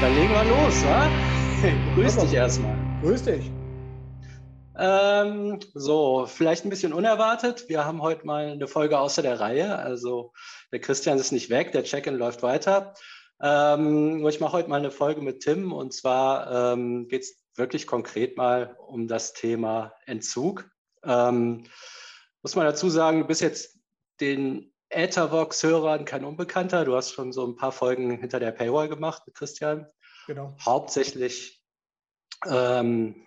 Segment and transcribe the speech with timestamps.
[0.00, 1.10] Dann legen wir los, wa?
[1.96, 2.76] Grüß dich erstmal.
[3.02, 3.50] Grüß dich.
[4.78, 7.68] Ähm, so, vielleicht ein bisschen unerwartet.
[7.68, 9.76] Wir haben heute mal eine Folge außer der Reihe.
[9.76, 10.32] Also
[10.70, 12.94] der Christian ist nicht weg, der Check-in läuft weiter.
[13.42, 17.88] Ähm, ich mache heute mal eine Folge mit Tim und zwar ähm, geht es wirklich
[17.88, 20.70] konkret mal um das Thema Entzug.
[21.02, 21.64] Ähm,
[22.42, 23.80] muss man dazu sagen, du bist jetzt
[24.20, 26.84] den Ethervox-Hörern kein Unbekannter.
[26.84, 29.86] Du hast schon so ein paar Folgen hinter der Paywall gemacht mit Christian.
[30.26, 30.56] Genau.
[30.64, 31.62] Hauptsächlich
[32.46, 33.26] ähm,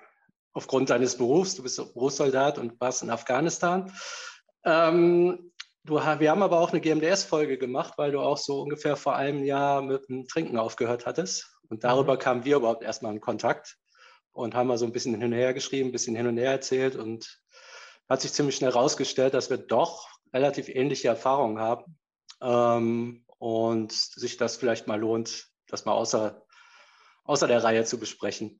[0.53, 1.55] aufgrund deines Berufs.
[1.55, 3.91] Du bist Berufssoldat und warst in Afghanistan.
[4.65, 5.51] Ähm,
[5.83, 9.43] du, wir haben aber auch eine GMDS-Folge gemacht, weil du auch so ungefähr vor einem
[9.43, 11.57] Jahr mit dem Trinken aufgehört hattest.
[11.69, 12.19] Und darüber mhm.
[12.19, 13.77] kamen wir überhaupt erstmal in Kontakt
[14.33, 16.51] und haben mal so ein bisschen hin und her geschrieben, ein bisschen hin und her
[16.51, 17.41] erzählt und
[18.09, 21.97] hat sich ziemlich schnell herausgestellt, dass wir doch relativ ähnliche Erfahrungen haben
[22.41, 26.45] ähm, und sich das vielleicht mal lohnt, das mal außer,
[27.23, 28.59] außer der Reihe zu besprechen.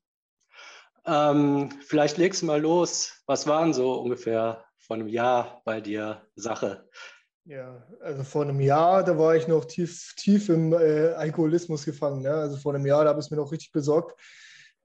[1.04, 3.12] Ähm, vielleicht legst du mal los.
[3.26, 6.88] Was waren so ungefähr vor einem Jahr bei dir Sache?
[7.44, 12.22] Ja, also vor einem Jahr, da war ich noch tief, tief im äh, Alkoholismus gefangen.
[12.22, 12.30] Ne?
[12.30, 14.18] Also vor einem Jahr, da habe ich es mir noch richtig besorgt.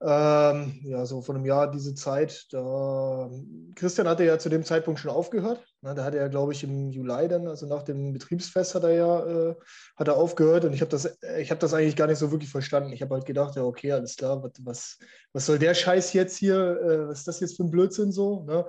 [0.00, 3.28] Ähm, ja, so vor einem Jahr diese Zeit, da
[3.74, 5.64] Christian hatte ja zu dem Zeitpunkt schon aufgehört.
[5.80, 8.92] Ne, da hatte er, glaube ich, im Juli dann, also nach dem Betriebsfest hat er
[8.92, 9.54] ja äh,
[9.96, 12.50] hat er aufgehört und ich habe das, ich habe das eigentlich gar nicht so wirklich
[12.50, 12.92] verstanden.
[12.92, 14.98] Ich habe halt gedacht, ja, okay, alles klar, was,
[15.32, 18.44] was, soll der Scheiß jetzt hier, äh, was ist das jetzt für ein Blödsinn so?
[18.44, 18.66] Ne?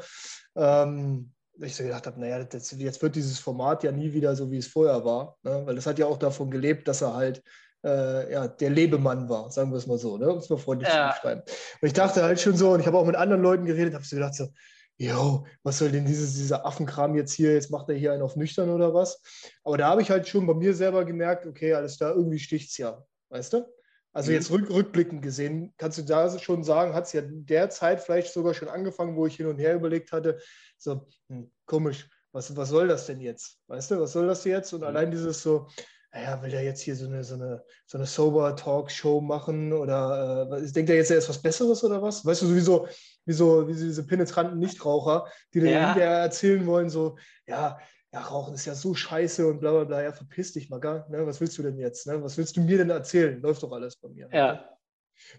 [0.55, 4.49] Ähm, ich so gedacht habe, naja, das, jetzt wird dieses Format ja nie wieder so,
[4.49, 5.61] wie es vorher war, ne?
[5.66, 7.43] weil es hat ja auch davon gelebt, dass er halt
[7.83, 10.31] äh, ja, der Lebemann war, sagen wir es mal so, ne?
[10.31, 11.09] um es mal freundlich ja.
[11.09, 11.41] zu beschreiben.
[11.81, 14.03] Und ich dachte halt schon so, und ich habe auch mit anderen Leuten geredet, habe
[14.03, 14.47] so gedacht so,
[14.97, 18.36] jo, was soll denn dieses, dieser Affenkram jetzt hier, jetzt macht er hier einen auf
[18.36, 19.21] nüchtern oder was?
[19.63, 22.71] Aber da habe ich halt schon bei mir selber gemerkt, okay, alles da, irgendwie sticht
[22.71, 23.66] es ja, weißt du?
[24.11, 24.36] Also mhm.
[24.36, 28.53] jetzt rück, rückblickend gesehen, kannst du da schon sagen, hat es ja derzeit vielleicht sogar
[28.53, 30.39] schon angefangen, wo ich hin und her überlegt hatte,
[30.77, 33.58] so, hm, komisch, was, was soll das denn jetzt?
[33.67, 34.73] Weißt du, was soll das jetzt?
[34.73, 34.87] Und mhm.
[34.87, 35.67] allein dieses so,
[36.11, 40.71] naja, will er jetzt hier so eine, so eine, so eine Sober-Talk-Show machen oder äh,
[40.71, 42.25] denkt er jetzt, er ist was Besseres oder was?
[42.25, 42.87] Weißt du, sowieso,
[43.25, 45.93] wie, so, wie so diese penetranten Nichtraucher, die dir ja.
[45.95, 47.80] erzählen wollen, so, ja,
[48.11, 51.08] ja, Rauchen ist ja so scheiße und bla bla bla, ja, verpiss dich mal, gar,
[51.09, 51.27] ne?
[51.27, 52.08] was willst du denn jetzt?
[52.08, 52.21] Ne?
[52.23, 53.39] Was willst du mir denn erzählen?
[53.39, 54.30] Läuft doch alles bei mir.
[54.33, 54.67] Ja.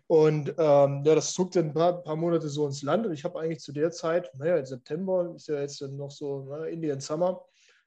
[0.07, 3.25] Und ähm, ja, das zog dann ein paar, paar, Monate so ins Land und ich
[3.25, 7.01] habe eigentlich zu der Zeit, naja, im September ist ja jetzt noch so ne, Indian
[7.01, 7.45] Summer,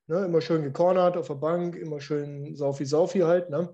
[0.08, 0.26] Ne?
[0.26, 3.50] Immer schön gecornert auf der Bank, immer schön Saufi-Saufi halt.
[3.50, 3.72] Ne?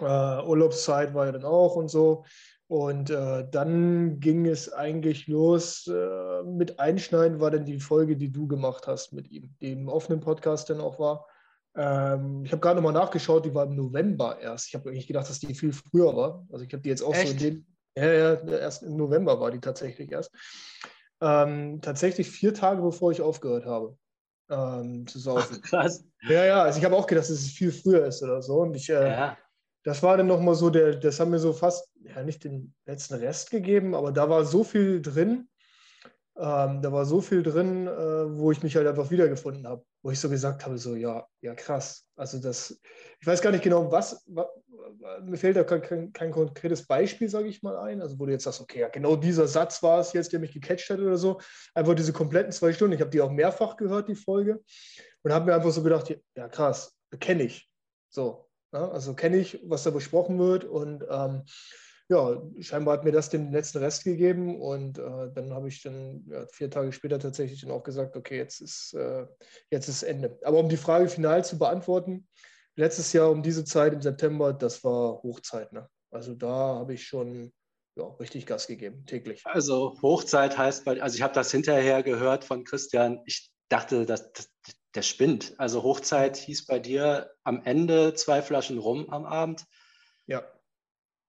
[0.00, 2.24] Äh, Urlaubszeit war ja dann auch und so.
[2.66, 8.30] Und äh, dann ging es eigentlich los äh, mit Einschneiden, war dann die Folge, die
[8.30, 11.26] du gemacht hast mit ihm, die im offenen Podcast dann auch war.
[11.74, 14.68] Ähm, ich habe gerade nochmal nachgeschaut, die war im November erst.
[14.68, 16.46] Ich habe eigentlich gedacht, dass die viel früher war.
[16.52, 17.28] Also ich habe die jetzt auch Echt?
[17.28, 17.66] so in den.
[17.96, 20.30] Ja, ja, erst im November war die tatsächlich erst.
[21.20, 23.96] Ähm, tatsächlich vier Tage bevor ich aufgehört habe
[24.50, 25.60] ähm, zu saufen.
[25.62, 26.04] Krass.
[26.22, 28.60] Ja, ja, also ich habe auch gedacht, dass es viel früher ist oder so.
[28.62, 29.38] Und ich, äh, ja.
[29.84, 33.14] das war dann nochmal so, der, das haben mir so fast, ja, nicht den letzten
[33.14, 35.48] Rest gegeben, aber da war so viel drin,
[36.36, 40.10] ähm, da war so viel drin, äh, wo ich mich halt einfach wiedergefunden habe, wo
[40.10, 42.06] ich so gesagt habe, so, ja, ja, krass.
[42.16, 42.80] Also das,
[43.20, 44.46] ich weiß gar nicht genau, was, was
[45.22, 48.00] mir fällt da kein, kein, kein konkretes Beispiel, sage ich mal, ein.
[48.00, 50.52] Also wo du jetzt sagst, okay, ja, genau dieser Satz war es jetzt, der mich
[50.52, 51.40] gecatcht hat oder so.
[51.74, 52.94] Einfach diese kompletten zwei Stunden.
[52.94, 54.62] Ich habe die auch mehrfach gehört, die Folge.
[55.22, 57.68] Und habe mir einfach so gedacht, ja krass, kenne ich.
[58.08, 58.92] So, ja, ne?
[58.92, 60.64] also kenne ich, was da besprochen wird.
[60.64, 61.42] Und ähm,
[62.08, 64.60] ja, scheinbar hat mir das den letzten Rest gegeben.
[64.60, 68.38] Und äh, dann habe ich dann ja, vier Tage später tatsächlich dann auch gesagt, okay,
[68.38, 69.26] jetzt ist, äh,
[69.70, 70.38] jetzt ist Ende.
[70.42, 72.26] Aber um die Frage final zu beantworten,
[72.76, 75.72] letztes Jahr um diese Zeit im September, das war Hochzeit.
[75.72, 75.88] Ne?
[76.10, 77.52] Also da habe ich schon
[77.96, 79.42] ja, richtig Gas gegeben, täglich.
[79.44, 84.48] Also Hochzeit heißt, also ich habe das hinterher gehört von Christian, ich dachte, dass, dass
[84.94, 85.54] der spinnt.
[85.58, 89.64] Also Hochzeit hieß bei dir am Ende zwei Flaschen rum am Abend.
[90.26, 90.44] Ja.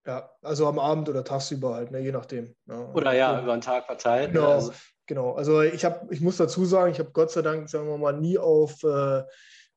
[0.06, 2.56] Ja, also am Abend oder tagsüber halt, ne, je nachdem.
[2.68, 2.92] Ja.
[2.94, 4.34] Oder ja, ja, über den Tag verteilt.
[4.34, 4.72] Genau, also.
[5.06, 5.34] genau.
[5.34, 8.14] Also ich habe, ich muss dazu sagen, ich habe Gott sei Dank, sagen wir mal,
[8.14, 9.24] nie auf äh,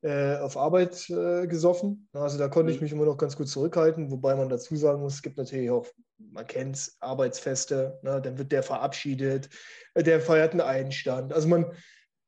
[0.03, 2.09] äh, auf Arbeit äh, gesoffen.
[2.11, 2.83] Also da konnte ich mhm.
[2.83, 5.87] mich immer noch ganz gut zurückhalten, wobei man dazu sagen muss, es gibt natürlich auch,
[6.17, 8.21] man kennt es, Arbeitsfeste, ne?
[8.21, 9.49] dann wird der verabschiedet,
[9.93, 11.31] äh, der feiert einen Einstand.
[11.31, 11.71] Also man,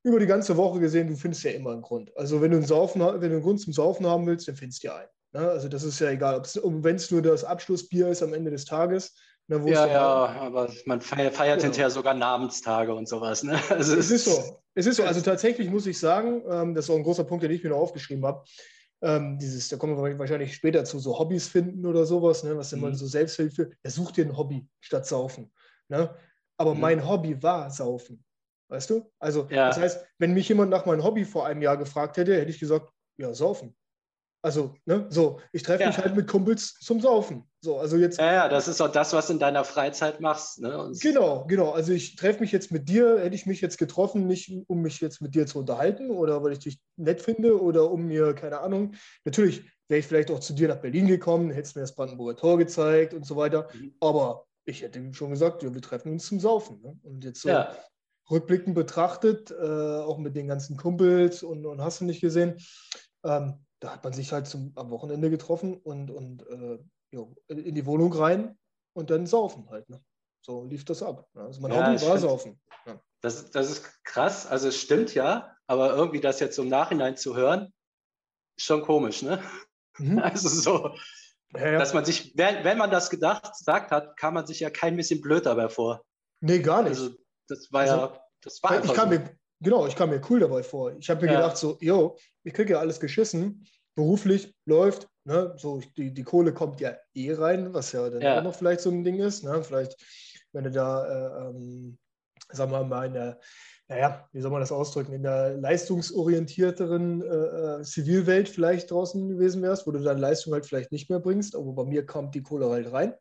[0.03, 2.15] über die ganze Woche gesehen, du findest ja immer einen Grund.
[2.15, 4.83] Also wenn du einen, Saufen, wenn du einen Grund zum Saufen haben willst, dann findest
[4.83, 5.09] du ja einen.
[5.36, 5.50] Ne?
[5.50, 9.16] Also das ist ja egal, wenn es nur das Abschlussbier ist am Ende des Tages.
[9.48, 10.02] Ne, ja, ja,
[10.40, 11.66] aber man feiert, feiert genau.
[11.66, 13.44] hinterher sogar Namenstage und sowas.
[13.44, 13.60] Ne?
[13.70, 14.62] Also es ist so.
[14.74, 15.04] Es ist so.
[15.04, 17.70] Also tatsächlich muss ich sagen, ähm, das ist auch ein großer Punkt, den ich mir
[17.72, 18.44] noch aufgeschrieben habe.
[19.02, 22.72] ähm, dieses, da kommen wir wahrscheinlich später zu, so Hobbys finden oder sowas, ne, was
[22.74, 22.96] immer Mhm.
[22.96, 25.52] so Selbsthilfe, er sucht dir ein Hobby statt Saufen.
[25.90, 26.16] Ne?
[26.58, 26.80] Aber Mhm.
[26.80, 28.24] mein Hobby war Saufen.
[28.70, 29.12] Weißt du?
[29.20, 29.68] Also, Ja.
[29.68, 32.60] das heißt, wenn mich jemand nach meinem Hobby vor einem Jahr gefragt hätte, hätte ich
[32.60, 33.76] gesagt, ja, saufen.
[34.45, 35.88] Also, ne, so, ich treffe Ja.
[35.88, 37.50] mich halt mit Kumpels zum Saufen.
[37.62, 40.59] So, also jetzt, Ja, ja, das ist auch das, was du in deiner Freizeit machst.
[40.62, 40.92] Ne?
[41.01, 41.71] Genau, genau.
[41.71, 45.01] Also ich treffe mich jetzt mit dir, hätte ich mich jetzt getroffen, nicht um mich
[45.01, 48.59] jetzt mit dir zu unterhalten oder weil ich dich nett finde oder um mir, keine
[48.59, 48.94] Ahnung.
[49.24, 52.59] Natürlich wäre ich vielleicht auch zu dir nach Berlin gekommen, hättest mir das Brandenburger Tor
[52.59, 53.68] gezeigt und so weiter.
[53.74, 53.95] Mhm.
[54.00, 56.81] Aber ich hätte ihm schon gesagt, ja, wir treffen uns zum Saufen.
[56.83, 57.00] Ne?
[57.01, 57.75] Und jetzt so Ja,
[58.30, 62.57] rückblickend betrachtet, äh, auch mit den ganzen Kumpels und, und hast du nicht gesehen,
[63.24, 66.80] ähm, da hat man sich halt zum, am Wochenende getroffen und, und äh,
[67.12, 68.58] jo, in die Wohnung rein
[68.94, 69.90] und dann saufen halt.
[69.90, 70.04] Ne?
[70.42, 71.28] So lief das ab.
[71.34, 71.42] Ne?
[71.44, 72.60] Also mein Ja, Hobby ich war saufen.
[72.86, 73.00] Ja.
[73.22, 74.46] das, das ist krass.
[74.48, 77.74] Also es stimmt ja, aber irgendwie das jetzt im Nachhinein zu hören,
[78.58, 79.42] schon komisch, ne?
[79.98, 80.20] Mhm.
[80.24, 80.96] Also so,
[81.54, 81.80] Ja, ja.
[81.80, 84.96] dass man sich, wenn, wenn man das gedacht, gesagt hat, kam man sich ja kein
[84.98, 86.04] bisschen blöd dabei vor.
[86.42, 87.00] Nee, gar nicht.
[87.00, 87.12] Also
[87.48, 89.20] das war Also, ja, das war ich einfach kam so.
[89.20, 90.92] mir, genau, ich kam mir cool dabei vor.
[90.98, 91.40] Ich habe mir Ja.
[91.40, 96.53] gedacht, so, yo, ich kriege ja alles geschissen, beruflich läuft, ne, so die, die Kohle
[96.53, 98.39] kommt ja eh rein, was ja dann Ja.
[98.39, 99.95] auch noch vielleicht so ein Ding ist, ne, vielleicht,
[100.53, 101.97] wenn du da, äh, ähm,
[102.51, 103.39] sagen wir mal, in der,
[103.88, 107.25] naja, wie soll man das ausdrücken, in der leistungsorientierteren äh,
[107.80, 111.56] äh, Zivilwelt vielleicht draußen gewesen wärst, wo du deine Leistung halt vielleicht nicht mehr bringst,
[111.56, 113.13] aber bei mir kommt die Kohle halt rein.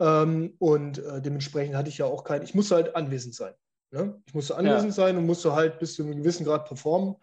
[0.00, 3.54] Ähm, und äh, dementsprechend hatte ich ja auch kein, ich musste halt anwesend sein.
[3.90, 4.20] Ne?
[4.26, 7.14] Ich musste anwesend sein und musste halt bis zu einem gewissen Grad performen,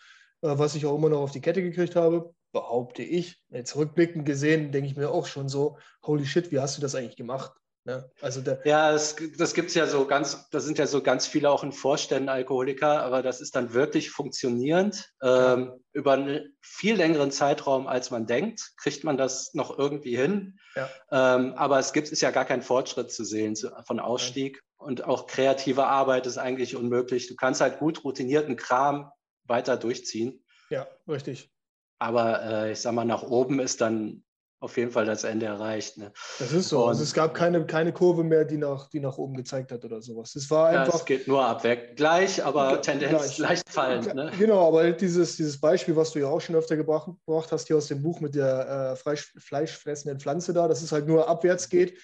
[0.41, 3.43] äh, was ich auch immer noch auf die Kette gekriegt habe, behaupte ich.
[3.49, 6.95] Jetzt rückblickend gesehen, denke ich mir auch schon so, holy shit, wie hast du das
[6.95, 7.51] eigentlich gemacht?
[7.83, 8.09] Ne?
[8.21, 11.27] Also der, Ja, das, das gibt es ja so ganz, da sind ja so ganz
[11.27, 15.11] viele auch in Vorständen Alkoholiker, aber das ist dann wirklich funktionierend.
[15.21, 20.57] Ähm, über einen viel längeren Zeitraum, als man denkt, kriegt man das noch irgendwie hin.
[20.77, 20.89] Ja.
[21.11, 24.63] Ähm, aber es gibt, ist ja gar kein Fortschritt zu sehen zu, von Ausstieg.
[24.77, 27.27] Und auch kreative Arbeit ist eigentlich unmöglich.
[27.27, 29.11] Du kannst halt gut routinierten Kram
[29.43, 30.43] weiter durchziehen.
[30.69, 31.51] ja, richtig.
[31.99, 34.21] Aber äh, ich sag mal, nach oben ist dann
[34.61, 35.97] auf jeden Fall das Ende erreicht.
[35.97, 36.11] Ne?
[36.39, 36.83] Das ist so.
[36.83, 39.85] Und- also es gab keine, keine Kurve mehr, die nach, die nach oben gezeigt hat
[39.85, 40.35] oder sowas.
[40.35, 40.95] Es war Ja, einfach.
[40.95, 41.95] es geht nur abweg.
[41.95, 43.37] Gleich, aber Tendenz gleich.
[43.37, 44.13] leicht fallend.
[44.15, 44.31] Ne?
[44.39, 47.77] Genau, aber dieses, dieses Beispiel, was du ja auch schon öfter gebracht, gebracht hast, hier
[47.77, 51.69] aus dem Buch mit der äh, Fleisch, fleischfressenden Pflanze da, dass es halt nur abwärts
[51.69, 51.99] geht.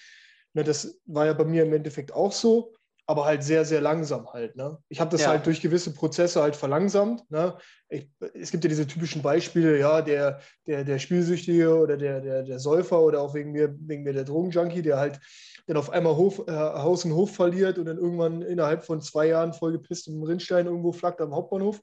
[0.54, 2.74] Ne, das war ja bei mir im Endeffekt auch so,
[3.06, 4.56] aber halt sehr, sehr langsam halt.
[4.56, 4.78] Ne?
[4.88, 5.28] Ich habe das Ja.
[5.28, 7.28] halt durch gewisse Prozesse halt verlangsamt.
[7.30, 7.56] Ne?
[7.88, 12.42] Ich, es gibt ja diese typischen Beispiele, ja, der, der, der Spielsüchtige oder der, der,
[12.44, 15.20] der Säufer oder auch wegen mir, wegen mir der Drogenjunkie, der halt
[15.66, 19.28] dann auf einmal Hof, äh, Haus und Hof verliert und dann irgendwann innerhalb von zwei
[19.28, 21.80] Jahren vollgepisst im Rindstein irgendwo flackt am Hauptbahnhof.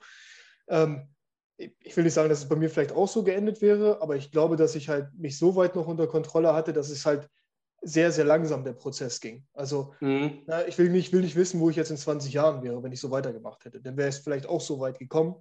[0.70, 1.10] Ähm,
[1.58, 4.16] ich ich will nicht sagen, dass es bei mir vielleicht auch so geendet wäre, aber
[4.16, 7.30] ich glaube, dass ich halt mich so weit noch unter Kontrolle hatte, dass es halt
[7.82, 9.46] sehr, sehr langsam der Prozess ging.
[9.54, 10.44] Also Mhm.
[10.48, 12.92] na, ich will nicht, will nicht wissen, wo ich jetzt in 20 Jahren wäre, wenn
[12.92, 13.82] ich so weitergemacht hätte.
[13.82, 15.36] Dann wäre es vielleicht auch so weit gekommen.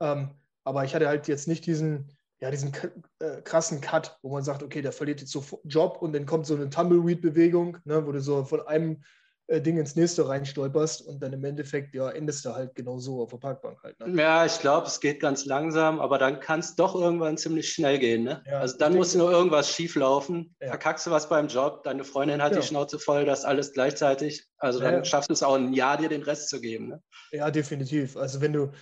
[0.00, 0.30] Ähm,
[0.64, 2.72] aber ich hatte halt jetzt nicht diesen, ja, diesen
[3.20, 6.46] äh, krassen Cut, wo man sagt, okay, der verliert jetzt so Job und dann kommt
[6.46, 9.02] so eine Tumbleweed-Bewegung, ne, wo du so von einem
[9.48, 13.22] äh, Ding ins nächste reinstolperst und dann im Endeffekt, ja, endest du halt genau so
[13.22, 13.98] auf der Parkbank halt.
[14.00, 14.20] Ne?
[14.20, 17.98] Ja, ich glaube, es geht ganz langsam, aber dann kann es doch irgendwann ziemlich schnell
[17.98, 18.24] gehen.
[18.24, 18.42] Ne?
[18.46, 20.54] Ja, also dann muss nur irgendwas schieflaufen.
[20.60, 20.68] Ja.
[20.68, 22.60] Verkackst du was beim Job, deine Freundin hat Genau.
[22.62, 24.46] die Schnauze voll, das alles gleichzeitig.
[24.58, 25.04] Also dann Ja, ja.
[25.04, 26.88] schaffst du es auch ein Jahr, dir den Rest zu geben.
[26.88, 27.02] Ne?
[27.32, 28.16] Ja, definitiv.
[28.16, 28.72] Also wenn du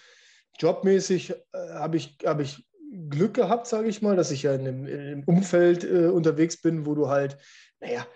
[0.59, 1.37] jobmäßig äh,
[1.75, 2.64] habe ich, hab ich
[3.11, 6.61] Glück gehabt, sage ich mal, dass ich ja in einem, in einem Umfeld äh, unterwegs
[6.62, 7.37] bin, wo du halt,
[7.80, 8.06] naja,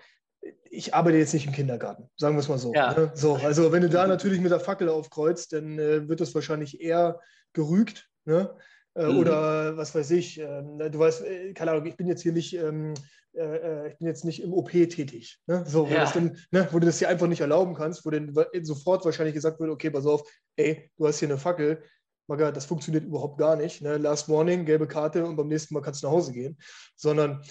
[0.71, 2.73] ich arbeite jetzt nicht im Kindergarten, sagen wir es mal so.
[2.73, 2.93] Ja.
[2.93, 3.11] Ne?
[3.15, 6.81] So, also wenn du da natürlich mit der Fackel aufkreuzt, dann äh, wird das wahrscheinlich
[6.81, 7.19] eher
[7.53, 8.07] gerügt.
[8.25, 8.55] Ne?
[8.95, 9.17] Äh, Mhm.
[9.17, 12.55] Oder was weiß ich, ähm, du weißt, äh, keine Ahnung, ich bin jetzt hier nicht,
[12.55, 12.93] ähm,
[13.33, 15.39] äh, äh, ich bin jetzt nicht im OP tätig.
[15.47, 15.63] Ne?
[15.67, 16.09] So, wo, Ja.
[16.11, 18.33] dann, ne, wo du das dir einfach nicht erlauben kannst, wo dann
[18.63, 20.23] sofort wahrscheinlich gesagt wird, okay, pass auf,
[20.55, 21.83] ey, du hast hier eine Fackel,
[22.27, 23.81] Maga, das funktioniert überhaupt gar nicht.
[23.81, 23.97] Ne?
[23.97, 26.57] Last Warning, gelbe Karte und beim nächsten Mal kannst du nach Hause gehen.
[26.95, 27.45] Sondern äh,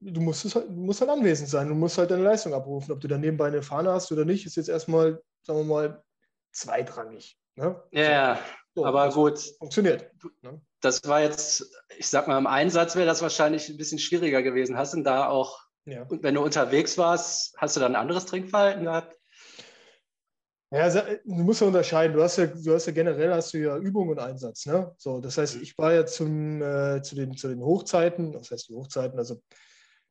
[0.00, 2.92] du musst, es halt, du musst halt anwesend sein, du musst halt deine Leistung abrufen.
[2.92, 6.02] Ob du dann nebenbei eine Fahne hast oder nicht, ist jetzt erstmal, sagen wir mal,
[6.52, 7.38] zweitrangig.
[7.56, 7.82] Ne?
[7.92, 8.38] Ja,
[8.74, 10.10] So, aber gut, Funktioniert.
[10.42, 10.60] Ne?
[10.80, 14.76] das war jetzt, ich sag mal, im Einsatz wäre das wahrscheinlich ein bisschen schwieriger gewesen.
[14.76, 16.06] Hast du da auch, Ja.
[16.08, 19.15] wenn du unterwegs warst, hast du da ein anderes Trinkverhalten gehabt?
[20.70, 22.16] Ja, also, äh, du musst ja unterscheiden.
[22.16, 24.66] Du hast ja, du hast ja generell hast du ja Übung und Einsatz.
[24.66, 24.92] Ne?
[24.98, 28.68] So, das heißt, ich war ja zum, äh, zu, den, zu den Hochzeiten, das heißt
[28.68, 29.40] die Hochzeiten, also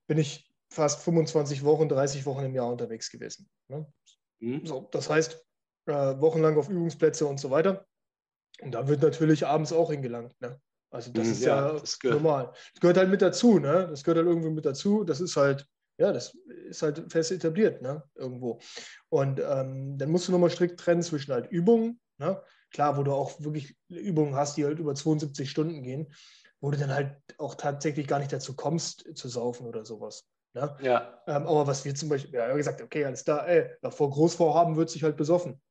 [0.07, 3.50] bin ich fast 25 Wochen, 30 Wochen im Jahr unterwegs gewesen.
[3.67, 3.85] Ne?
[4.39, 4.65] Hm?
[4.65, 5.45] So, das heißt,
[5.88, 7.85] äh, wochenlang auf Übungsplätze und so weiter.
[8.62, 10.39] Und da wird natürlich abends auch hingelangt.
[10.39, 10.59] Ne?
[10.89, 12.53] Also das mhm, ist ja, ja das normal.
[12.74, 13.88] Das gehört halt mit dazu, ne?
[13.89, 15.03] Das gehört halt irgendwie mit dazu.
[15.03, 15.67] Das ist halt,
[15.98, 16.36] ja, das
[16.68, 18.04] ist halt fest etabliert, ne?
[18.16, 18.60] Irgendwo.
[19.10, 22.42] Und ähm, dann musst du nochmal strikt trennen zwischen halt Übungen, ne?
[22.72, 26.12] Klar, wo du auch wirklich Übungen hast, die halt über 72 Stunden gehen,
[26.60, 30.25] wo du dann halt auch tatsächlich gar nicht dazu kommst, zu saufen oder sowas.
[30.54, 30.75] Ne?
[30.82, 31.22] Ja.
[31.28, 34.90] Ähm, aber was wir zum Beispiel, ja, gesagt, okay, alles da, ey, vor Großvorhaben wird
[34.90, 35.62] sich halt besoffen.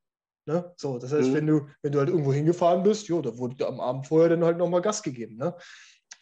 [0.46, 0.72] Ne?
[0.76, 1.34] So, das heißt, mhm.
[1.34, 4.44] wenn, du, wenn du halt irgendwo hingefahren bist, jo, da wurde am Abend vorher dann
[4.44, 5.36] halt nochmal Gas gegeben.
[5.36, 5.54] Ne?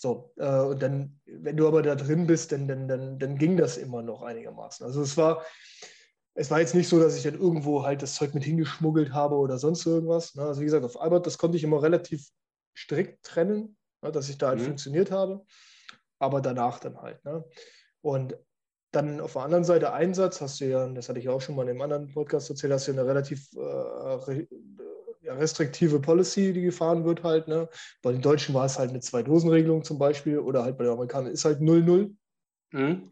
[0.02, 3.56] So, äh, und dann, wenn du aber da drin bist, dann, dann, dann, dann ging
[3.56, 4.84] das immer noch einigermaßen.
[4.84, 5.46] Also es war,
[6.34, 9.36] es war jetzt nicht so, dass ich dann irgendwo halt das Zeug mit hingeschmuggelt habe
[9.36, 10.34] oder sonst irgendwas.
[10.34, 10.42] Ne?
[10.42, 12.26] Also wie gesagt, auf Albert, das konnte ich immer relativ
[12.76, 14.10] strikt trennen, ne?
[14.10, 14.64] dass ich da halt mhm.
[14.64, 15.44] funktioniert habe.
[16.18, 17.24] Aber danach dann halt.
[17.24, 17.44] Ne?
[18.00, 18.36] Und
[18.90, 21.62] dann auf der anderen Seite Einsatz, hast du ja, das hatte ich auch schon mal
[21.62, 24.42] in einem anderen Podcast erzählt, hast du ja eine relativ äh,
[25.38, 27.48] restriktive Policy, die gefahren wird halt.
[27.48, 27.68] Ne?
[28.02, 31.32] Bei den Deutschen war es halt eine Zwei-Dosen-Regelung zum Beispiel oder halt bei den Amerikanern
[31.32, 32.14] ist halt 0-0.
[32.72, 33.10] Mhm.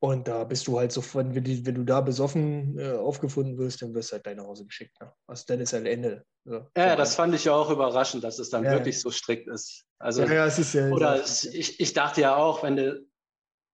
[0.00, 3.94] Und da bist du halt so, wenn, wenn du da besoffen äh, aufgefunden wirst, dann
[3.94, 5.00] wirst du halt gleich nach Hause geschickt.
[5.00, 5.12] Ne?
[5.26, 6.24] Also dann ist halt Ende.
[6.44, 9.48] So, ja, das fand ich ja auch überraschend, dass es dann ja, wirklich so strikt
[9.48, 9.84] ist.
[9.98, 10.88] Also, ja, ja, es ist ja.
[10.90, 13.08] Oder es, ich, ich dachte ja auch, wenn du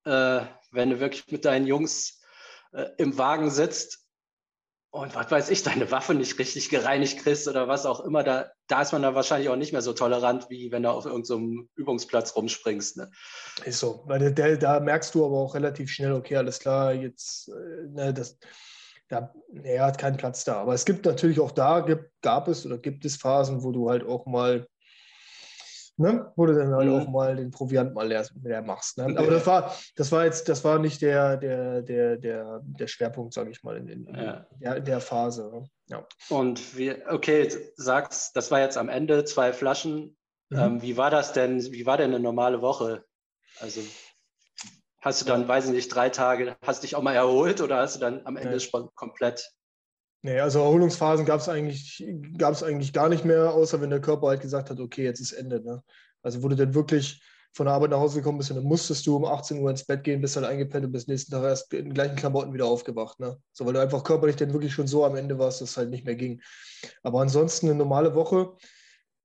[0.04, 2.20] äh, wenn du wirklich mit deinen Jungs
[2.72, 4.03] äh, im Wagen sitzt
[4.94, 8.52] und was weiß ich, deine Waffe nicht richtig gereinigt kriegst oder was auch immer, da,
[8.68, 11.66] da ist man dann wahrscheinlich auch nicht mehr so tolerant, wie wenn du auf irgendeinem
[11.74, 12.98] so Übungsplatz rumspringst.
[12.98, 13.10] Ne?
[13.64, 17.48] Ist so, weil der, da merkst du aber auch relativ schnell, okay, alles klar, jetzt,
[17.48, 18.38] äh, ne, das,
[19.08, 19.34] da,
[19.64, 20.60] er hat keinen Platz da.
[20.60, 23.90] Aber es gibt natürlich auch da, gibt, gab es oder gibt es Phasen, wo du
[23.90, 24.64] halt auch mal
[25.96, 26.32] ne?
[26.36, 26.94] wo du dann halt mhm.
[26.94, 28.98] auch mal den Proviant mal leer, leer machst.
[28.98, 29.04] Ne?
[29.16, 33.34] Aber das war, das war jetzt, das war nicht der, der, der, der, der Schwerpunkt,
[33.34, 34.46] sage ich mal, in, in, ja.
[34.60, 35.50] der, der, Phase.
[35.52, 35.68] Ne?
[35.88, 36.06] Ja.
[36.28, 40.16] Und wie, okay, sagst, das war jetzt am Ende zwei Flaschen.
[40.50, 40.58] Mhm.
[40.58, 43.04] Ähm, wie war das denn, wie war denn eine normale Woche?
[43.60, 43.80] Also
[45.00, 47.96] hast du dann, weiß ich nicht, drei Tage, hast dich auch mal erholt oder hast
[47.96, 48.88] du dann am Ende ja.
[48.94, 49.52] komplett
[50.24, 52.02] Nee, also Erholungsphasen gab es eigentlich,
[52.38, 55.32] gab's eigentlich gar nicht mehr, außer wenn der Körper halt gesagt hat, okay, jetzt ist
[55.32, 55.62] Ende.
[55.62, 55.82] Ne?
[56.22, 59.16] Also wurde dann wirklich von der Arbeit nach Hause gekommen bist und dann musstest du
[59.16, 61.84] um 18 Uhr ins Bett gehen, bist halt eingepennt und bis nächsten Tag erst in
[61.84, 63.20] den gleichen Klamotten wieder aufgewacht.
[63.20, 63.36] Ne?
[63.52, 65.90] So, weil du einfach körperlich dann wirklich schon so am Ende warst, dass es halt
[65.90, 66.40] nicht mehr ging.
[67.02, 68.54] Aber ansonsten eine normale Woche,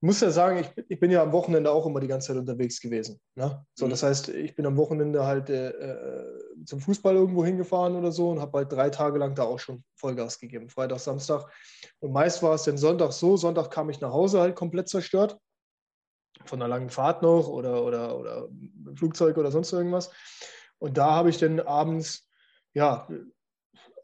[0.02, 2.80] muss ja sagen, ich, ich, bin ja am Wochenende auch immer die ganze Zeit unterwegs
[2.80, 3.20] gewesen.
[3.34, 3.64] Ne?
[3.74, 3.90] So, mhm.
[3.90, 8.30] Das heißt, ich bin am Wochenende halt äh, äh, zum Fußball irgendwo hingefahren oder so
[8.30, 10.70] und habe halt drei Tage lang da auch schon Vollgas gegeben.
[10.70, 11.46] Freitag, Samstag.
[11.98, 13.36] Und meist war es dann Sonntag so.
[13.36, 15.38] Sonntag kam ich nach Hause halt komplett zerstört.
[16.46, 18.48] Von einer langen Fahrt noch oder, oder, oder
[18.94, 20.10] Flugzeug oder sonst irgendwas.
[20.78, 22.30] Und da habe ich dann abends,
[22.72, 23.06] ja,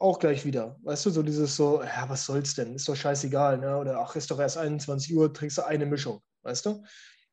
[0.01, 0.77] auch gleich wieder.
[0.83, 2.75] Weißt du, so dieses so, ja, was soll's denn?
[2.75, 3.77] Ist doch scheißegal, ne?
[3.77, 6.83] Oder ach, ist doch erst 21 Uhr, trinkst du eine Mischung, weißt du?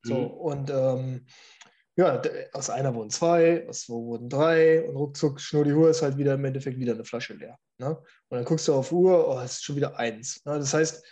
[0.04, 0.28] So, mhm.
[0.32, 1.26] und ähm,
[1.96, 2.22] ja,
[2.54, 6.18] aus einer wurden zwei, aus zwei wurden drei und ruckzuck, schnur die Uhr ist halt
[6.18, 7.58] wieder im Endeffekt wieder eine Flasche leer.
[7.78, 7.96] Ne?
[8.30, 10.44] Und dann guckst du auf Uhr, oh, es ist schon wieder eins.
[10.46, 10.58] Ne?
[10.58, 11.04] Das heißt,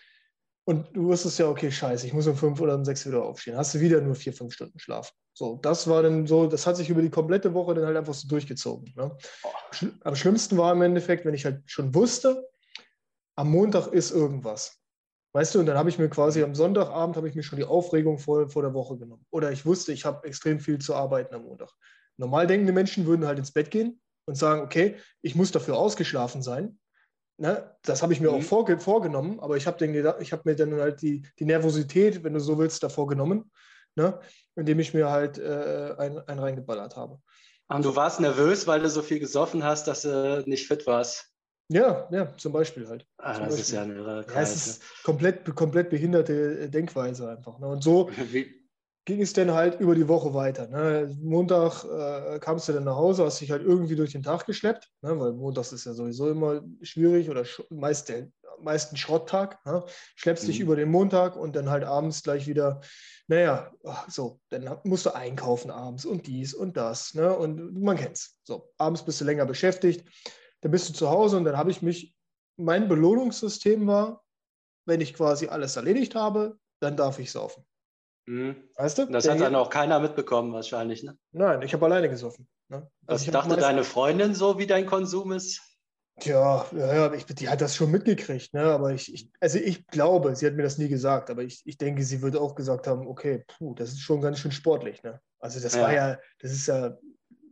[0.71, 3.57] und du wusstest ja, okay, scheiße, ich muss um fünf oder um sechs wieder aufstehen.
[3.57, 5.13] Hast du wieder nur vier, fünf Stunden Schlaf.
[5.33, 8.13] So, das war dann so, das hat sich über die komplette Woche dann halt einfach
[8.13, 8.93] so durchgezogen.
[8.95, 9.15] Ne?
[10.05, 12.47] Am schlimmsten war im Endeffekt, wenn ich halt schon wusste,
[13.35, 14.77] am Montag ist irgendwas.
[15.33, 17.65] Weißt du, und dann habe ich mir quasi am Sonntagabend habe ich mir schon die
[17.65, 19.25] Aufregung vor, vor der Woche genommen.
[19.29, 21.69] Oder ich wusste, ich habe extrem viel zu arbeiten am Montag.
[22.17, 26.41] Normal denkende Menschen würden halt ins Bett gehen und sagen, okay, ich muss dafür ausgeschlafen
[26.41, 26.79] sein.
[27.41, 27.75] Ne?
[27.81, 28.37] Das habe ich mir mhm.
[28.37, 32.39] auch vorge vorgenommen, aber ich habe hab mir dann halt die, die Nervosität, wenn du
[32.39, 33.51] so willst, davor genommen
[33.95, 34.19] ne?
[34.55, 37.19] indem ich mir halt äh, einen, einen reingeballert habe.
[37.67, 41.29] Und du warst nervös, weil du so viel gesoffen hast, dass du nicht fit warst.
[41.69, 43.07] Ja, ja, zum Beispiel halt.
[43.17, 43.61] Ah, zum das Beispiel.
[43.61, 47.59] ist ja eine ja, es ist komplett, komplett behinderte Denkweise einfach.
[47.59, 47.67] Ne?
[47.67, 48.60] Und so Wie?
[49.05, 50.67] Ging es dann halt über die Woche weiter.
[50.67, 51.15] Ne?
[51.21, 54.91] Montag äh, kamst du dann nach Hause, hast dich halt irgendwie durch den Tag geschleppt,
[55.01, 55.19] ne?
[55.19, 58.29] weil montags ist ja sowieso immer schwierig oder meist der
[58.59, 59.65] meisten Schrotttag.
[59.65, 59.83] Ne?
[60.15, 60.47] Schleppst mhm.
[60.47, 62.81] dich über den Montag und dann halt abends gleich wieder
[63.31, 63.71] naja,
[64.09, 67.13] so, dann musst du einkaufen abends und dies und das.
[67.13, 67.33] Ne?
[67.33, 68.37] Und man kennt es.
[68.43, 70.05] So, abends bist du länger beschäftigt,
[70.59, 72.13] dann bist du zu Hause und dann habe ich mich,
[72.57, 74.25] mein Belohnungssystem war,
[74.85, 77.65] wenn ich quasi alles erledigt habe, dann darf ich saufen.
[78.25, 78.55] Mhm.
[78.75, 79.05] Weißt du?
[79.05, 81.03] Das hat dann auch keiner mitbekommen, wahrscheinlich.
[81.03, 81.17] Ne?
[81.31, 82.47] Nein, ich habe alleine gesoffen.
[82.69, 82.89] Ne?
[83.07, 85.61] Also Was dachte deine Freundin so, wie dein Konsum ist?
[86.19, 88.63] Tja, ja, ich, die hat das schon mitgekriegt, ne?
[88.63, 91.77] aber ich, ich, also ich glaube, sie hat mir das nie gesagt, aber ich, ich
[91.77, 95.01] denke, sie würde auch gesagt haben, okay, puh, das ist schon ganz schön sportlich.
[95.03, 95.19] Ne?
[95.39, 95.81] Also das ja.
[95.81, 96.97] war ja, das ist ja,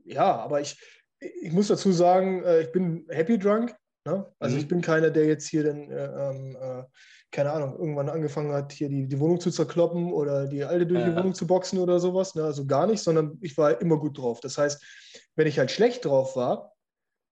[0.05, 0.79] ja, aber ich,
[1.19, 3.75] ich muss dazu sagen, äh, ich bin happy drunk.
[4.05, 4.25] Ne?
[4.39, 4.61] Also mhm.
[4.61, 6.83] ich bin keiner, der jetzt hier dann äh, ähm, äh,
[7.31, 11.01] keine Ahnung, irgendwann angefangen hat, hier die, die Wohnung zu zerkloppen oder die alte durch
[11.01, 11.09] ja.
[11.09, 12.35] die Wohnung zu boxen oder sowas.
[12.35, 12.43] Ne?
[12.43, 14.39] Also gar nicht, sondern ich war immer gut drauf.
[14.39, 14.83] Das heißt,
[15.35, 16.73] wenn ich halt schlecht drauf war,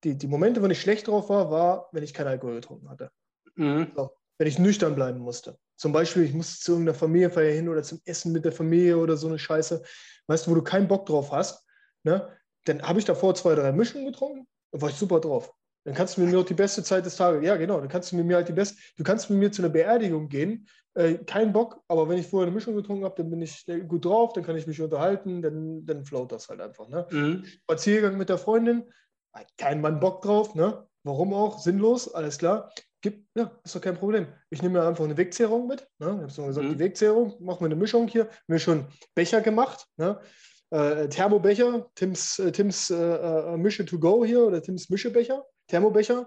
[0.03, 3.09] die, die Momente, wenn ich schlecht drauf war, war, wenn ich keinen Alkohol getrunken hatte.
[3.55, 3.91] Mhm.
[3.95, 5.57] So, wenn ich nüchtern bleiben musste.
[5.75, 9.17] Zum Beispiel, ich musste zu irgendeiner Familienfeier hin oder zum Essen mit der Familie oder
[9.17, 9.81] so eine Scheiße.
[10.27, 11.65] Weißt du, wo du keinen Bock drauf hast,
[12.03, 12.29] ne?
[12.65, 15.53] dann habe ich davor zwei, drei Mischungen getrunken und war ich super drauf.
[15.87, 18.11] Dann kannst du mit mir auch die beste Zeit des Tages, ja genau, dann kannst
[18.11, 21.13] du mit mir halt die beste, du kannst mit mir zu einer Beerdigung gehen, äh,
[21.13, 24.33] kein Bock, aber wenn ich vorher eine Mischung getrunken habe, dann bin ich gut drauf,
[24.33, 26.89] dann kann ich mich unterhalten, dann, dann float das halt einfach.
[26.89, 27.07] Ne?
[27.09, 27.45] Mhm.
[27.45, 28.83] Spaziergang mit der Freundin,
[29.57, 30.85] kein Mann Bock drauf, ne?
[31.03, 31.59] Warum auch?
[31.59, 32.69] Sinnlos, alles klar.
[32.99, 34.27] Gibt, ja, ist doch kein Problem.
[34.49, 35.87] Ich nehme mir einfach eine Wegzehrung mit.
[35.99, 36.07] Ne?
[36.07, 36.73] Ich habe so gesagt, mhm.
[36.73, 38.27] die Wegzehrung, machen wir eine Mischung hier.
[38.47, 39.87] Mir schon Becher gemacht.
[39.95, 40.19] Ne?
[40.69, 46.25] Äh, Thermobecher, Tims, äh, Tims äh, äh Mische to go hier oder Tims Mischebecher, Thermobecher.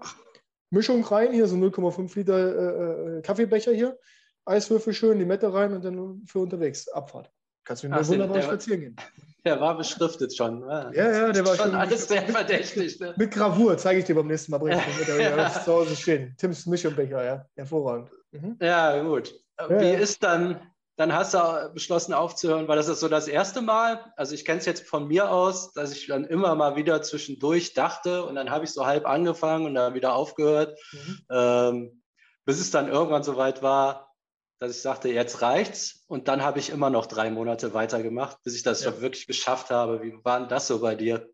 [0.69, 3.99] Mischung rein, hier so 0,5 Liter äh, äh, Kaffeebecher hier.
[4.45, 6.87] Eiswürfel schön, Limette rein und dann für unterwegs.
[6.87, 7.31] Abfahrt.
[7.63, 8.95] Kannst du mir wunderbar spazieren gehen.
[9.43, 10.61] Der war beschriftet schon.
[10.61, 11.73] Ja, ja, ja der war schon.
[11.73, 12.99] Alles sehr verdächtig.
[12.99, 13.15] Ne?
[13.17, 14.59] Mit Gravur, zeige ich dir beim nächsten Mal.
[14.59, 15.49] Bring ich mit, ja.
[15.49, 16.35] zu Hause stehen.
[16.37, 17.45] Tims Mischbecher, ja.
[17.55, 18.11] Hervorragend.
[18.33, 18.57] Mhm.
[18.61, 19.33] Ja, gut.
[19.67, 20.61] Wie ja, ist dann,
[21.01, 24.13] dann hast du beschlossen aufzuhören, weil das ist so das erste Mal.
[24.15, 27.73] Also ich kenne es jetzt von mir aus, dass ich dann immer mal wieder zwischendurch
[27.73, 31.19] dachte und dann habe ich so halb angefangen und dann wieder aufgehört, mhm.
[31.31, 32.03] ähm,
[32.45, 34.13] bis es dann irgendwann so weit war,
[34.59, 36.05] dass ich sagte, jetzt reicht's.
[36.07, 39.01] Und dann habe ich immer noch drei Monate weitergemacht, bis ich das ja.
[39.01, 40.03] wirklich geschafft habe.
[40.03, 41.27] Wie war denn das so bei dir?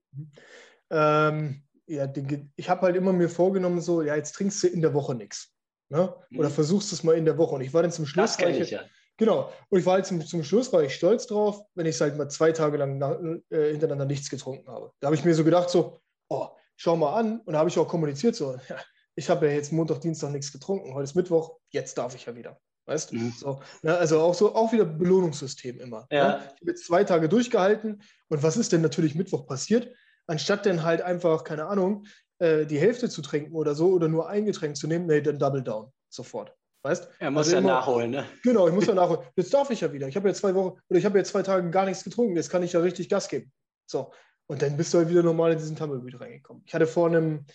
[0.89, 2.07] Ähm, ja,
[2.55, 5.53] ich habe halt immer mir vorgenommen, so, ja, jetzt trinkst du in der Woche nichts.
[5.89, 6.15] Ne?
[6.37, 6.53] Oder mhm.
[6.53, 7.55] versuchst es mal in der Woche.
[7.55, 8.31] Und ich war dann zum Schluss.
[8.31, 8.81] Das kenne ich ja.
[9.17, 9.51] Genau.
[9.69, 12.29] Und ich war halt zum, zum Schluss, war ich stolz drauf, wenn ich halt mal
[12.29, 13.17] zwei Tage lang nach,
[13.49, 14.91] äh, hintereinander nichts getrunken habe.
[14.99, 17.39] Da habe ich mir so gedacht, so, oh, schau mal an.
[17.41, 18.77] Und da habe ich auch kommuniziert, so, ja,
[19.15, 20.93] ich habe ja jetzt Montag, Dienstag nichts getrunken.
[20.93, 22.59] Heute ist Mittwoch, jetzt darf ich ja wieder.
[22.85, 23.15] Weißt du?
[23.17, 23.33] Mhm.
[23.37, 23.97] So, ne?
[23.97, 26.07] Also auch so, auch wieder Belohnungssystem immer.
[26.11, 26.17] Ne?
[26.17, 26.27] Ja.
[26.27, 26.37] Ne?
[26.37, 29.93] Ich habe jetzt zwei Tage durchgehalten und was ist denn natürlich Mittwoch passiert?
[30.27, 32.05] Anstatt dann halt einfach, keine Ahnung,
[32.39, 35.39] äh, die Hälfte zu trinken oder so oder nur ein Getränk zu nehmen, nee, dann
[35.39, 35.91] Double Down.
[36.09, 36.55] Sofort.
[36.83, 37.09] Weißt?
[37.19, 38.25] Er muss also ja immer, nachholen, ne?
[38.43, 39.21] Genau, ich muss ja nachholen.
[39.35, 40.07] Jetzt darf ich ja wieder.
[40.07, 42.35] Ich habe ja zwei Wochen oder ich habe ja zwei Tage gar nichts getrunken.
[42.35, 43.51] Jetzt kann ich ja richtig Gas geben.
[43.85, 44.11] So.
[44.47, 46.63] Und dann bist du halt wieder normal in diesen Tumbleweed reingekommen.
[46.65, 47.45] Ich hatte vor einem,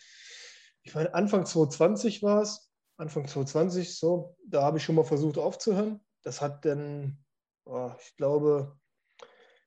[0.82, 5.38] ich meine, Anfang 2020 war es, Anfang 2020, so, da habe ich schon mal versucht
[5.38, 6.00] aufzuhören.
[6.22, 7.18] Das hat dann,
[7.64, 8.76] oh, ich glaube,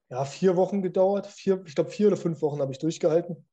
[0.10, 1.28] ja, vier Wochen gedauert.
[1.28, 3.48] Vier, ich glaube, vier oder fünf Wochen habe ich durchgehalten.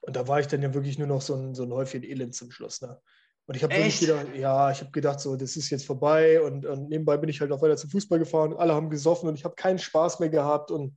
[0.00, 2.34] Und da war ich dann ja wirklich nur noch so ein, so ein Häufchen Elend
[2.34, 2.80] zum Schluss.
[2.80, 3.00] Ne?
[3.46, 6.40] Und ich habe wirklich gedacht, ja, ich habe gedacht, so, das ist jetzt vorbei.
[6.40, 8.54] Und, und, nebenbei bin ich halt auch weiter zum Fußball gefahren.
[8.54, 10.96] Alle haben gesoffen und ich habe keinen Spaß mehr gehabt und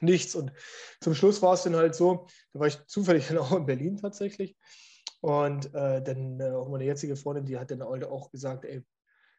[0.00, 0.34] nichts.
[0.34, 0.52] Und
[1.00, 3.96] zum Schluss war es dann halt so, da war ich zufällig dann auch in Berlin
[3.96, 4.56] tatsächlich.
[5.20, 8.84] Und äh, dann äh, auch meine jetzige Freundin, die hat dann auch gesagt, ey,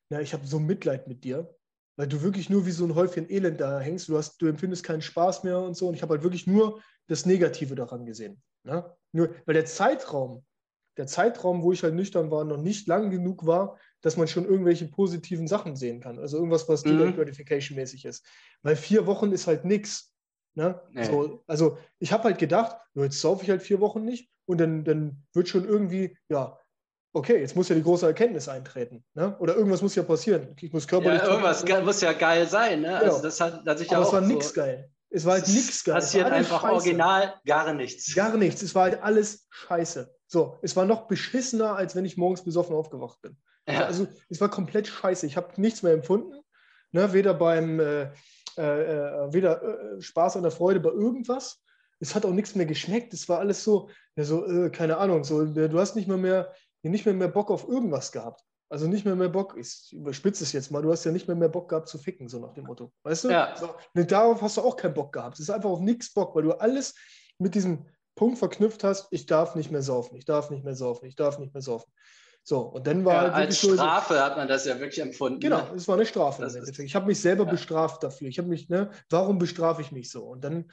[0.10, 1.56] na, ich habe so Mitleid mit dir,
[1.96, 4.10] weil du wirklich nur wie so ein Häufchen Elend da hängst.
[4.10, 5.88] Du, hast, du empfindest keinen Spaß mehr und so.
[5.88, 8.42] Und ich habe halt wirklich nur das Negative daran gesehen.
[8.64, 8.92] Ne?
[9.12, 10.44] Nur, weil der Zeitraum,
[10.98, 14.46] der Zeitraum, wo ich halt nüchtern war, noch nicht lang genug war, dass man schon
[14.46, 16.20] irgendwelche positiven Sachen sehen kann.
[16.20, 17.16] Also irgendwas, was mhm.
[17.16, 18.26] Gratification-mäßig ist.
[18.62, 20.14] Weil vier Wochen ist halt nichts.
[20.54, 20.80] Ne?
[20.92, 21.04] Nee.
[21.04, 24.86] So, also ich habe halt gedacht, jetzt saufe ich halt vier Wochen nicht und dann,
[24.86, 26.58] dann wird schon irgendwie, ja,
[27.14, 29.04] okay, jetzt muss ja die große Erkenntnis eintreten.
[29.14, 29.38] Ne?
[29.40, 30.56] Oder irgendwas muss ja passieren.
[30.60, 31.22] Ich muss körperlich.
[31.22, 32.82] Ja, irgendwas muss ja geil sein.
[32.82, 32.98] Ne?
[33.00, 33.12] Genau.
[33.14, 34.90] Also das hat, das ich Aber ja es war so nichts geil.
[35.10, 35.96] Es war halt nichts geil.
[35.96, 36.74] Passiert einfach scheiße.
[36.74, 38.14] original gar nichts.
[38.16, 38.62] Gar nichts.
[38.62, 40.14] Es war halt alles scheiße.
[40.28, 43.38] So, es war noch beschissener, als wenn ich morgens besoffen aufgewacht bin.
[43.68, 43.86] Ja.
[43.86, 45.26] Also es war komplett scheiße.
[45.26, 46.42] Ich habe nichts mehr empfunden.
[46.92, 47.14] Ne?
[47.14, 48.12] Weder beim äh,
[48.58, 51.62] äh, äh weder äh, Spaß oder Freude bei irgendwas
[52.00, 53.14] es hat auch nichts mehr geschmeckt.
[53.14, 56.54] Es war alles so, ja, so äh, keine Ahnung, so, du hast nicht mehr, mehr,
[56.84, 58.44] nicht mehr, mehr Bock auf irgendwas gehabt.
[58.70, 61.36] Also nicht mehr mehr Bock, ich überspitze es jetzt mal, du hast ja nicht mehr
[61.36, 62.92] mehr Bock gehabt zu ficken, so nach dem Motto.
[63.04, 63.30] Weißt du?
[63.30, 63.56] Ja.
[63.56, 65.36] So, darauf hast du auch keinen Bock gehabt.
[65.36, 66.96] Es ist einfach auf nichts Bock, weil du alles
[67.38, 71.06] mit diesem Punkt verknüpft hast, ich darf nicht mehr saufen, ich darf nicht mehr saufen,
[71.06, 71.92] ich darf nicht mehr saufen.
[72.44, 75.40] So, und dann war ja, halt als Strafe so, hat man das ja wirklich empfunden.
[75.40, 75.74] Genau, ne?
[75.76, 76.48] es war eine Strafe.
[76.84, 77.52] Ich habe mich selber ja.
[77.52, 78.28] bestraft dafür.
[78.28, 80.24] Ich habe mich, ne, warum bestrafe ich mich so?
[80.24, 80.72] Und dann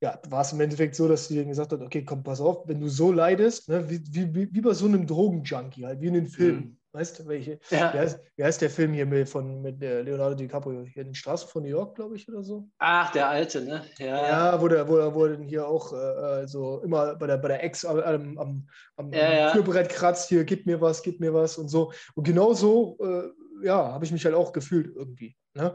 [0.00, 2.80] ja, war es im Endeffekt so, dass sie gesagt hat, okay, komm, pass auf, wenn
[2.80, 4.00] du so leidest, ne, wie,
[4.34, 6.60] wie, wie bei so einem Drogenjunkie, halt, wie in den Filmen.
[6.60, 6.78] Mhm.
[6.94, 7.58] Weißt du, welche?
[7.70, 7.94] Ja.
[7.94, 10.82] Wie, heißt, wie, heißt, der Film hier mit, von, mit Leonardo DiCaprio?
[10.84, 12.68] Hier in den Straßen von New York, glaube ich, oder so?
[12.78, 13.82] Ach, der alte, ne?
[13.98, 17.26] Ja, ja wo der, wo er, wo er hier auch äh, äh, so immer bei
[17.26, 21.18] der, bei der Ex am, am, am ja, Türbrett kratzt, hier, gib mir was, gib
[21.18, 21.92] mir was und so.
[22.14, 25.34] Und genau so, äh, ja, habe ich mich halt auch gefühlt irgendwie.
[25.54, 25.74] Ne?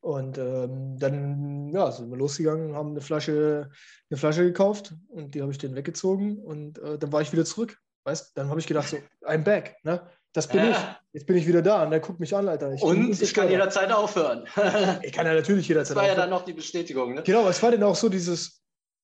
[0.00, 3.70] Und ähm, dann ja, sind wir losgegangen, haben eine Flasche,
[4.08, 7.44] eine Flasche gekauft und die habe ich dann weggezogen und äh, dann war ich wieder
[7.44, 7.76] zurück.
[8.04, 9.76] Weißt dann habe ich gedacht, so, I'm back.
[9.82, 10.00] Ne?
[10.36, 10.70] Das bin ja.
[10.70, 10.76] ich.
[11.14, 12.70] Jetzt bin ich wieder da und der guckt mich an, Alter.
[12.74, 14.46] Ich und ich kann jederzeit aufhören.
[15.02, 15.96] ich kann ja natürlich jederzeit aufhören.
[15.96, 16.08] Das war aufhören.
[16.08, 17.22] ja dann noch die Bestätigung, ne?
[17.22, 18.62] Genau, es war denn auch so dieses,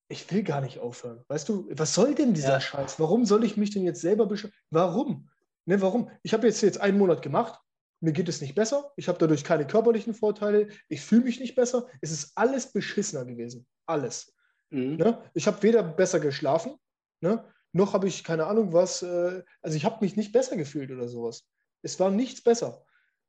[0.09, 1.25] ich will gar nicht aufhören.
[1.29, 2.61] Weißt du, was soll denn dieser ja.
[2.61, 3.01] Scheiß?
[3.01, 4.63] Warum soll ich mich denn jetzt selber beschäftigen?
[4.69, 5.31] Warum?
[5.65, 6.11] Ne, warum?
[6.23, 7.59] Ich habe jetzt, jetzt einen Monat gemacht,
[8.01, 11.55] mir geht es nicht besser, ich habe dadurch keine körperlichen Vorteile, ich fühle mich nicht
[11.55, 11.87] besser.
[12.03, 13.67] Es ist alles beschissener gewesen.
[13.87, 14.35] Alles.
[14.69, 14.97] Mhm.
[14.97, 15.23] Ne?
[15.33, 16.75] Ich habe weder besser geschlafen,
[17.23, 17.43] ne?
[17.73, 21.09] Noch habe ich keine Ahnung was, äh, also ich habe mich nicht besser gefühlt oder
[21.09, 21.49] sowas.
[21.83, 22.85] Es war nichts besser.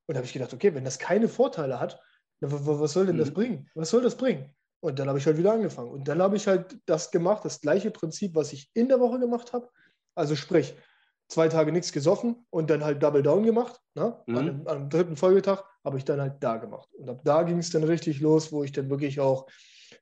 [0.06, 2.00] Und da habe ich gedacht, okay, wenn das keine Vorteile hat,
[2.42, 3.20] was soll denn mhm.
[3.20, 3.70] das bringen?
[3.74, 4.54] Was soll das bringen?
[4.82, 5.90] Und dann habe ich halt wieder angefangen.
[5.90, 9.18] Und dann habe ich halt das gemacht, das gleiche Prinzip, was ich in der Woche
[9.18, 9.70] gemacht habe.
[10.14, 10.76] Also sprich,
[11.30, 13.80] zwei Tage nichts gesoffen und dann halt Double Down gemacht.
[13.96, 14.22] Ne?
[14.28, 14.38] Mhm.
[14.38, 16.90] An, am dritten Folgetag habe ich dann halt da gemacht.
[16.96, 19.48] Und ab da ging es dann richtig los, wo ich dann wirklich auch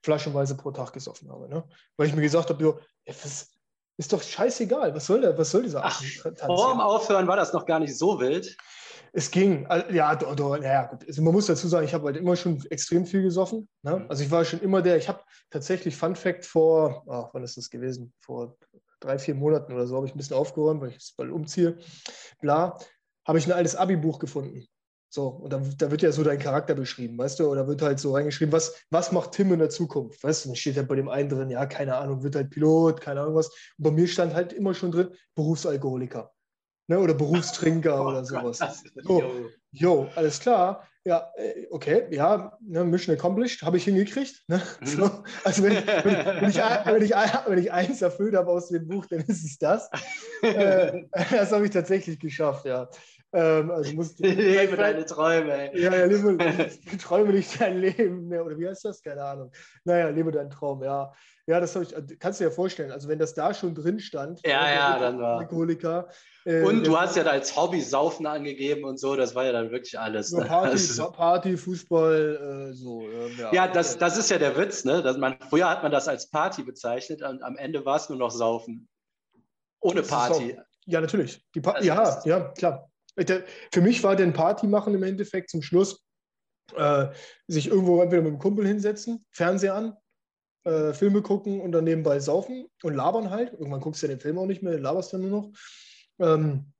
[0.01, 1.47] flaschenweise pro Tag gesoffen habe.
[1.47, 1.63] Ne?
[1.97, 2.73] Weil ich mir gesagt habe, ja,
[3.05, 3.51] das
[4.01, 4.95] ist doch scheißegal.
[4.95, 6.03] Was soll, der, was soll dieser Ach,
[6.45, 8.57] Vor dem Aufhören war das noch gar nicht so wild.
[9.13, 11.05] Es ging, ja, do, do, ja gut.
[11.07, 13.69] Also man muss dazu sagen, ich habe halt immer schon extrem viel gesoffen.
[13.83, 13.97] Ne?
[13.97, 14.05] Mhm.
[14.09, 17.57] Also ich war schon immer der, ich habe tatsächlich Fun Fact vor, oh, wann ist
[17.57, 18.11] das gewesen?
[18.21, 18.57] Vor
[18.99, 21.77] drei, vier Monaten oder so habe ich ein bisschen aufgeräumt, weil ich es bald umziehe.
[22.39, 22.77] Bla,
[23.27, 24.65] habe ich ein altes Abi-Buch gefunden.
[25.13, 27.49] So, und da, da, wird ja so dein Charakter beschrieben, weißt du?
[27.49, 30.23] Oder wird halt so reingeschrieben, was, was macht Tim in der Zukunft?
[30.23, 33.01] Weißt du, dann steht halt bei dem einen drin, ja, keine Ahnung, wird halt Pilot,
[33.01, 33.49] keine Ahnung was.
[33.77, 36.31] Und bei mir stand halt immer schon drin, Berufsalkoholiker
[36.91, 38.59] ne, oder Berufstrinker oh, oder sowas.
[39.03, 40.87] So, jo, alles klar.
[41.03, 44.43] Ja, äh, okay, ja, ne, Mission accomplished, habe ich hingekriegt.
[44.47, 44.61] Ne?
[44.81, 44.85] Mhm.
[44.85, 48.87] So, also wenn, wenn, wenn, ich, wenn, ich, wenn ich eins erfüllt habe aus dem
[48.87, 49.89] Buch, dann ist es das.
[50.43, 52.87] äh, das habe ich tatsächlich geschafft, ja.
[53.33, 55.75] Ähm, also musst, lebe deine Träume.
[55.77, 56.37] Ja, ja, lebe,
[57.01, 58.45] träume nicht dein Leben mehr.
[58.45, 59.01] Oder wie heißt das?
[59.01, 59.51] Keine Ahnung.
[59.85, 61.13] Naja, lebe deinen Traum, ja.
[61.47, 62.91] Ja, das ich, äh, kannst du dir ja vorstellen.
[62.91, 65.39] Also wenn das da schon drin stand, ja, ja, dann war.
[65.39, 66.07] Alkoholiker.
[66.45, 69.71] Äh, und du hast ja als Hobby Saufen angegeben und so, das war ja dann
[69.71, 70.31] wirklich alles.
[70.31, 70.45] Ne?
[70.45, 73.01] Party, also, Party, Fußball, äh, so.
[73.37, 75.01] Ja, ja das, das ist ja der Witz, ne?
[75.01, 78.17] Dass man, früher hat man das als Party bezeichnet und am Ende war es nur
[78.17, 78.87] noch Saufen.
[79.79, 80.57] Ohne Party.
[80.85, 81.43] ja, natürlich.
[81.55, 82.90] Die pa also, ja, ja, klar.
[83.71, 86.03] Für mich war denn Party machen im Endeffekt zum Schluss,
[86.75, 87.07] äh,
[87.47, 89.97] sich irgendwo entweder mit dem Kumpel hinsetzen, Fernseher an,
[90.63, 93.53] äh, Filme gucken und dann nebenbei saufen und labern halt.
[93.53, 95.51] Irgendwann guckst du ja den Film auch nicht mehr, laberst dann nur noch.
[96.19, 96.71] Ähm,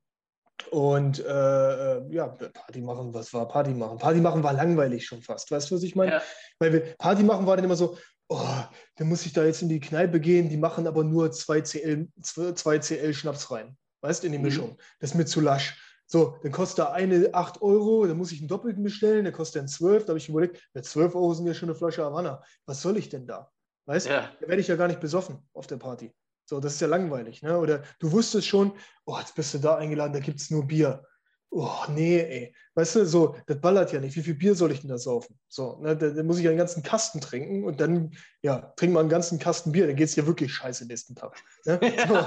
[0.70, 3.98] und äh, äh, ja, Party machen, was war Party machen?
[3.98, 5.50] Party machen war langweilig schon fast.
[5.50, 6.12] Weißt du, was ich meine?
[6.12, 6.22] Ja.
[6.58, 8.62] Weil wir, Party machen war dann immer so, oh,
[8.96, 12.08] dann muss ich da jetzt in die Kneipe gehen, die machen aber nur 2 CL,
[12.22, 13.76] 2 CL Schnaps rein.
[14.00, 14.44] Weißt du, in die mhm.
[14.44, 14.78] Mischung.
[15.00, 15.91] Das ist mir zu lasch.
[16.12, 19.62] So, dann kostet er eine 8 Euro, dann muss ich einen doppelten bestellen, der kostet
[19.62, 20.04] dann 12.
[20.04, 22.42] Da habe ich überlegt, ja, 12 Euro sind ja schon eine Flasche Havanna.
[22.66, 23.50] Was soll ich denn da?
[23.86, 24.30] Weißt du, ja.
[24.38, 26.12] da werde ich ja gar nicht besoffen auf der Party.
[26.44, 27.40] So, das ist ja langweilig.
[27.40, 27.58] Ne?
[27.58, 28.72] Oder du wusstest schon,
[29.06, 31.02] oh, jetzt bist du da eingeladen, da gibt es nur Bier.
[31.48, 32.54] Oh, nee, ey.
[32.74, 34.14] Weißt du, so, das ballert ja nicht.
[34.14, 35.40] Wie viel Bier soll ich denn da saufen?
[35.48, 39.00] So, ne, da, da muss ich einen ganzen Kasten trinken und dann, ja, trink mal
[39.00, 41.42] einen ganzen Kasten Bier, dann geht es dir wirklich scheiße nächsten Tag.
[41.64, 41.80] Ne?
[42.06, 42.18] So,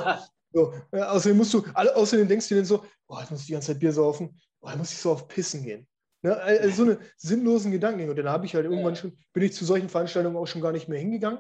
[0.56, 0.74] so.
[0.94, 3.52] Ja, außerdem musst du, außerdem denkst du dir dann so, oh, jetzt muss ich die
[3.52, 5.86] ganze Zeit Bier saufen, oh, dann muss ich so auf Pissen gehen.
[6.22, 6.36] Ne?
[6.36, 8.10] Also so eine sinnlosen Gedanken.
[8.10, 10.72] Und dann habe ich halt irgendwann schon, bin ich zu solchen Veranstaltungen auch schon gar
[10.72, 11.40] nicht mehr hingegangen.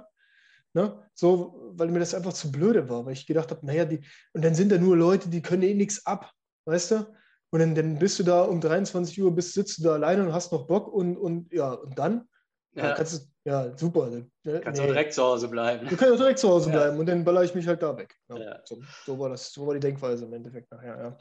[0.73, 1.01] Ne?
[1.13, 4.01] So, weil mir das einfach zu blöde war, weil ich gedacht habe, naja, die,
[4.33, 6.31] und dann sind da nur Leute, die können eh nichts ab,
[6.65, 7.15] weißt du?
[7.51, 10.33] Und dann, dann bist du da um 23 Uhr, bist, sitzt du da alleine und
[10.33, 12.27] hast noch Bock und, und ja, und dann?
[12.73, 14.09] Ja, kannst du, ja super.
[14.09, 14.29] Ne?
[14.61, 14.87] Kannst nee.
[14.87, 15.87] auch direkt zu Hause bleiben.
[15.87, 16.75] Du kannst auch direkt zu Hause ja.
[16.75, 18.15] bleiben und dann baller ich mich halt da weg.
[18.29, 18.61] Ja, ja.
[18.65, 21.17] So, so, war das, so war die Denkweise im Endeffekt nachher, ja.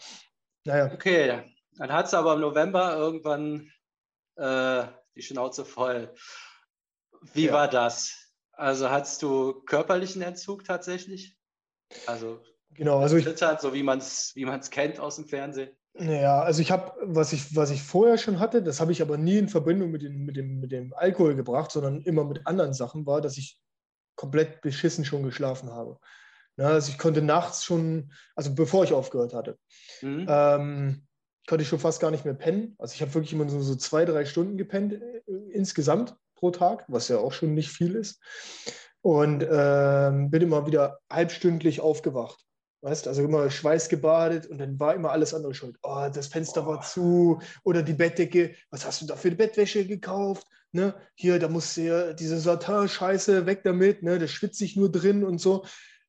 [0.67, 0.93] Naja.
[0.93, 1.43] Okay,
[1.77, 3.71] dann hat es aber im November irgendwann
[4.37, 4.85] äh,
[5.15, 6.13] die Schnauze voll.
[7.33, 8.33] Wie war das?
[8.53, 11.37] Also hattest du körperlichen Entzug tatsächlich?
[12.07, 13.27] Also genau, also ich,
[13.59, 15.77] so wie man es wie kennt aus dem Fernsehen.
[15.97, 19.17] Naja, also ich habe, was ich, was ich vorher schon hatte, das habe ich aber
[19.17, 22.75] nie in Verbindung mit dem, mit, dem, mit dem Alkohol gebracht, sondern immer mit anderen
[22.75, 23.61] Sachen, war, dass ich
[24.17, 25.99] komplett beschissen schon geschlafen habe.
[26.57, 29.57] Na, also ich konnte nachts schon, also bevor ich aufgehört hatte,
[30.03, 30.27] mhm.
[30.29, 31.07] ähm,
[31.49, 32.75] konnte ich schon fast gar nicht mehr pennen.
[32.79, 36.85] Also ich habe wirklich immer so, so zwei, drei Stunden gepennt äh, insgesamt pro Tag,
[36.89, 38.21] was ja auch schon nicht viel ist.
[39.01, 42.41] Und ähm, bin immer wieder halbstündlich aufgewacht.
[42.85, 45.79] Weißt also immer schweißgebadet und dann war immer alles andere schuld.
[45.83, 46.67] Oh, das Fenster oh.
[46.67, 48.55] war zu oder die Bettdecke.
[48.69, 50.47] Was hast du da für eine Bettwäsche gekauft?
[50.71, 50.95] Ne?
[51.15, 54.03] Hier, da muss ja diese Satin-Scheiße weg damit.
[54.03, 54.19] Ne?
[54.19, 55.65] Da schwitze ich nur drin und so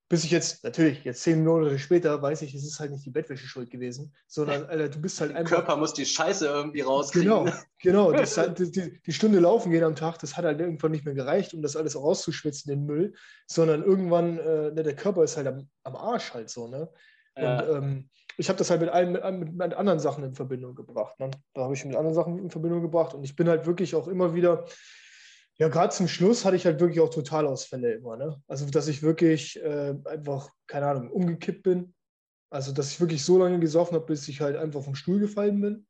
[0.07, 3.09] bis ich jetzt, natürlich, jetzt zehn Monate später, weiß ich, es ist halt nicht die
[3.09, 5.49] Bettwäsche schuld gewesen, sondern Alter, du bist halt einfach.
[5.49, 7.29] Der Körper muss die Scheiße irgendwie rauskriegen.
[7.29, 8.11] Genau, genau.
[8.11, 11.15] Das hat, die, die, Stunde laufen gehen am Tag, das hat halt irgendwann nicht mehr
[11.15, 13.13] gereicht, um das alles rauszuschwitzen, den Müll,
[13.47, 16.89] sondern irgendwann, äh, ne, der Körper ist halt am, am Arsch halt so, ne?
[17.37, 17.59] Ja.
[17.59, 21.19] Und ähm, ich habe das halt mit, allen, mit, mit, anderen Sachen in Verbindung gebracht.
[21.19, 21.31] Ne?
[21.53, 23.13] Da habe ich mit anderen Sachen in Verbindung gebracht.
[23.13, 24.65] Und ich bin halt wirklich auch immer wieder,
[25.57, 28.17] ja, gerade zum Schluss hatte ich halt wirklich auch Totalausfälle immer.
[28.17, 28.41] Ne?
[28.47, 31.93] Also, dass ich wirklich äh, einfach, keine Ahnung, umgekippt bin.
[32.49, 35.61] Also, dass ich wirklich so lange gesoffen habe, bis ich halt einfach vom Stuhl gefallen
[35.61, 35.87] bin.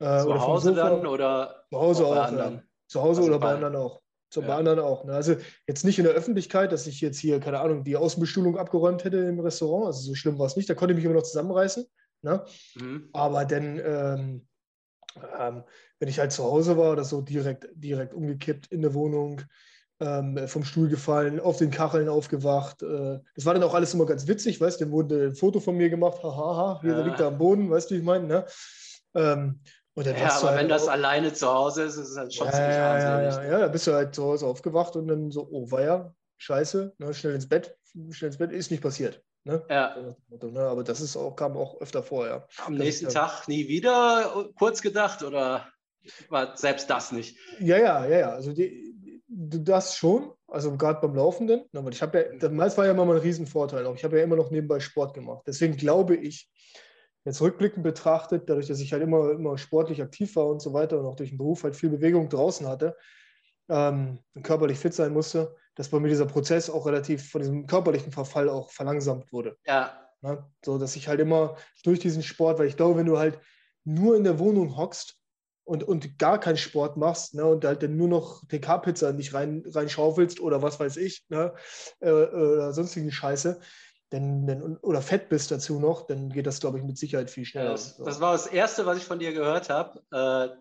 [0.00, 2.62] Äh, zu Hause dann oder zu Hause auch, ja.
[2.88, 4.02] Zu Hause also oder bei anderen auch.
[4.28, 4.48] So ja.
[4.48, 5.04] bei anderen auch.
[5.04, 5.14] Ne?
[5.14, 5.36] Also
[5.68, 9.18] jetzt nicht in der Öffentlichkeit, dass ich jetzt hier, keine Ahnung, die Außenbestuhlung abgeräumt hätte
[9.18, 9.86] im Restaurant.
[9.86, 10.68] Also so schlimm war es nicht.
[10.68, 11.86] Da konnte ich mich immer noch zusammenreißen.
[12.22, 12.44] Ne?
[12.74, 13.08] Mhm.
[13.12, 14.48] Aber dann, ähm,
[15.38, 15.62] ähm,
[16.04, 19.40] wenn ich halt zu Hause war oder so, direkt, direkt umgekippt in der Wohnung,
[20.00, 22.82] ähm, vom Stuhl gefallen, auf den Kacheln aufgewacht.
[22.82, 25.60] Äh, das war dann auch alles immer ganz witzig, weißt du, dann wurde ein Foto
[25.60, 27.00] von mir gemacht, haha, hier ja.
[27.00, 28.44] liegt er am Boden, weißt du, wie ich meine, ne?
[29.14, 29.60] Ähm,
[29.96, 32.76] ja, aber halt wenn das alleine zu Hause ist, ist es halt schon ja, ziemlich
[32.76, 33.34] ja, armselig.
[33.36, 36.14] Ja, ja, da bist du halt zu Hause aufgewacht und dann so, oh, war ja,
[36.36, 37.78] scheiße, ne, schnell ins Bett,
[38.10, 39.22] schnell ins Bett, ist nicht passiert.
[39.44, 39.64] Ne?
[39.70, 39.96] Ja.
[40.28, 42.46] Ne, aber das ist auch, kam auch öfter vor, ja.
[42.66, 45.66] Am nächsten ist, Tag nie wieder kurz gedacht oder
[46.28, 47.36] war selbst das nicht?
[47.60, 48.30] Ja, ja, ja, ja.
[48.30, 48.94] Also die,
[49.28, 51.64] das schon, also gerade beim Laufenden.
[51.74, 53.86] Aber ich habe ja, das war ja immer mein Riesenvorteil.
[53.86, 55.44] Auch ich habe ja immer noch nebenbei Sport gemacht.
[55.46, 56.50] Deswegen glaube ich,
[57.24, 61.00] jetzt rückblickend betrachtet, dadurch, dass ich halt immer, immer sportlich aktiv war und so weiter
[61.00, 62.96] und auch durch den Beruf halt viel Bewegung draußen hatte,
[63.68, 68.12] ähm, körperlich fit sein musste, dass bei mir dieser Prozess auch relativ von diesem körperlichen
[68.12, 69.56] Verfall auch verlangsamt wurde.
[69.66, 69.98] Ja.
[70.20, 70.44] Ne?
[70.64, 73.40] So, dass ich halt immer durch diesen Sport, weil ich glaube, wenn du halt
[73.84, 75.16] nur in der Wohnung hockst
[75.64, 79.64] und, und gar keinen Sport machst ne, und halt dann nur noch TK-Pizza nicht rein,
[79.66, 81.54] reinschaufelst oder was weiß ich, ne,
[82.00, 83.60] äh, oder sonstigen Scheiße,
[84.12, 87.44] denn, denn, oder fett bist dazu noch, dann geht das, glaube ich, mit Sicherheit viel
[87.44, 87.70] schneller.
[87.70, 90.56] Das, das war das Erste, was ich von dir gehört habe, äh,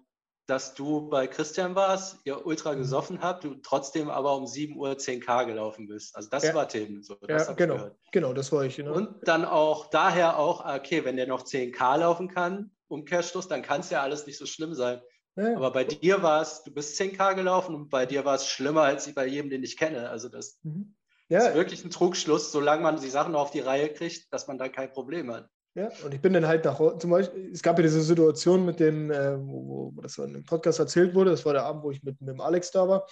[0.47, 2.79] dass du bei Christian warst, ihr ultra mhm.
[2.79, 6.15] gesoffen habt, du trotzdem aber um 7 Uhr 10K gelaufen bist.
[6.15, 6.53] Also das ja.
[6.53, 7.03] war Themen.
[7.03, 8.77] So, das ja, genau, genau, das war ich.
[8.77, 8.93] Genau.
[8.93, 13.81] Und dann auch daher auch, okay, wenn der noch 10K laufen kann, Umkehrschluss, dann kann
[13.81, 15.01] es ja alles nicht so schlimm sein.
[15.35, 15.55] Ja.
[15.55, 18.83] Aber bei dir war es, du bist 10K gelaufen und bei dir war es schlimmer
[18.83, 20.09] als bei jedem, den ich kenne.
[20.09, 20.95] Also das mhm.
[21.29, 21.47] Ja.
[21.47, 24.69] Ist wirklich ein Trugschluss, solange man die Sachen auf die Reihe kriegt, dass man da
[24.69, 25.49] kein Problem hat.
[25.75, 28.79] Ja, und ich bin dann halt nach, zum Beispiel, es gab ja diese Situation mit
[28.79, 31.89] dem, äh, wo, wo, das in dem Podcast erzählt wurde, das war der Abend, wo
[31.89, 33.07] ich mit, mit dem Alex da war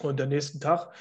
[0.00, 0.92] und der nächsten Tag.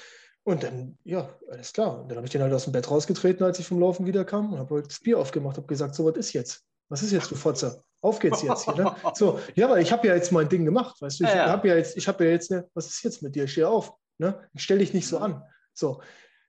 [0.43, 2.01] Und dann, ja, alles klar.
[2.01, 4.53] Und dann habe ich den halt aus dem Bett rausgetreten, als ich vom Laufen wiederkam
[4.53, 6.63] und habe halt das Bier aufgemacht, habe gesagt, so, was ist jetzt?
[6.91, 7.81] Was ist jetzt, du Fotze?
[8.01, 8.75] Auf geht's jetzt hier.
[8.75, 8.93] Ne?
[9.15, 11.23] So, ja, weil ich habe ja jetzt mein Ding gemacht, weißt du?
[11.23, 11.49] Ich ja, ja.
[11.49, 13.47] habe ja jetzt, ich habe ja jetzt, eine, was ist jetzt mit dir?
[13.47, 13.93] Steh auf.
[14.17, 14.37] Ne?
[14.57, 15.41] Stell dich nicht so an.
[15.73, 16.01] So,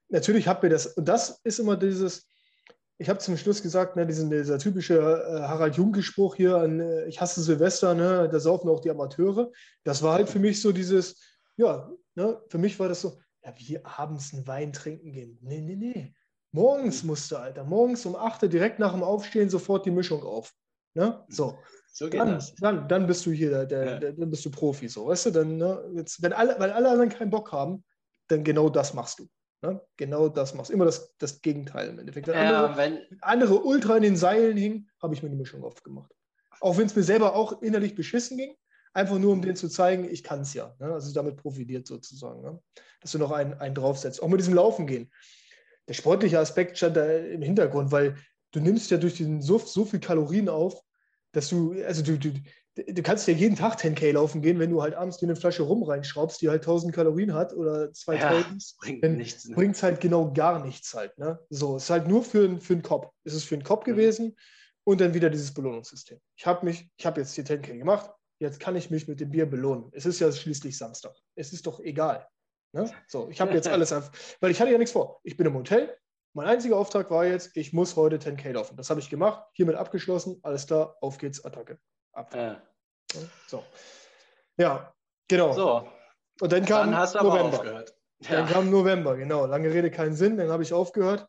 [0.09, 2.27] natürlich hat mir das, und das ist immer dieses,
[2.99, 7.07] ich habe zum Schluss gesagt, ne, diesen, dieser typische äh, Harald Junke-Spruch hier, an, äh,
[7.07, 9.53] ich hasse Silvester, ne, da saufen auch die Amateure.
[9.85, 11.21] Das war halt für mich so dieses,
[11.57, 15.39] ja, ne, für mich war das so, ja, wie abends einen Wein trinken gehen.
[15.41, 16.15] Nee, nee, nee.
[16.53, 20.53] Morgens musste, Alter, morgens um 8 Uhr direkt nach dem Aufstehen sofort die Mischung auf.
[20.95, 21.25] Ne?
[21.29, 21.59] So.
[21.95, 22.55] So geht dann, das.
[22.55, 23.99] Dann, dann bist du hier, der, der, ja.
[23.99, 26.91] der, dann bist du Profi, so, weißt du, dann, ne, jetzt, wenn alle, weil alle
[26.91, 27.85] anderen keinen Bock haben,
[28.29, 29.29] dann genau das machst du.
[29.63, 29.81] Ne?
[29.97, 30.75] Genau das machst du.
[30.75, 32.27] Immer das, das Gegenteil im Endeffekt.
[32.27, 35.63] Wenn ja, andere, wenn andere ultra in den Seilen hingen, habe ich mir die Mischung
[35.63, 36.11] aufgemacht.
[36.61, 38.55] Auch wenn es mir selber auch innerlich beschissen ging,
[38.93, 40.75] einfach nur um denen zu zeigen, ich kann es ja.
[40.79, 40.93] Ne?
[40.93, 42.43] Also damit profitiert sozusagen.
[42.43, 42.61] Ne?
[43.01, 44.23] Dass du noch einen, einen draufsetzt.
[44.23, 45.11] Auch mit diesem Laufen gehen.
[45.89, 48.17] Der sportliche Aspekt stand da im Hintergrund, weil
[48.53, 50.81] du nimmst ja durch den Suff so viel Kalorien auf,
[51.33, 52.33] dass du, also du, du,
[52.75, 55.63] du kannst ja jeden Tag 10K laufen gehen, wenn du halt abends dir eine Flasche
[55.63, 59.49] rum reinschraubst, die halt 1000 Kalorien hat oder 2000, ja, bringt dann nichts.
[59.49, 59.57] Ne?
[59.57, 61.17] Bringt es halt genau gar nichts halt.
[61.19, 61.39] Ne?
[61.51, 63.09] So, es ist halt nur für, für den Kopf.
[63.25, 63.93] Es ist für den Kopf mhm.
[63.93, 64.37] gewesen
[64.85, 66.19] und dann wieder dieses Belohnungssystem.
[66.37, 69.31] Ich habe mich, ich habe jetzt die 10K gemacht, jetzt kann ich mich mit dem
[69.31, 69.89] Bier belohnen.
[69.93, 71.15] Es ist ja schließlich Samstag.
[71.35, 72.27] Es ist doch egal.
[72.73, 72.91] Ne?
[73.07, 73.93] So, ich habe jetzt alles,
[74.41, 75.21] weil ich hatte ja nichts vor.
[75.25, 75.97] Ich bin im Hotel.
[76.35, 78.77] Mein einziger Auftrag war jetzt, ich muss heute 10K laufen.
[78.77, 80.41] Das habe ich gemacht, hiermit abgeschlossen.
[80.43, 81.79] Alles klar, auf geht's, Attacke
[82.13, 82.35] ab.
[82.35, 82.63] Ja.
[83.47, 83.63] So.
[84.57, 84.95] Ja,
[85.29, 85.53] genau.
[85.53, 85.89] So.
[86.41, 87.85] Und dann kam dann November.
[88.21, 89.45] Dann kam November, genau.
[89.45, 90.39] Lange Rede, keinen Sinn.
[90.39, 91.29] Dann habe ich aufgehört.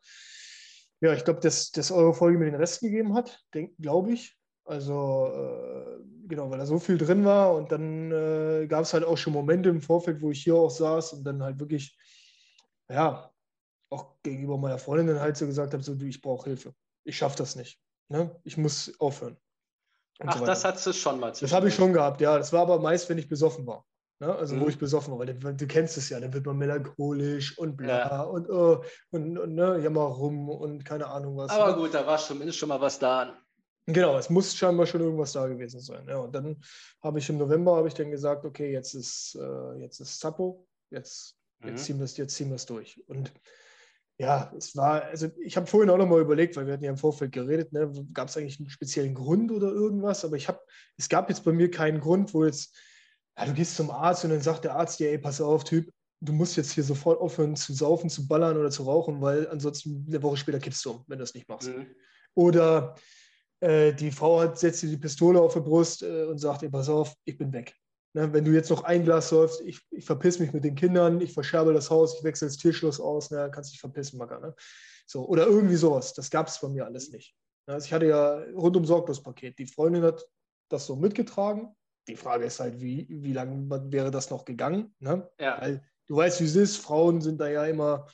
[1.02, 3.44] Ja, ich glaube, dass, dass eure Folge mir den Rest gegeben hat,
[3.80, 4.38] glaube ich.
[4.66, 7.54] Also, äh, genau, weil da so viel drin war.
[7.56, 10.72] Und dann äh, gab es halt auch schon Momente im Vorfeld, wo ich hier auch
[10.72, 11.98] saß und dann halt wirklich,
[12.90, 13.30] ja,
[13.90, 16.74] auch gegenüber meiner Freundin dann halt so gesagt habe: so, du, ich brauche Hilfe.
[17.04, 17.80] Ich schaffe das nicht.
[18.10, 18.36] Ne?
[18.44, 19.38] Ich muss aufhören.
[20.20, 21.32] Ach, so das hattest du schon mal.
[21.32, 22.38] Das habe ich schon gehabt, ja.
[22.38, 23.86] Das war aber meist, wenn ich besoffen war.
[24.20, 24.34] Ne?
[24.34, 24.62] Also, mhm.
[24.62, 25.20] wo ich besoffen war.
[25.20, 28.22] Weil du, du, kennst es ja, dann wird man melancholisch und bla ja.
[28.22, 31.52] und, uh, und, und ne, jammer rum und keine Ahnung was.
[31.52, 31.78] Aber ne?
[31.78, 33.38] gut, da war zumindest schon mal was da.
[33.86, 36.08] Genau, es muss scheinbar schon irgendwas da gewesen sein.
[36.08, 36.62] Ja, und dann
[37.02, 40.68] habe ich im November habe ich dann gesagt, okay, jetzt ist, äh, jetzt ist Zappo,
[40.90, 41.70] jetzt, mhm.
[41.70, 43.04] jetzt, ziehen wir es, jetzt ziehen durch.
[43.08, 43.34] Und
[44.18, 46.92] ja, es war, also ich habe vorhin auch noch mal überlegt, weil wir hatten ja
[46.92, 50.60] im Vorfeld geredet, ne, gab es eigentlich einen speziellen Grund oder irgendwas, aber ich habe,
[50.98, 52.78] es gab jetzt bei mir keinen Grund, wo jetzt,
[53.38, 55.92] ja, du gehst zum Arzt und dann sagt der Arzt dir, ey, pass auf, Typ,
[56.22, 60.06] du musst jetzt hier sofort aufhören zu saufen, zu ballern oder zu rauchen, weil ansonsten
[60.08, 61.68] eine Woche später kippst du um, wenn du das nicht machst.
[61.68, 61.88] Mhm.
[62.36, 62.96] Oder
[63.64, 66.70] äh, die Frau hat, setzt dir die Pistole auf die Brust äh, und sagt, ey,
[66.70, 67.74] pass auf, ich bin weg.
[68.14, 71.22] Ne, wenn du jetzt noch ein Glas säufst, ich, ich verpiss mich mit den Kindern,
[71.22, 74.40] ich verscherbe das Haus, ich wechsle das Türschloss aus, ne, kannst dich verpissen, Macker.
[74.40, 74.54] Ne?
[75.08, 76.14] So, oder irgendwie sowas.
[76.14, 77.36] Das gab es bei mir alles nicht.
[77.66, 79.58] Also ich hatte ja rundum Sorglospaket.
[79.58, 80.28] Die Freundin hat
[80.70, 81.74] das so mitgetragen.
[82.10, 84.94] Die Frage ist halt, wie, wie lange wäre das noch gegangen?
[85.00, 85.28] Ne?
[85.40, 85.62] Ja.
[85.62, 86.78] Weil du weißt, wie es ist.
[86.78, 88.08] Frauen sind da ja immer,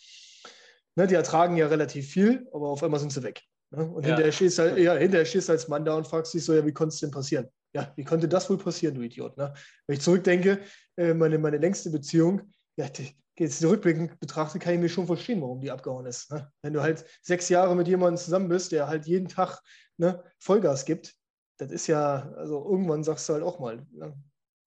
[0.95, 3.48] ne, die ertragen ja relativ viel, aber auf einmal sind sie weg.
[3.71, 3.85] Ne?
[3.85, 4.09] Und ja.
[4.09, 6.65] hinterher, stehst halt, ja, hinterher stehst du als Mann da und fragst dich so, ja,
[6.65, 7.47] wie konnte es denn passieren?
[7.73, 9.37] Ja, wie konnte das wohl passieren, du Idiot?
[9.37, 9.53] Ne?
[9.85, 10.59] Wenn ich zurückdenke,
[10.97, 12.41] äh, meine, meine längste Beziehung,
[12.77, 16.31] ja, die, jetzt rückblickend betrachte, kann ich mir schon verstehen, warum die abgehauen ist.
[16.31, 16.51] Ne?
[16.61, 19.61] Wenn du halt sechs Jahre mit jemandem zusammen bist, der halt jeden Tag
[19.97, 21.15] ne, Vollgas gibt,
[21.57, 24.13] das ist ja, also irgendwann sagst du halt auch mal, ne?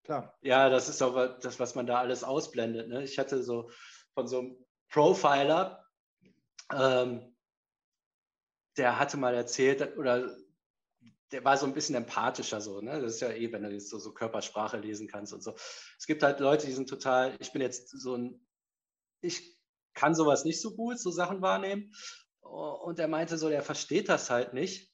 [0.05, 0.37] klar.
[0.43, 2.89] Ja, das ist auch das, was man da alles ausblendet.
[2.89, 3.03] Ne?
[3.03, 3.71] Ich hatte so
[4.15, 4.57] von so einem
[4.91, 5.85] Profiler,
[6.75, 7.32] ähm,
[8.77, 10.35] der hatte mal erzählt, oder
[11.33, 13.01] der war so ein bisschen empathischer so, ne?
[13.01, 15.55] Das ist ja eh, wenn du jetzt so, so Körpersprache lesen kannst und so.
[15.99, 18.47] Es gibt halt Leute, die sind total, ich bin jetzt so ein,
[19.21, 19.59] ich
[19.95, 21.93] kann sowas nicht so gut, so Sachen wahrnehmen.
[22.41, 24.93] Und er meinte so, der versteht das halt nicht,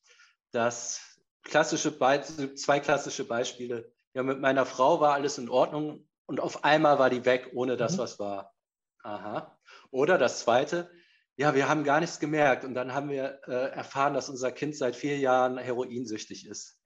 [0.53, 1.01] dass
[1.43, 3.93] klassische, Be zwei klassische Beispiele.
[4.14, 7.77] Ja, mit meiner Frau war alles in Ordnung und auf einmal war die weg, ohne
[7.77, 7.99] dass mhm.
[7.99, 8.55] was war.
[9.03, 9.59] Aha.
[9.91, 10.91] Oder das zweite,
[11.38, 14.74] ja, wir haben gar nichts gemerkt und dann haben wir äh, erfahren, dass unser Kind
[14.77, 16.81] seit vier Jahren heroinsüchtig ist.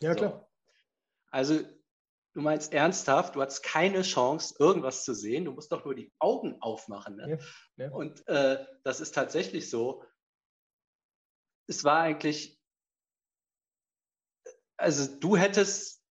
[0.00, 0.30] Ja, klar.
[0.30, 0.48] So.
[1.32, 1.60] Also
[2.34, 5.46] du meinst ernsthaft, du hast keine Chance, irgendwas zu sehen.
[5.46, 7.16] Du musst doch nur die Augen aufmachen.
[7.16, 7.40] Ne?
[7.76, 7.90] Ja, ja.
[7.90, 10.04] Und äh, das ist tatsächlich so.
[11.66, 12.56] Es war eigentlich,
[14.76, 16.04] also du hättest,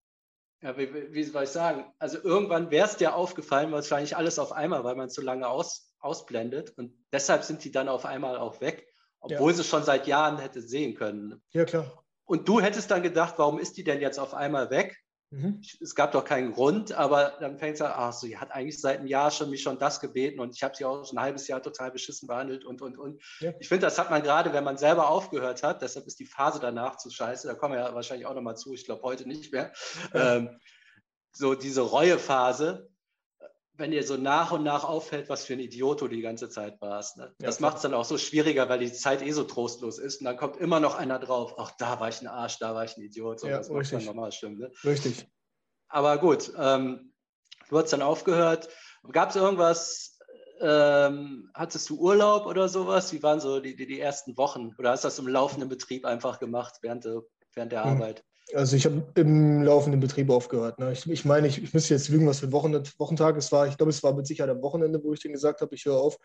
[0.61, 4.51] ja, wie, wie soll ich sagen, also irgendwann wäre es dir aufgefallen, wahrscheinlich alles auf
[4.51, 6.77] einmal, weil man zu lange aus, ausblendet.
[6.77, 8.87] Und deshalb sind die dann auf einmal auch weg,
[9.19, 9.57] obwohl ja.
[9.57, 11.41] sie schon seit Jahren hätte sehen können.
[11.51, 12.03] Ja, klar.
[12.25, 14.97] Und du hättest dann gedacht, warum ist die denn jetzt auf einmal weg?
[15.31, 15.61] Mhm.
[15.79, 18.81] Es gab doch keinen Grund, aber dann fängt es an, ach so, sie hat eigentlich
[18.81, 21.23] seit einem Jahr schon mich schon das gebeten und ich habe sie auch schon ein
[21.23, 23.21] halbes Jahr total beschissen behandelt und, und, und.
[23.39, 23.53] Ja.
[23.59, 26.59] Ich finde, das hat man gerade, wenn man selber aufgehört hat, deshalb ist die Phase
[26.59, 29.53] danach zu scheiße, da kommen wir ja wahrscheinlich auch nochmal zu, ich glaube heute nicht
[29.53, 29.71] mehr.
[30.13, 30.37] Ja.
[30.37, 30.59] Ähm,
[31.31, 32.89] so diese Reuephase,
[33.79, 36.81] wenn dir so nach und nach auffällt, was für ein Idiot du die ganze Zeit
[36.81, 37.17] warst.
[37.17, 37.33] Ne?
[37.39, 40.19] Das ja, macht es dann auch so schwieriger, weil die Zeit eh so trostlos ist.
[40.19, 42.83] Und dann kommt immer noch einer drauf, ach, da war ich ein Arsch, da war
[42.83, 43.39] ich ein Idiot.
[43.39, 44.57] So, ja, das macht dann normal stimmen.
[44.57, 44.71] Ne?
[44.83, 45.25] Richtig.
[45.87, 47.13] Aber gut, ähm,
[47.69, 48.67] du hast dann aufgehört.
[49.13, 50.19] Gab es irgendwas,
[50.59, 53.13] ähm, hattest du Urlaub oder sowas?
[53.13, 54.75] Wie waren so die, die, die, ersten Wochen?
[54.77, 57.21] Oder hast du das im laufenden Betrieb einfach gemacht während, de,
[57.53, 57.91] während der hm.
[57.91, 58.25] Arbeit?
[58.53, 60.79] Also ich habe im laufenden Betrieb aufgehört.
[60.79, 60.91] Ne?
[60.91, 63.67] Ich, ich, meine, ich, ich müsste jetzt lügen, was für ein Wochen, Wochentag es war.
[63.67, 65.97] Ich glaube, es war mit Sicherheit am Wochenende, wo ich denen gesagt habe, ich höre
[65.97, 66.17] auf.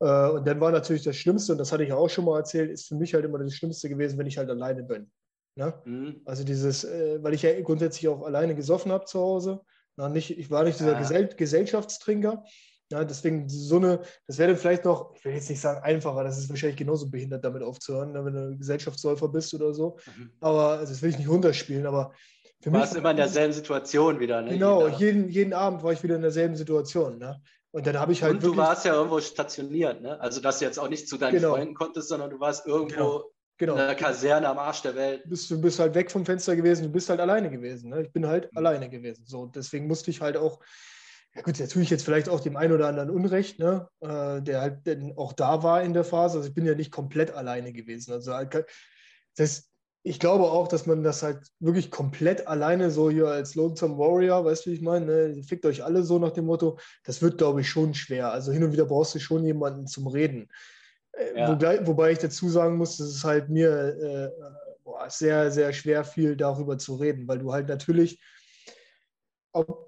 [0.00, 2.70] Äh, und dann war natürlich das Schlimmste, und das hatte ich auch schon mal erzählt,
[2.70, 5.10] ist für mich halt immer das Schlimmste gewesen, wenn ich halt alleine bin.
[5.56, 5.74] Ne?
[5.84, 6.20] Mhm.
[6.24, 9.60] Also dieses, äh, weil ich ja grundsätzlich auch alleine gesoffen habe zu Hause.
[9.96, 10.98] Na, nicht, ich war nicht dieser ja.
[10.98, 12.44] Gesell Gesellschaftstrinker.
[12.90, 16.38] Ja, deswegen so eine, das wäre vielleicht noch, ich will jetzt nicht sagen einfacher, das
[16.38, 19.98] ist wahrscheinlich genauso behindert, damit aufzuhören, ne, wenn du Gesellschaftssäufer bist oder so.
[20.16, 20.32] Mhm.
[20.40, 22.12] Aber also das will ich nicht runterspielen, aber
[22.60, 22.80] für mich.
[22.80, 24.50] Du warst immer in derselben Situation wieder, ne?
[24.50, 27.18] Genau, jeden, jeden Abend war ich wieder in derselben Situation.
[27.18, 27.40] Ne?
[27.70, 28.34] Und dann habe ich halt.
[28.34, 30.18] Und du warst ja irgendwo stationiert, ne?
[30.20, 31.54] Also dass du jetzt auch nicht zu deinen genau.
[31.54, 33.24] Freunden konntest, sondern du warst irgendwo genau.
[33.58, 33.72] Genau.
[33.72, 35.24] in der Kaserne am Arsch der Welt.
[35.24, 37.90] Du bist, du bist halt weg vom Fenster gewesen, du bist halt alleine gewesen.
[37.90, 38.02] Ne?
[38.02, 38.58] Ich bin halt mhm.
[38.58, 39.24] alleine gewesen.
[39.26, 40.60] So, deswegen musste ich halt auch
[41.38, 43.88] ja gut, jetzt tue ich jetzt vielleicht auch dem einen oder anderen Unrecht, ne?
[44.00, 44.80] Äh, der halt
[45.16, 46.38] auch da war in der Phase.
[46.38, 48.12] Also ich bin ja nicht komplett alleine gewesen.
[48.12, 48.66] Also halt
[49.36, 49.70] das,
[50.02, 54.44] ich glaube auch, dass man das halt wirklich komplett alleine so hier als Lonesome Warrior,
[54.44, 55.42] weißt du, wie ich meine, ne?
[55.44, 58.32] fickt euch alle so nach dem Motto, das wird, glaube ich, schon schwer.
[58.32, 60.48] Also hin und wieder brauchst du schon jemanden zum Reden.
[61.12, 61.52] Äh, ja.
[61.52, 64.30] Wobei, wobei, ich dazu sagen muss, dass es halt mir äh,
[64.82, 68.20] boah, sehr, sehr schwer fiel, darüber zu reden, weil du halt natürlich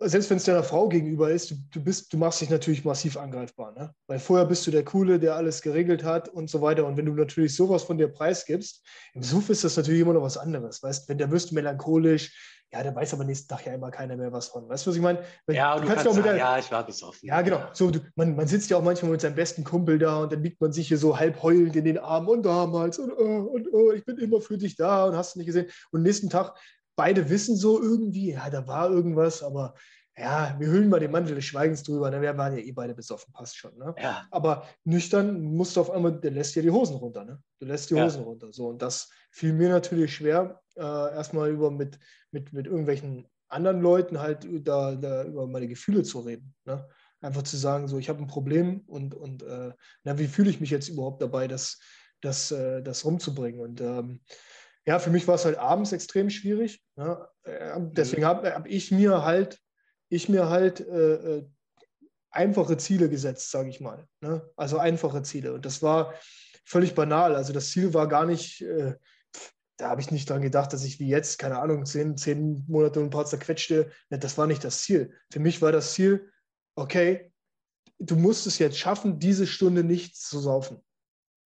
[0.00, 3.16] selbst wenn es deiner Frau gegenüber ist, du, du, bist, du machst dich natürlich massiv
[3.16, 3.72] angreifbar.
[3.72, 3.92] Ne?
[4.06, 6.86] Weil vorher bist du der Coole, der alles geregelt hat und so weiter.
[6.86, 10.22] Und wenn du natürlich sowas von dir preisgibst, im Suff ist das natürlich immer noch
[10.22, 10.82] was anderes.
[10.82, 12.32] Weißt, wenn der wirst melancholisch,
[12.72, 14.68] ja, der weiß aber nächsten Tag ja immer keiner mehr was von.
[14.68, 15.18] Weißt du, was ich meine?
[15.48, 17.26] Ja, du, du kannst, kannst sagen, der, ja, ich war besoffen.
[17.28, 17.62] Ja, genau.
[17.72, 20.42] So, du, man, man sitzt ja auch manchmal mit seinem besten Kumpel da und dann
[20.42, 23.72] liegt man sich hier so halb heulend in den Armen und damals und, oh, und
[23.72, 25.66] oh, ich bin immer für dich da und hast du nicht gesehen.
[25.90, 26.54] Und nächsten Tag
[26.97, 29.74] beide wissen so irgendwie, ja, da war irgendwas, aber
[30.16, 32.20] ja, wir hüllen mal den Mantel des Schweigens drüber, ne?
[32.20, 33.76] wir waren ja eh beide besoffen, passt schon.
[33.78, 33.95] Ne?
[33.99, 34.26] Ja.
[34.30, 37.24] Aber nüchtern musst du auf einmal, der lässt dir die Hosen runter.
[37.24, 37.43] Ne?
[37.59, 38.05] Du lässt die Ja.
[38.05, 38.49] Hosen runter.
[38.53, 41.99] So, und das fiel mir natürlich schwer, äh, erstmal über mit,
[42.32, 46.55] mit, mit irgendwelchen anderen Leuten halt da, da über meine Gefühle zu reden.
[46.64, 46.86] Ne?
[47.20, 49.72] Einfach zu sagen, so, ich habe ein Problem und, und äh,
[50.05, 51.78] na, wie fühle ich mich jetzt überhaupt dabei, das,
[52.20, 53.61] das, äh, das rumzubringen.
[53.61, 54.20] Und ähm,
[54.91, 56.82] ja, für mich war es halt abends extrem schwierig.
[56.97, 57.28] Ne?
[57.45, 59.61] Äh, deswegen habe hab ich mir halt,
[60.09, 61.49] ich mir halt äh, äh,
[62.32, 64.09] einfache Ziele gesetzt, sage ich mal.
[64.20, 64.43] Ne?
[64.57, 65.55] Also einfache Ziele.
[65.55, 66.14] Und das war
[66.64, 67.36] völlig banal.
[67.36, 68.97] Also das Ziel war gar nicht, äh,
[69.76, 72.99] da habe ich nicht dran gedacht, dass ich wie jetzt, keine Ahnung, zehn, zehn Monate
[72.99, 75.14] und ein paar zerquetschte, ne, das war nicht das Ziel.
[75.30, 76.32] Für mich war das Ziel,
[76.74, 77.30] okay,
[78.01, 80.82] du musst es jetzt schaffen, diese Stunde nicht zu saufen.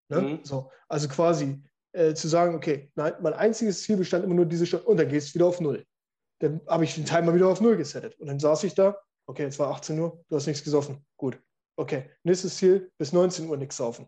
[0.09, 0.21] Ne?
[0.23, 0.39] Mhm.
[0.45, 1.63] So, also quasi
[1.95, 5.09] äh, zu sagen, okay, nein, mein einziges Ziel bestand immer nur diese Stunde und dann
[5.09, 5.85] gehst du wieder auf Null.
[6.41, 8.19] Dann habe ich den Timer wieder auf Null gesettet.
[8.19, 11.05] Und dann saß ich da, okay, jetzt war 18 Uhr, du hast nichts gesoffen.
[11.17, 11.39] Gut.
[11.77, 14.07] Okay, nächstes Ziel, bis 19 Uhr nichts saufen.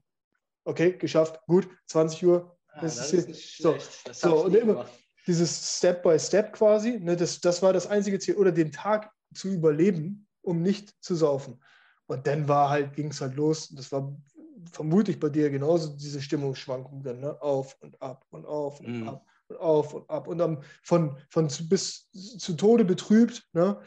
[0.65, 3.77] Okay, geschafft, gut, 20 Uhr, Ah, ist ist nicht so,
[4.13, 4.93] so, und immer- gemacht.
[5.27, 9.11] dieses Step by Step quasi, ne, das, das war das einzige Ziel, oder den Tag
[9.35, 11.63] zu überleben, um nicht zu saufen.
[12.07, 13.69] Und dann war halt, ging es halt los.
[13.71, 14.15] Das war
[14.73, 17.41] vermutlich bei dir genauso diese Stimmungsschwankung dann, ne?
[17.41, 19.09] Auf und ab und auf und Mhm.
[19.09, 20.29] ab und auf und ab.
[20.29, 23.81] Und dann von, von zu, bis zu Tode betrübt, ne?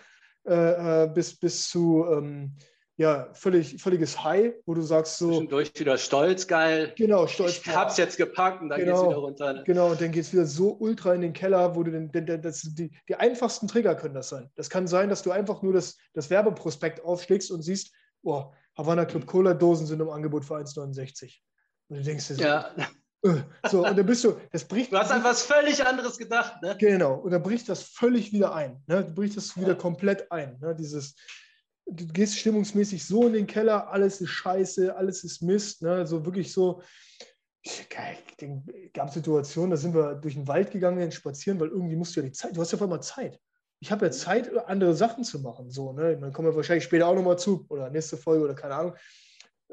[0.47, 2.55] Äh, äh, bis, bis zu ähm,
[2.95, 6.93] ja, völlig, völliges High, wo du sagst so, Zwischendurch wieder stolz, geil.
[6.97, 7.59] genau, stolz.
[7.59, 8.91] Ich hab's jetzt gepackt und dann Genau.
[8.99, 9.53] geht's wieder runter.
[9.53, 9.63] ne?
[9.65, 12.25] Genau, und dann geht es wieder so ultra in den Keller, wo du den, den,
[12.25, 14.49] den, das, die, die einfachsten Trigger können das sein.
[14.55, 19.05] Das kann sein, dass du einfach nur das, das Werbeprospekt aufschlägst und siehst, boah, Havana
[19.05, 21.35] Club Cola Dosen sind im Angebot für 1,69.
[21.89, 22.71] Und du denkst dir so, Ja,
[23.23, 24.93] äh, so, und dann bist du, das bricht.
[24.93, 26.77] du hast an was völlig anderes gedacht, ne?
[26.79, 28.81] Genau, und dann bricht das völlig wieder ein.
[28.87, 29.03] Ne?
[29.03, 30.57] Du brichst das wieder komplett ein.
[30.61, 30.73] Ne?
[30.75, 31.15] Dieses,
[31.85, 35.81] du gehst stimmungsmäßig so in den Keller, alles ist scheiße, alles ist Mist.
[35.81, 36.07] Ne?
[36.07, 36.81] So wirklich so.
[37.89, 38.17] Geil,
[38.93, 42.25] gab Situationen, da sind wir durch den Wald gegangen, spazieren, weil irgendwie musst du ja
[42.25, 43.37] die Zeit, du hast ja auf einmal Zeit.
[43.81, 45.69] Ich habe ja Zeit, andere Sachen zu machen.
[45.69, 46.17] So, ne?
[46.17, 48.95] Dann kommen wir wahrscheinlich später auch nochmal zu oder nächste Folge oder keine Ahnung.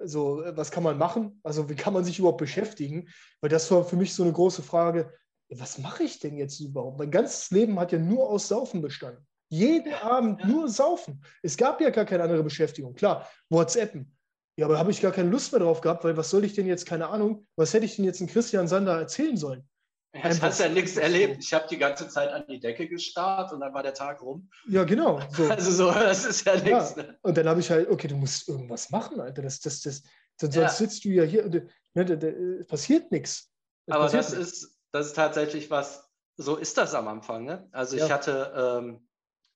[0.05, 1.41] So, was kann man machen?
[1.43, 3.09] Also, wie kann man sich überhaupt beschäftigen?
[3.41, 5.13] Weil das war für mich so eine große Frage
[5.51, 6.99] was mache ich denn jetzt überhaupt?
[6.99, 9.25] Mein ganzes Leben hat ja nur aus Saufen bestanden.
[9.49, 10.47] Jeden Abend ja.
[10.47, 11.23] nur Saufen.
[11.43, 12.95] Es gab ja gar keine andere Beschäftigung.
[12.95, 14.13] Klar, WhatsAppen.
[14.59, 16.67] Ja, aber habe ich gar keine Lust mehr drauf gehabt, weil was soll ich denn
[16.67, 19.69] jetzt, keine Ahnung, was hätte ich denn jetzt in Christian Sander erzählen sollen?
[20.23, 21.37] Du Einfach hast ja nichts erlebt.
[21.43, 24.51] Ich habe die ganze Zeit an die Decke gestarrt und dann war der Tag rum.
[24.69, 25.21] Ja, genau.
[25.31, 25.45] So.
[25.51, 26.97] Also so, das ist ja Ja, nichts.
[26.97, 27.19] Ne?
[27.23, 29.43] und dann habe ich halt, okay, du musst irgendwas machen, Alter.
[29.43, 30.03] Das, das, das,
[30.41, 30.69] sonst Ja.
[30.69, 31.55] sitzt du ja hier und
[31.95, 33.51] ne, da, da, es passiert nichts.
[33.89, 34.53] Aber passiert das nichts.
[34.63, 37.45] ist, das ist tatsächlich was, so ist das am Anfang.
[37.45, 37.69] Ne?
[37.73, 38.11] Also ich Ja.
[38.11, 38.53] hatte,
[38.83, 39.09] ähm,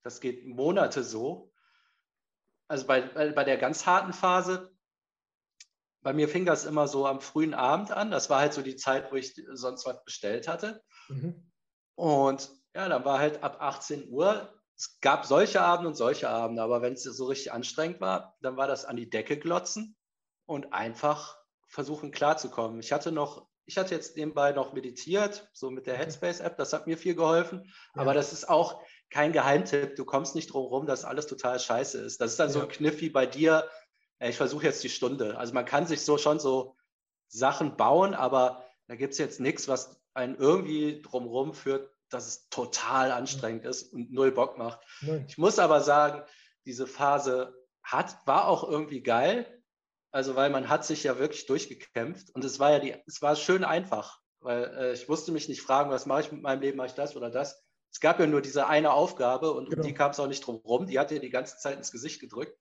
[0.03, 1.53] das geht Monate so.
[2.69, 3.03] Also bei,
[3.33, 4.71] bei der ganz harten Phase,
[6.03, 8.11] bei mir fing das immer so am frühen Abend an.
[8.11, 10.82] Das war halt so die Zeit, wo ich sonst was bestellt hatte.
[11.09, 11.51] Mhm.
[11.94, 14.55] Und ja, dann war halt ab 18 Uhr.
[14.76, 18.57] Es gab solche Abende und solche Abende, aber wenn es so richtig anstrengend war, dann
[18.57, 19.96] war das an die Decke glotzen
[20.46, 21.36] und einfach
[21.68, 22.80] versuchen klarzukommen.
[22.80, 25.98] Ich hatte noch, ich hatte jetzt nebenbei noch meditiert, so mit der.
[25.98, 27.70] Headspace-App, das hat mir viel geholfen.
[27.94, 28.01] Ja.
[28.03, 29.96] Aber das ist auch kein Geheimtipp.
[29.96, 32.20] Du kommst nicht drum rum, dass alles total scheiße ist.
[32.20, 32.64] Das ist dann so Ja.
[32.64, 33.68] ein Kniff wie bei dir.
[34.21, 35.39] Ja, Ich versuche jetzt die Stunde.
[35.39, 36.77] Also man kann sich so schon so
[37.29, 42.49] Sachen bauen, aber da gibt es jetzt nichts, was einen irgendwie drumherum führt, dass es
[42.49, 44.81] total anstrengend ist und null Bock macht.
[45.01, 45.25] Nein.
[45.29, 46.23] Ich muss aber sagen,
[46.66, 49.62] diese Phase hat, war auch irgendwie geil.
[50.12, 53.37] Also, weil man hat sich ja wirklich durchgekämpft und es war ja die, es war
[53.37, 56.77] schön einfach, weil äh, ich musste mich nicht fragen, was mache ich mit meinem Leben,
[56.79, 57.62] mache ich das oder das.
[57.93, 59.83] Es gab ja nur diese eine Aufgabe und Genau.
[59.83, 60.87] um die kam es auch nicht drum rum.
[60.89, 62.59] Die hat dir die ganze Zeit ins Gesicht gedrückt.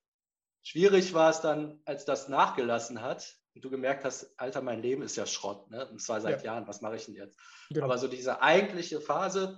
[0.64, 5.01] Schwierig war es dann, als das nachgelassen hat und du gemerkt hast, Alter, mein Leben
[5.01, 5.88] ist ja Schrott, ne?
[5.89, 7.38] Und zwar seit Jahren, was mache ich denn jetzt?
[7.70, 7.86] Genau.
[7.86, 9.57] Aber so diese eigentliche Phase,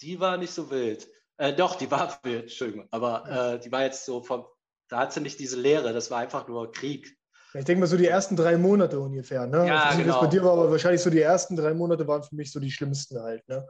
[0.00, 1.08] die war nicht so wild.
[1.38, 2.88] Äh, doch, die war wild, Entschuldigung.
[2.90, 4.46] Aber äh, die war jetzt so vom,
[4.88, 7.16] da hat sie nicht diese Leere, das war einfach nur Krieg.
[7.54, 9.46] Ich denke mal so die ersten drei Monate ungefähr.
[9.46, 9.66] Ne?
[9.66, 10.20] Ja, es genau.
[10.22, 12.70] bei dir war, aber wahrscheinlich so die ersten drei Monate waren für mich so die
[12.70, 13.46] schlimmsten halt.
[13.46, 13.66] Ne?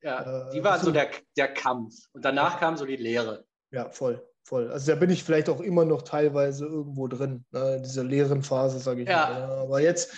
[0.00, 1.94] Ja, Äh, die war so- so der, der Kampf.
[2.14, 3.44] Und danach kam so die Leere.
[3.72, 4.70] Ja, voll, voll.
[4.70, 7.76] Also da bin ich vielleicht auch immer noch teilweise irgendwo drin, ne?
[7.76, 9.28] in dieser leeren Phase, sage ich Ja.
[9.28, 9.40] mal.
[9.40, 9.48] Ja.
[9.62, 10.12] Aber jetzt,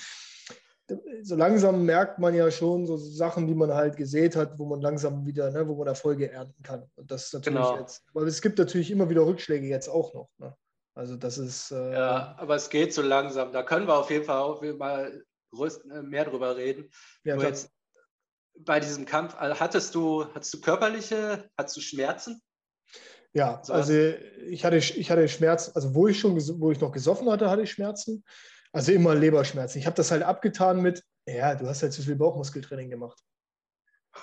[1.23, 4.81] so langsam merkt man ja schon so Sachen, die man halt gesät hat, wo man
[4.81, 6.91] langsam wieder, ne, wo man Erfolge ernten kann.
[6.97, 7.79] Und das ist natürlich Genau.
[7.79, 10.29] jetzt, weil es gibt natürlich immer wieder Rückschläge jetzt auch noch.
[10.39, 10.55] Ne?
[10.95, 13.53] Also das ist, äh, Ja, aber es geht so langsam.
[13.53, 15.23] Da können wir auf jeden Fall auch mal
[15.53, 16.91] äh, mehr drüber reden.
[17.25, 17.71] ja, jetzt
[18.61, 22.43] bei diesem Kampf, also hattest du, hattest du körperliche, hattest du Schmerzen?
[23.35, 26.93] Ja, so also ich hatte, ich hatte Schmerzen, also wo ich schon, wo ich noch
[26.93, 28.25] gesoffen hatte, hatte ich Schmerzen.
[28.73, 29.79] Also immer Leberschmerzen.
[29.79, 33.19] Ich habe das halt abgetan mit, ja, du hast halt zu viel Bauchmuskeltraining gemacht.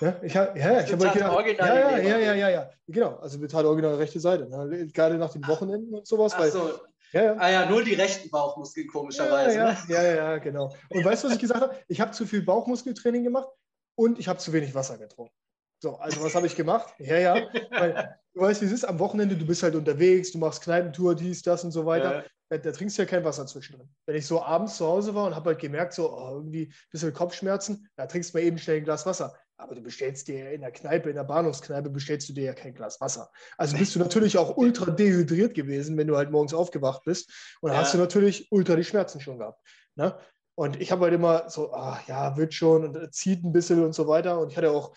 [0.00, 3.16] Ja, ich, ja, ja, ich habe halt gedacht, ja, ja, ja, ja, ja, genau.
[3.16, 4.48] Also mit halt original rechte Seite.
[4.48, 4.86] Ne?
[4.88, 6.32] Gerade nach den Wochenenden und sowas.
[6.34, 6.78] Ach weil, so.
[7.12, 7.36] Ja, ja.
[7.38, 9.56] Ah ja, nur die rechten Bauchmuskeln komischerweise.
[9.56, 9.78] Ja, ne?
[9.88, 10.74] ja, ja, ja, genau.
[10.90, 11.76] Und weißt du, was ich gesagt habe?
[11.88, 13.48] Ich habe zu viel Bauchmuskeltraining gemacht
[13.94, 15.34] und ich habe zu wenig Wasser getrunken.
[15.78, 16.94] So, also was habe ich gemacht?
[16.98, 17.48] Ja, ja.
[17.70, 21.14] Weil, du weißt, wie es ist, am Wochenende, du bist halt unterwegs, du machst Kneipentour,
[21.14, 22.16] dies, das und so weiter.
[22.16, 22.24] Ja.
[22.48, 23.88] Da, da, trinkst du ja kein Wasser zwischendrin.
[24.06, 26.74] Wenn ich so abends zu Hause war und habe halt gemerkt, so oh, irgendwie ein
[26.90, 29.34] bisschen Kopfschmerzen, da trinkst du mal eben schnell ein Glas Wasser.
[29.58, 32.74] Aber du bestellst dir in der Kneipe, in der Bahnhofskneipe, bestellst du dir ja kein
[32.74, 33.30] Glas Wasser.
[33.56, 37.32] Also bist du natürlich auch ultra dehydriert gewesen, wenn du halt morgens aufgewacht bist.
[37.62, 37.78] Und ja.
[37.78, 39.60] hast du natürlich ultra die Schmerzen schon gehabt.
[39.96, 40.16] Ne?
[40.56, 43.94] Und ich habe halt immer so, ach ja, wird schon und zieht ein bisschen und
[43.94, 44.38] so weiter.
[44.38, 44.94] Und ich hatte auch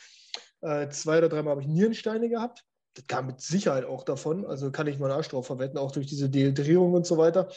[0.62, 2.66] äh, zwei oder dreimal habe ich Nierensteine gehabt.
[2.95, 4.45] Das kam mit Sicherheit auch davon.
[4.45, 7.49] Also kann ich meinen Arsch drauf verwetten, auch durch diese Dehydrierung und so weiter.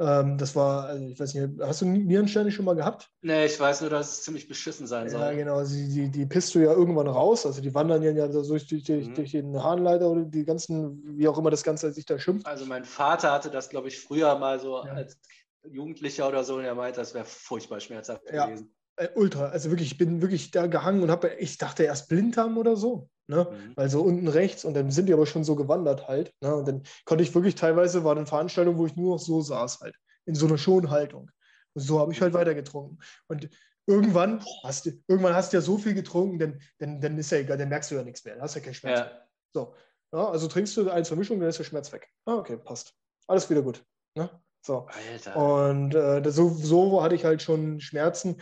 [0.00, 3.10] Ähm, das war, also ich weiß nicht, hast du Nierensteine schon mal gehabt?
[3.20, 5.20] Nee, ich weiß nur, dass es ziemlich beschissen sein soll.
[5.20, 5.64] Ja, genau.
[5.64, 7.44] Die, die, die pisst du ja irgendwann raus.
[7.44, 9.14] Also die wandern ja so durch, durch, mhm.
[9.14, 12.46] durch den Harnleiter oder die ganzen, wie auch immer das Ganze sich da schimpft.
[12.46, 14.92] Also mein Vater hatte das, glaube ich, früher mal so ja.
[14.92, 15.18] als
[15.64, 18.46] Jugendlicher oder so und er meinte, das wäre furchtbar schmerzhaft ja.
[18.46, 18.72] gewesen.
[18.98, 19.46] Äh, ultra.
[19.46, 23.08] Also wirklich, ich bin wirklich da gehangen und habe, ich dachte erst Blinddarm oder so.
[23.28, 23.46] Ne?
[23.50, 23.76] Mhm.
[23.76, 26.34] Weil so unten rechts und dann sind die aber schon so gewandert halt.
[26.40, 26.54] Ne?
[26.54, 29.80] Und dann konnte ich wirklich teilweise, war eine Veranstaltung, wo ich nur noch so saß
[29.80, 29.94] halt.
[30.26, 31.30] In so einer Schonhaltung.
[31.74, 32.98] Und so habe ich halt weiter getrunken.
[33.28, 33.48] Und
[33.86, 37.38] irgendwann hast du, irgendwann hast du ja so viel getrunken, dann, dann, dann ist ja
[37.38, 38.34] egal, dann merkst du ja nichts mehr.
[38.34, 38.98] Dann hast ja keinen Schmerz.
[39.00, 39.28] Ja.
[39.54, 39.74] So.
[40.12, 42.08] Ja, also trinkst du eine Vermischung, dann ist der Schmerz weg.
[42.24, 42.94] Ah, okay, passt.
[43.26, 43.84] Alles wieder gut.
[44.16, 44.28] Ne?
[44.68, 44.86] So.
[44.86, 45.34] Alter.
[45.34, 48.36] Und äh, so, so hatte ich halt schon Schmerzen.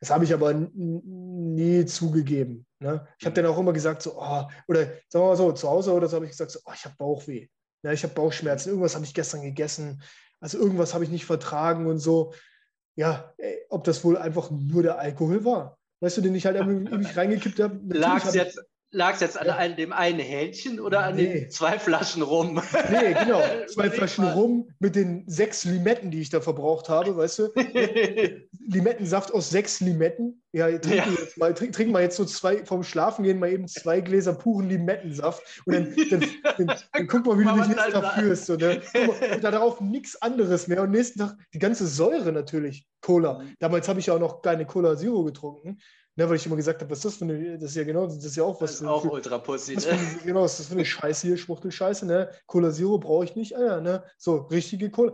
[0.00, 2.66] Das habe ich aber nie zugegeben.
[2.80, 3.06] Ne?
[3.20, 3.44] Ich habe mhm.
[3.44, 6.16] dann auch immer gesagt, so, oh, oder sagen wir mal so, zu Hause oder so
[6.16, 7.46] habe ich gesagt, so, oh, ich habe Bauchweh.
[7.84, 8.70] Ja, ich habe Bauchschmerzen.
[8.70, 10.02] Irgendwas habe ich gestern gegessen.
[10.40, 12.34] Also irgendwas habe ich nicht vertragen und so.
[12.96, 15.78] Ja, ey, ob das wohl einfach nur der Alkohol war.
[16.00, 17.78] Weißt du, den ich halt irgendwie reingekippt habe.
[17.96, 18.60] Lag es jetzt
[18.90, 19.68] Lag es jetzt an ja.
[19.68, 21.40] dem einen Hähnchen oder an nee.
[21.40, 22.62] den zwei Flaschen rum?
[22.90, 23.42] Nee, genau.
[23.66, 27.48] Zwei Flaschen rum mit den sechs Limetten, die ich da verbraucht habe, weißt du?
[28.66, 30.42] Limettensaft aus sechs Limetten.
[30.52, 31.04] Ja, trink, ja.
[31.06, 34.32] Jetzt mal, trink, trink, mal jetzt so zwei, vom Schlafen gehen mal eben zwei Gläser
[34.32, 36.24] puren Limettensaft und dann, dann,
[36.56, 38.46] dann, dann guck mal, wie du dich jetzt da fühlst.
[38.46, 38.80] So, ne?
[39.34, 40.82] Und darauf nichts anderes mehr.
[40.82, 42.86] Und nächsten Tag die ganze Säure natürlich.
[43.00, 43.42] Cola.
[43.58, 45.78] Damals habe ich ja auch noch keine Cola Zero getrunken.
[46.18, 48.04] Ne, weil ich immer gesagt habe, was ist das für eine, das ist ja genau,
[48.04, 48.72] das ist ja auch was.
[48.72, 49.80] Das ist auch für, ultra pussy, ne?
[49.80, 52.28] Für, genau, was ist das für eine Scheiße hier, Schwuchtelscheiße, ne?
[52.46, 54.02] Cola Zero brauche ich nicht, ah, ja, ne?
[54.16, 55.12] So, richtige Cola.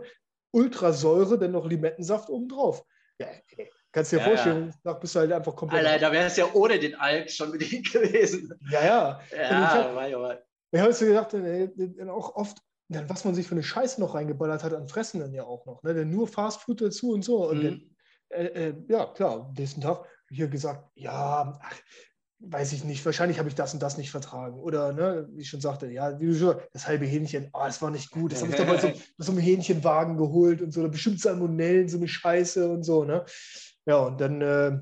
[0.49, 2.83] Ultrasäure, dann noch Limettensaft obendrauf.
[3.19, 4.93] Ja, ey, kannst dir ja, vorstellen, ja.
[4.93, 5.85] bist du halt einfach komplett.
[5.85, 8.51] Alter, da wäre es ja ohne den Alk schon bedingt gewesen.
[8.71, 9.21] Ja, ja.
[9.31, 12.57] Ja, ich habe hab so gedacht, ey, auch oft,
[12.89, 15.83] was man sich für eine Scheiße noch reingeballert hat an Fressen dann ja auch noch,
[15.83, 15.93] ne?
[15.93, 17.47] Denn nur Fastfood dazu und so.
[17.47, 17.63] Und mhm.
[17.63, 17.95] dann,
[18.29, 21.75] äh, äh, ja, klar, nächsten Tag hier gesagt, ja, ach,
[22.39, 24.59] weiß ich nicht, wahrscheinlich habe ich das und das nicht vertragen.
[24.59, 27.81] Oder, ne, wie ich schon sagte, ja, wie du schon, das halbe Hähnchen, oh, das
[27.81, 28.33] war nicht gut.
[28.33, 31.97] Das habe ich doch mal so, so einem Hähnchenwagen geholt und so, bestimmt Salmonellen, so
[31.97, 33.25] eine Scheiße und so, ne?
[33.85, 34.79] Ja, und dann äh,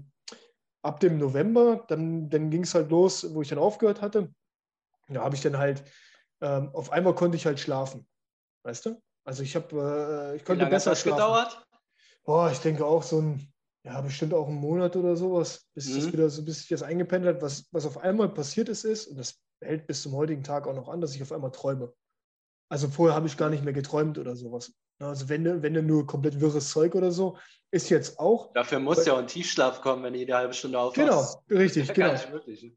[0.81, 4.33] ab dem November, dann, dann ging es halt los, wo ich dann aufgehört hatte.
[5.07, 5.83] Da habe ich dann halt,
[6.41, 8.07] ähm, auf einmal konnte ich halt schlafen.
[8.63, 9.01] Weißt du?
[9.25, 11.17] Also ich habe, äh, ich konnte Wie lange besser hat das schlafen.
[11.17, 11.67] gedauert?
[12.25, 13.53] Boah, ich denke auch so ein,
[13.86, 15.95] ja, bestimmt auch einen Monat oder sowas, bis mhm.
[15.95, 17.43] das wieder so, bis sich das eingependelt hat.
[17.43, 20.75] Was, was auf einmal passiert ist, ist, und das hält bis zum heutigen Tag auch
[20.75, 21.93] noch an, dass ich auf einmal träume.
[22.69, 24.73] Also vorher habe ich gar nicht mehr geträumt oder sowas.
[24.99, 27.38] Also wenn, wenn nur komplett wirres Zeug oder so,
[27.71, 28.53] ist jetzt auch.
[28.53, 31.39] Dafür muss ja auch ein Tiefschlaf kommen, wenn du jede halbe Stunde aufwachst.
[31.49, 32.13] Genau, richtig, genau.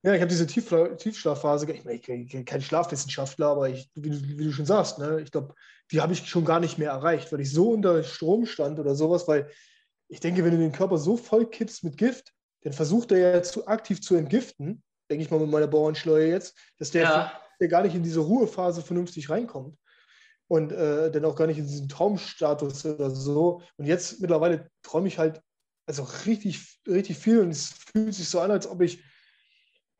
[0.02, 4.22] Ja, ich habe diese Tiefschla Tiefschlafphase, ich, ich bin kein Schlafwissenschaftler, aber ich, wie, du,
[4.22, 5.54] wie, du, schon sagst, ne, ich glaube,
[5.92, 8.94] die habe ich schon gar nicht mehr erreicht, weil ich so unter Strom stand oder
[8.94, 9.50] sowas, weil
[10.08, 12.32] ich denke, wenn du den Körper so voll kippst mit Gift,
[12.62, 16.56] dann versucht er ja zu aktiv zu entgiften, denke ich mal mit meiner Bauernschleue jetzt,
[16.78, 17.40] dass der, ja.
[17.60, 19.76] der gar nicht in diese Ruhephase vernünftig reinkommt
[20.48, 23.62] und äh, dann auch gar nicht in diesen Traumstatus oder so.
[23.76, 25.40] Und jetzt mittlerweile träume ich halt
[25.86, 29.02] also richtig, richtig viel und es fühlt sich so an, als ob ich,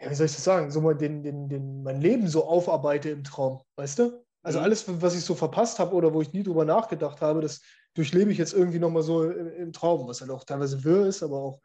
[0.01, 3.11] ja, wie soll ich das sagen, so mal den, den, den, mein Leben so aufarbeite
[3.11, 4.26] im Traum, weißt du?
[4.47, 4.65] Also mhm.
[4.65, 7.63] alles, was ich so verpasst habe oder wo ich nie drüber nachgedacht habe, das
[7.95, 11.25] durchlebe ich jetzt irgendwie nochmal so im, im, Traum, was halt auch teilweise wirr ist,
[11.25, 11.61] aber auch,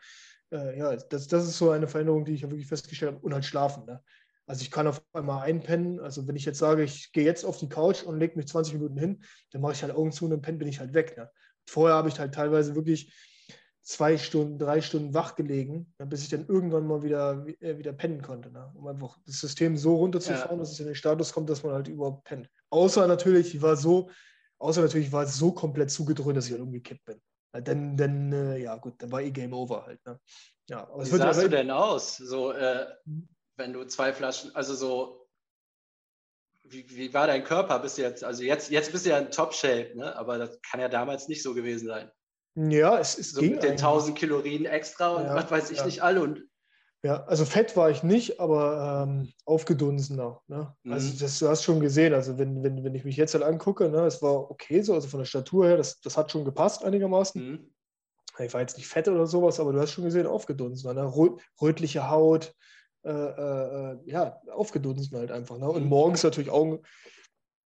[0.51, 3.23] äh, ja, das, das ist so eine Veränderung, die ich ja wirklich festgestellt habe.
[3.23, 3.85] Und halt schlafen.
[3.85, 4.01] Ne?
[4.47, 5.99] Also ich kann auf einmal einpennen.
[5.99, 8.73] Also wenn ich jetzt sage, ich gehe jetzt auf die Couch und lege mich 20
[8.73, 11.15] Minuten hin, dann mache ich halt Augen zu und dann pennen bin ich halt weg.
[11.17, 11.29] Ne?
[11.67, 13.13] Vorher habe ich halt teilweise wirklich
[13.91, 18.21] zwei Stunden, drei Stunden wach gelegen, bis ich dann irgendwann mal wieder, äh, wieder pennen
[18.21, 18.51] konnte.
[18.51, 18.71] Ne?
[18.75, 20.57] Um einfach das System so runterzufahren, ja.
[20.57, 22.49] dass es in den Status kommt, dass man halt überhaupt pennt.
[22.69, 24.09] Außer natürlich, ich war so,
[24.59, 27.21] außer natürlich war es so komplett zugedröhnt, dass ich halt umgekippt bin.
[27.51, 29.99] Dann, dann äh, ja gut, dann war eh Game Over halt.
[30.05, 30.19] Ne?
[30.69, 32.15] Ja, Wie sahst du denn aus?
[32.15, 33.27] So, äh, hm?
[33.57, 35.27] wenn du zwei Flaschen, also so,
[36.63, 38.23] wie, wie war dein Körper bis jetzt?
[38.23, 40.15] Also jetzt, jetzt bist du ja in Top-Shape, ne?
[40.15, 42.09] aber das kann ja damals nicht so gewesen sein.
[42.55, 45.79] Ja, es, es so ging mit den 1000 Kalorien extra und ja, was weiß ich
[45.79, 45.85] ja.
[45.85, 46.21] nicht alle.
[46.21, 46.43] Und
[47.03, 50.41] ja, also fett war ich nicht, aber ähm, aufgedunsener.
[50.47, 50.75] Ne?
[50.83, 50.93] Mhm.
[50.93, 53.89] Also das, du hast schon gesehen, also wenn, wenn, wenn ich mich jetzt halt angucke,
[53.89, 56.83] ne, es war okay so, also von der Statur her, das, das hat schon gepasst
[56.83, 57.43] einigermaßen.
[57.43, 57.73] Mhm.
[58.39, 60.93] Ich war jetzt nicht fett oder sowas, aber du hast schon gesehen, aufgedunsen.
[60.95, 61.37] Ne?
[61.61, 62.53] Rötliche Haut,
[63.03, 65.57] äh, äh, äh, ja, aufgedunsen halt einfach.
[65.57, 65.69] Ne?
[65.69, 65.89] Und mhm.
[65.89, 66.81] morgens natürlich Augen,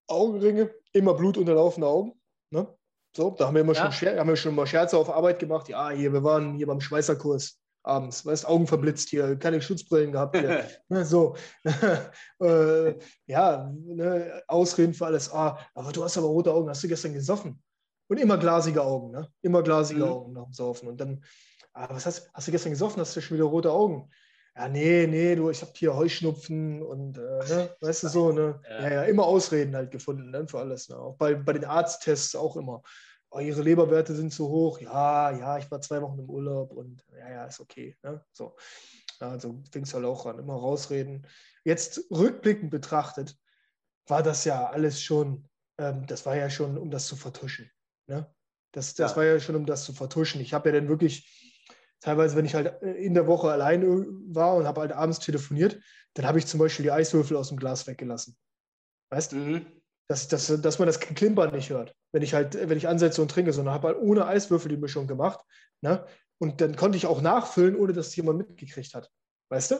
[0.07, 2.19] Augenringe, immer blutunterlaufene Augen.
[2.51, 2.67] Ne?
[3.15, 3.91] So, da haben wir immer ja.
[3.91, 5.69] schon, haben wir schon mal Scherze auf Arbeit gemacht.
[5.69, 10.37] Ja, hier, wir waren hier beim Schweißerkurs abends, weißt Augen verblitzt hier, keine Schutzbrillen gehabt
[10.37, 10.67] hier.
[10.89, 11.35] ne, so.
[12.41, 12.95] äh,
[13.25, 15.31] ja, ne, Ausreden für alles.
[15.31, 17.61] Ah, aber du hast aber rote Augen, hast du gestern gesoffen?
[18.07, 19.29] Und immer glasige Augen, ne?
[19.41, 20.11] Immer glasige mhm.
[20.11, 20.89] Augen nach dem Saufen.
[20.89, 21.23] Und dann,
[21.73, 22.99] ah, was hast, hast du gestern gesoffen?
[22.99, 24.11] Hast du schon wieder rote Augen?
[24.57, 28.61] Ja, nee, nee, du, ich habe hier Heuschnupfen und, äh, ne, weißt du so, ne?
[28.69, 28.81] Ja.
[28.81, 30.87] ja, ja, immer Ausreden halt gefunden, ne, für alles.
[30.87, 30.97] Ne?
[30.97, 32.81] Auch bei, bei den Arzttests auch immer.
[33.31, 34.79] Oh, ihre Leberwerte sind zu hoch.
[34.79, 37.97] Ja, ja, ich war zwei Wochen im Urlaub und ja, ja, ist okay.
[38.01, 38.23] Ne?
[38.31, 38.55] So.
[39.19, 41.27] Also fing es halt auch an, immer rausreden.
[41.65, 43.35] Jetzt rückblickend betrachtet,
[44.07, 47.69] war das ja alles schon, ähm, das war ja schon, um das zu vertuschen.
[48.07, 48.33] Ne?
[48.71, 49.17] Das, das ja.
[49.17, 50.39] war ja schon, um das zu vertuschen.
[50.39, 51.44] Ich habe ja dann wirklich,
[52.01, 53.83] teilweise, wenn ich halt äh, in der Woche allein
[54.33, 55.79] war und habe halt abends telefoniert,
[56.13, 58.37] dann habe ich zum Beispiel die Eiswürfel aus dem Glas weggelassen.
[59.11, 59.35] Weißt du?
[59.37, 59.65] Mhm.
[60.07, 63.31] Dass, dass, dass man das Klimpern nicht hört, wenn ich halt, wenn ich ansetze und
[63.31, 65.43] trinke, sondern habe halt ohne Eiswürfel die Mischung gemacht.
[65.81, 66.05] Ne?
[66.37, 69.09] Und dann konnte ich auch nachfüllen, ohne dass es jemand mitgekriegt hat.
[69.49, 69.75] Weißt du?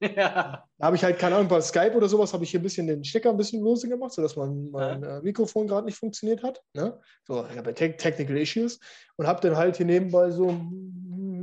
[0.16, 0.64] Ja.
[0.78, 2.86] Da habe ich halt, keine Ahnung, bei Skype oder sowas, habe ich hier ein bisschen
[2.86, 5.18] den Stecker ein bisschen lose gemacht, sodass mein, mein ja.
[5.18, 6.62] Äh, Mikrofon gerade nicht funktioniert hat.
[6.72, 6.98] Ne?
[7.26, 8.80] So, ich habe Te Technical Issues
[9.16, 10.58] und habe dann halt hier nebenbei so,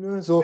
[0.08, 0.44] ne, so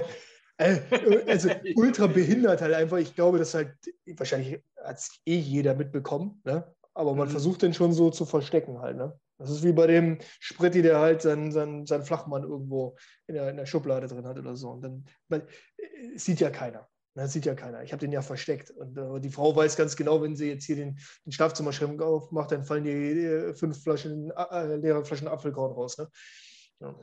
[0.58, 0.80] äh,
[1.28, 2.98] also ultra behindert halt einfach.
[2.98, 6.74] Ich glaube, das halt, wahrscheinlich hat es eh jeder mitbekommen, ne?
[6.94, 7.32] aber man mhm.
[7.32, 8.98] versucht den schon so zu verstecken halt.
[8.98, 9.18] Ne?
[9.38, 12.96] Das ist wie bei dem Spritti, der halt seinen, seinen, seinen Flachmann irgendwo
[13.28, 14.70] in der, in der Schublade drin hat oder so.
[14.70, 15.48] Und dann weil,
[15.78, 16.88] äh, sieht ja keiner.
[17.16, 17.84] Das sieht ja keiner.
[17.84, 18.72] Ich habe den ja versteckt.
[18.72, 22.52] Und äh, die Frau weiß ganz genau, wenn sie jetzt hier den, den Schlafzimmerschrank aufmacht,
[22.52, 25.98] dann fallen die äh, fünf Flaschen, äh, leere Flaschen Apfelkorn raus.
[25.98, 26.10] Ne?
[26.80, 26.96] Ja,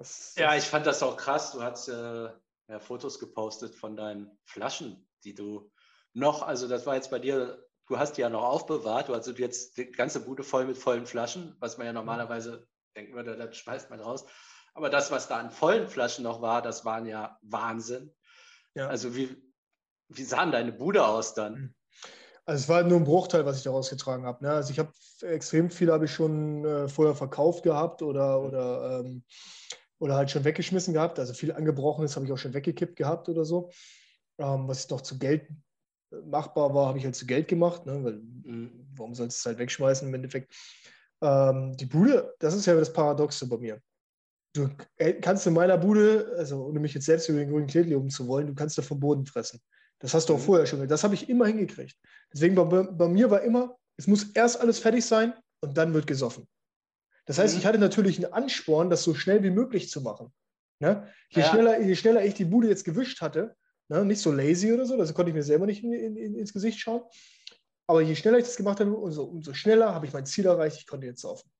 [0.00, 1.52] das, ja, ich fand das auch krass.
[1.52, 2.30] Du hast äh,
[2.68, 5.70] ja, Fotos gepostet von deinen Flaschen, die du
[6.14, 9.08] noch, also das war jetzt bei dir, du hast die ja noch aufbewahrt.
[9.08, 13.14] Du hast jetzt die ganze Bude voll mit vollen Flaschen, was man ja normalerweise denken
[13.14, 14.24] würde, das schmeißt man raus.
[14.72, 18.14] Aber das, was da an vollen Flaschen noch war, das waren ja Wahnsinn.
[18.74, 18.88] Ja.
[18.88, 19.36] Also wie,
[20.08, 21.56] wie sah deine Bude aus dann?
[21.56, 21.74] Hm.
[22.46, 24.42] Also es war nur ein Bruchteil, was ich da rausgetragen habe.
[24.44, 24.50] Ne?
[24.50, 29.24] Also ich habe extrem viel habe ich schon äh, vorher verkauft gehabt oder, oder, ähm,
[30.00, 31.18] oder halt schon weggeschmissen gehabt.
[31.18, 33.70] Also viel angebrochenes habe ich auch schon weggekippt gehabt oder so.
[34.38, 35.48] Ähm, was noch zu Geld
[36.24, 37.86] machbar war, habe ich halt zu Geld gemacht.
[37.86, 38.02] Ne?
[38.02, 38.88] Weil, mhm.
[38.96, 40.52] Warum sollst du es halt wegschmeißen im Endeffekt?
[41.22, 43.80] Ähm, die Bude, das ist ja das Paradoxe bei mir
[44.54, 47.82] du äh, kannst in meiner Bude, also ohne mich jetzt selbst über den grünen Klee
[47.82, 49.60] loben zu wollen, du kannst da vom Boden fressen.
[49.98, 50.42] Das hast du auch mhm.
[50.42, 50.86] vorher schon.
[50.88, 51.96] Das habe ich immer hingekriegt.
[52.32, 56.06] Deswegen bei, bei, mir war immer, es muss erst alles fertig sein und dann wird
[56.06, 56.46] gesoffen.
[57.26, 57.60] Das heißt, mhm.
[57.60, 60.32] ich hatte natürlich einen Ansporn, das so schnell wie möglich zu machen.
[60.80, 61.08] Ne?
[61.30, 61.48] Je, ja.
[61.48, 63.54] schneller, je schneller ich die Bude jetzt gewischt hatte,
[63.88, 64.04] ne?
[64.04, 66.52] nicht so lazy oder so, das konnte ich mir selber nicht in, in, in, ins
[66.52, 67.02] Gesicht schauen.
[67.86, 70.78] Aber je schneller ich das gemacht habe, umso, umso schneller habe ich mein Ziel erreicht,
[70.78, 71.50] ich konnte jetzt saufen.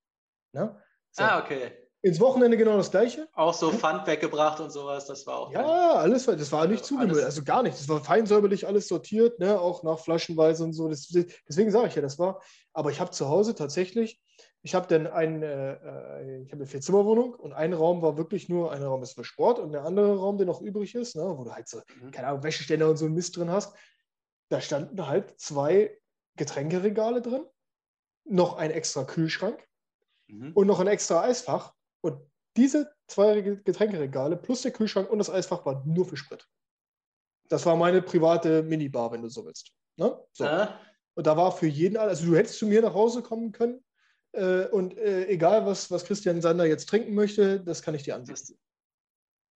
[0.52, 0.80] Ne?
[1.10, 1.24] So.
[1.24, 1.72] Ah, okay.
[2.02, 3.28] Ins Wochenende genau das gleiche.
[3.34, 5.52] Auch so Pfand weggebracht und sowas, das war auch.
[5.52, 7.78] Ja, alles, das war nicht zugemüllt, also gar nicht.
[7.78, 9.60] Das war fein säuberlich alles sortiert, ne?
[9.60, 10.88] auch nach Flaschenweise und so.
[10.88, 11.08] Das,
[11.46, 12.40] deswegen sage ich ja, das war.
[12.72, 14.18] Aber ich habe zu Hause tatsächlich,
[14.62, 18.48] ich habe dann ein, äh, äh ich habe eine Vierzimmerwohnung und ein Raum war wirklich
[18.48, 21.22] nur, ein Raum ist für Sport und der andere Raum, der noch übrig ist, ne?
[21.22, 22.10] wo du halt so, mhm.
[22.10, 23.74] keine Ahnung, Wäscheständer und so ein Mist drin hast.
[24.50, 25.98] Da standen halt zwei
[26.36, 27.46] Getränkeregale drin,
[28.24, 29.66] noch ein extra Kühlschrank
[30.28, 30.52] mhm.
[30.52, 32.20] und noch ein extra Eisfach und
[32.56, 36.46] diese zwei Getränkeregale plus der Kühlschrank und das Eisfach waren nur für Sprit.
[37.48, 39.72] Das war meine private Minibar, wenn du so willst.
[39.96, 40.18] Ne?
[40.32, 40.44] So.
[40.44, 40.68] Äh.
[41.14, 43.82] Und da war für jeden, also du hättest zu mir nach Hause kommen können
[44.32, 48.14] äh, und äh, egal, was, was Christian Sander jetzt trinken möchte, das kann ich dir
[48.14, 48.58] anbieten.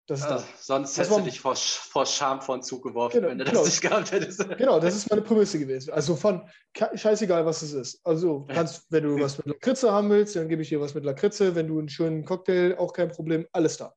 [0.07, 0.45] Das ist das.
[0.67, 3.61] Sonst hättest du dich vor, vor Scham vor den Zug geworfen, genau, wenn du genau.
[3.61, 4.47] das nicht gehabt hättest.
[4.59, 5.93] Genau, das ist meine Prämisse gewesen.
[5.93, 6.47] Also von
[6.95, 8.01] scheißegal, was es ist.
[8.05, 11.05] Also kannst, wenn du was mit Lakritze haben willst, dann gebe ich dir was mit
[11.05, 11.55] Lakritze.
[11.55, 13.95] Wenn du einen schönen Cocktail, auch kein Problem, alles da.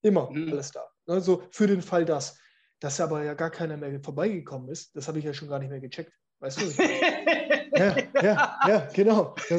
[0.00, 0.52] Immer mhm.
[0.52, 0.88] alles da.
[1.06, 2.38] Also für den Fall, dass,
[2.80, 5.68] dass aber ja gar keiner mehr vorbeigekommen ist, das habe ich ja schon gar nicht
[5.68, 6.14] mehr gecheckt.
[6.40, 6.64] Weißt du?
[7.74, 9.34] ja, ja, ja, genau.
[9.48, 9.58] Ja,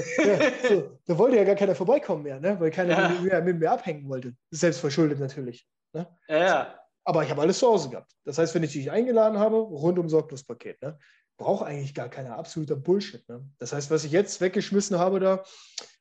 [0.70, 2.60] so, da wollte ja gar keiner vorbeikommen mehr, ne?
[2.60, 3.42] weil keiner ja.
[3.42, 4.36] mit, mir, abhängen wollte.
[4.52, 5.68] Selbstverschuldet natürlich.
[5.94, 6.08] Ne?
[6.28, 6.80] Ja.
[7.04, 8.12] Aber ich habe alles zu Hause gehabt.
[8.24, 10.98] Das heißt, wenn ich dich eingeladen habe, rundum Sorglospaket, ne?
[11.38, 13.28] braucht eigentlich gar keiner absoluter Bullshit.
[13.28, 13.46] Ne?
[13.58, 15.44] Das heißt, was ich jetzt weggeschmissen habe da,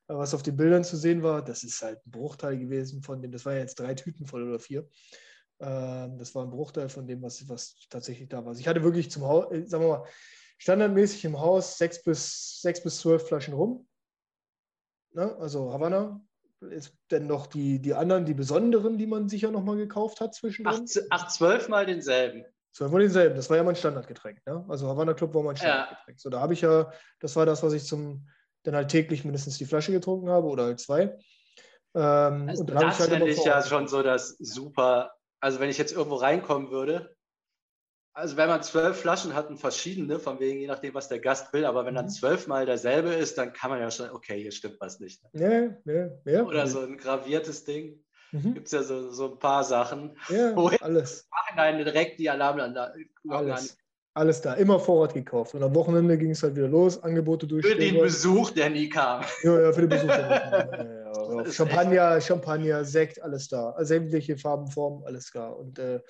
[0.06, 3.32] was auf den Bildern zu sehen war, das ist halt ein Bruchteil gewesen von dem,
[3.32, 4.88] das war ja jetzt drei Tüten voll oder vier.
[5.60, 8.48] Ähm, das war ein Bruchteil von dem, was, was tatsächlich da war.
[8.48, 10.06] Also ich hatte wirklich zum Haus, äh, sagen wir mal,
[10.62, 13.88] standardmäßig im Haus sechs bis, sechs bis zwölf Flaschen rum.
[15.12, 15.36] Ne?
[15.38, 16.20] Also Havanna.
[16.70, 20.84] Ist denn noch die, die anderen, die besonderen, die man sicher nochmal gekauft hat zwischendrin?
[20.84, 22.44] Acht, acht, zwölf Mal denselben.
[22.70, 23.34] Zwölf Mal denselben.
[23.34, 24.46] Das war ja mein Standardgetränk.
[24.46, 24.64] Ne?
[24.68, 26.16] Also Havanna Club war mein Standardgetränk.
[26.16, 26.22] Ja.
[26.22, 28.28] So, da habe ich ja, das war das, was ich zum,
[28.62, 31.18] dann halt täglich mindestens die Flasche getrunken habe oder halt zwei.
[31.94, 35.16] Ähm, also das halt finde ich ja schon so das super.
[35.40, 37.16] Also wenn ich jetzt irgendwo reinkommen würde,
[38.14, 41.52] also wenn man zwölf Flaschen hat und verschiedene, von wegen, je nachdem, was der Gast
[41.52, 42.10] will, aber wenn dann mhm.
[42.10, 45.22] zwölfmal derselbe ist, dann kann man ja schon, okay, hier stimmt was nicht.
[45.32, 45.78] Ne?
[45.86, 46.42] Ja, ja, ja.
[46.44, 48.02] Oder so ein graviertes Ding.
[48.32, 48.54] Mhm.
[48.54, 50.16] Gibt es ja so, so ein paar Sachen.
[50.28, 51.28] Ja, wo alles.
[51.30, 53.78] Nachhinein direkt die Alarmglocke alles.
[54.14, 55.54] Alles da, immer Vorrat gekauft.
[55.54, 57.66] Und am Wochenende ging es halt wieder los, Angebote durch.
[57.66, 59.24] Für den Besuch, der nie kam.
[59.42, 60.86] Ja, ja, für den Besuch, der nie kam.
[61.44, 63.74] Ja, Champagner, Champagner, Sekt, alles da.
[63.84, 65.48] Sämtliche Farben, Formen, alles da.
[65.48, 66.00] Und äh,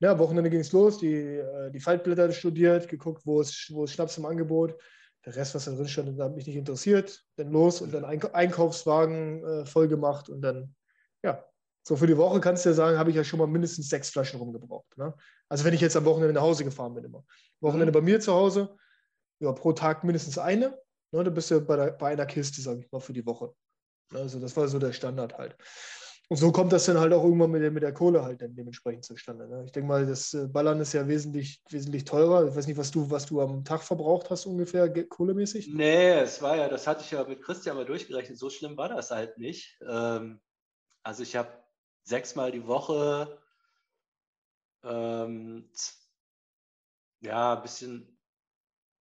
[0.00, 3.92] ja, Wochenende ging es los, die, äh, die Faltblätter studiert, geguckt, wo ist, wo ist
[3.92, 4.74] Schnaps im Angebot.
[5.26, 7.22] Der Rest, was da drin stand, hat mich nicht interessiert.
[7.36, 10.74] Dann los und dann Einkaufswagen äh, voll gemacht und dann,
[11.22, 11.44] ja,
[11.82, 14.10] so für die Woche kannst du ja sagen, habe ich ja schon mal mindestens sechs
[14.10, 14.96] Flaschen rumgebraucht.
[14.96, 15.14] Ne?
[15.48, 17.24] Also wenn ich jetzt am Wochenende nach Hause gefahren bin immer.
[17.60, 17.94] Wochenende mhm.
[17.94, 18.76] bei mir zu Hause,
[19.40, 20.78] ja, pro Tag mindestens eine.
[21.12, 21.24] Ne?
[21.24, 23.54] Da bist du bei, der, bei einer Kiste, sage ich mal, für die Woche.
[24.14, 25.56] Also das war so der Standard halt.
[26.28, 28.54] Und so kommt das dann halt auch irgendwann mit der, mit der Kohle halt dann
[28.54, 29.48] dementsprechend zustande.
[29.48, 29.64] Ne?
[29.66, 32.46] Ich denke mal, das äh, Ballern ist ja wesentlich, wesentlich teurer.
[32.46, 35.74] Ich weiß nicht, was du, was du am Tag verbraucht hast ungefähr, kohlemäßig?
[35.74, 38.38] Nee, es war ja, das hatte ich ja mit Christian mal durchgerechnet.
[38.38, 39.76] So schlimm war das halt nicht.
[39.84, 40.40] Ähm,
[41.02, 41.50] also ich habe
[42.04, 43.40] sechsmal die Woche
[44.84, 45.68] ähm,
[47.20, 48.18] ja, ein bisschen,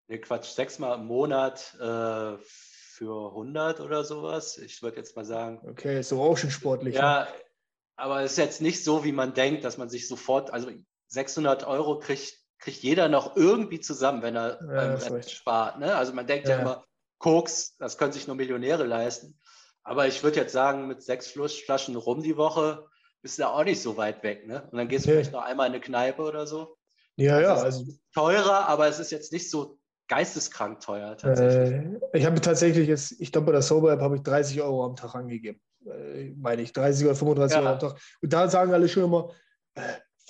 [0.08, 2.38] ne Quatsch, sechsmal im Monat äh,
[2.96, 4.58] für 100 oder sowas.
[4.58, 5.60] Ich würde jetzt mal sagen.
[5.70, 6.96] Okay, ist doch auch schon sportlich.
[6.96, 7.28] Ja, ne?
[7.98, 10.72] aber es ist jetzt nicht so, wie man denkt, dass man sich sofort, also
[11.08, 15.80] 600 Euro kriegt, kriegt jeder noch irgendwie zusammen, wenn er ja, beim spart.
[15.80, 15.94] Ne?
[15.94, 16.56] Also man denkt ja.
[16.56, 16.86] ja immer,
[17.18, 19.40] Koks, das können sich nur Millionäre leisten.
[19.84, 22.88] Aber ich würde jetzt sagen, mit sechs Flaschen rum die Woche
[23.22, 24.48] bist du da auch nicht so weit weg.
[24.48, 24.68] Ne?
[24.72, 25.16] Und dann gehst du nee.
[25.16, 26.78] vielleicht noch einmal in eine Kneipe oder so.
[27.18, 27.56] Ja, ja.
[27.56, 32.02] Also teurer, aber es ist jetzt nicht so geisteskrank teuer tatsächlich.
[32.14, 34.86] Äh, ich habe tatsächlich jetzt, ich glaube, bei der Sober App habe ich 30 Euro
[34.86, 35.60] am Tag angegeben.
[35.86, 37.62] Äh, meine ich, 30 oder 35 ja.
[37.62, 38.00] Euro am Tag.
[38.22, 39.32] Und da sagen alle schon immer,
[39.76, 39.82] äh,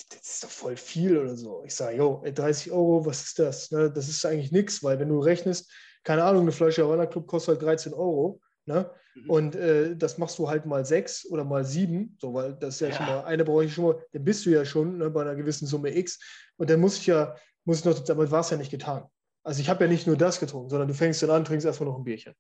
[0.10, 1.64] das ist doch voll viel oder so.
[1.66, 3.72] Ich sage, jo, 30 Euro, was ist das?
[3.72, 5.72] Ne, das ist eigentlich nichts, weil wenn du rechnest,
[6.04, 8.42] keine Ahnung, eine Flasche Havana Club kostet halt 13 Euro.
[8.66, 8.90] Ne?
[9.16, 9.30] Mhm.
[9.30, 12.80] Und äh, das machst du halt mal sechs oder mal sieben, so, weil das ist
[12.82, 12.96] ja, ja.
[12.96, 15.36] schon mal, eine brauche ich schon mal, dann bist du ja schon ne, bei einer
[15.36, 16.20] gewissen Summe X.
[16.58, 19.06] Und dann muss ich ja, muss ich noch, damit war es ja nicht getan.
[19.46, 21.88] Also ich habe ja nicht nur das getrunken, sondern du fängst dann an, trinkst erstmal
[21.88, 22.34] noch ein Bierchen.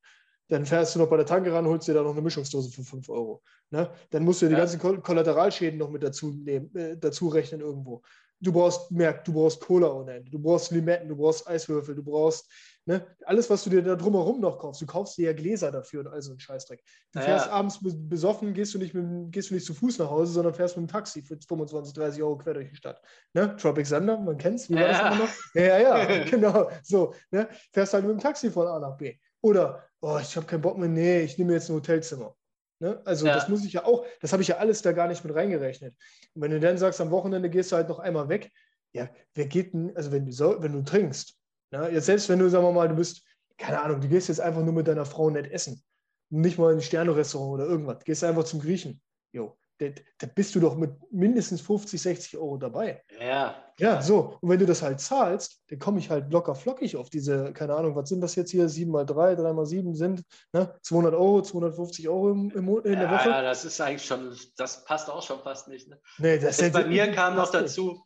[0.47, 2.83] Dann fährst du noch bei der Tanke ran, holst dir da noch eine Mischungsdose für
[2.83, 3.43] 5 Euro.
[3.69, 3.89] Ne?
[4.09, 8.01] Dann musst du ja die ganzen Kollateralschäden noch mit dazu, nehmen, äh, dazu rechnen irgendwo.
[8.39, 12.03] Du brauchst Merk, du brauchst Cola ohne Ende, du brauchst Limetten, du brauchst Eiswürfel, du
[12.03, 12.51] brauchst
[12.85, 14.81] ne, alles, was du dir da drumherum noch kaufst.
[14.81, 16.83] Du kaufst dir ja Gläser dafür und all so ein Scheißdreck.
[17.11, 17.51] Du fährst ja.
[17.51, 20.77] abends besoffen, gehst du, nicht mit, gehst du nicht zu Fuß nach Hause, sondern fährst
[20.77, 23.01] mit dem Taxi für 25, 30 Euro quer durch die Stadt.
[23.33, 23.55] Ne?
[23.57, 25.33] Tropic Thunder, man kennt es, wie war das immer noch?
[25.53, 26.69] Ja, ja, ja, genau.
[26.83, 27.47] So, ne?
[27.73, 29.17] fährst halt mit dem Taxi von A nach B.
[29.41, 32.35] Oder, oh, ich habe keinen Bock mehr, nee, ich nehme jetzt ein Hotelzimmer.
[32.79, 33.01] Ne?
[33.05, 33.35] Also ja.
[33.35, 35.95] das muss ich ja auch, das habe ich ja alles da gar nicht mit reingerechnet.
[36.33, 38.51] Und wenn du dann sagst, am Wochenende gehst du halt noch einmal weg,
[38.93, 41.37] ja, wer geht denn, also wenn du, wenn du trinkst,
[41.71, 43.23] ja, jetzt selbst wenn du, sagen wir mal, du bist,
[43.57, 45.83] keine Ahnung, du gehst jetzt einfach nur mit deiner Frau nett essen,
[46.29, 49.01] nicht mal in ein Sterne-Restaurant oder irgendwas, gehst einfach zum Griechen,
[49.31, 53.03] jo, da, bist du doch mit mindestens 50, 60 Euro dabei.
[53.19, 53.61] Ja.
[53.77, 54.37] Ja, so.
[54.39, 57.75] Und wenn du das halt zahlst, dann komme ich halt locker flockig auf diese, keine
[57.75, 58.69] Ahnung, was sind das jetzt hier?
[58.69, 60.73] 7 mal 3, 3 mal 7 sind ne?
[60.81, 63.29] 200 Euro, 250 Euro im, im, in der Woche.
[63.29, 65.89] Ja, das ist eigentlich schon, das passt auch schon fast nicht.
[65.89, 65.99] Ne?
[66.19, 68.05] Nee, das das bei mir kam noch dazu,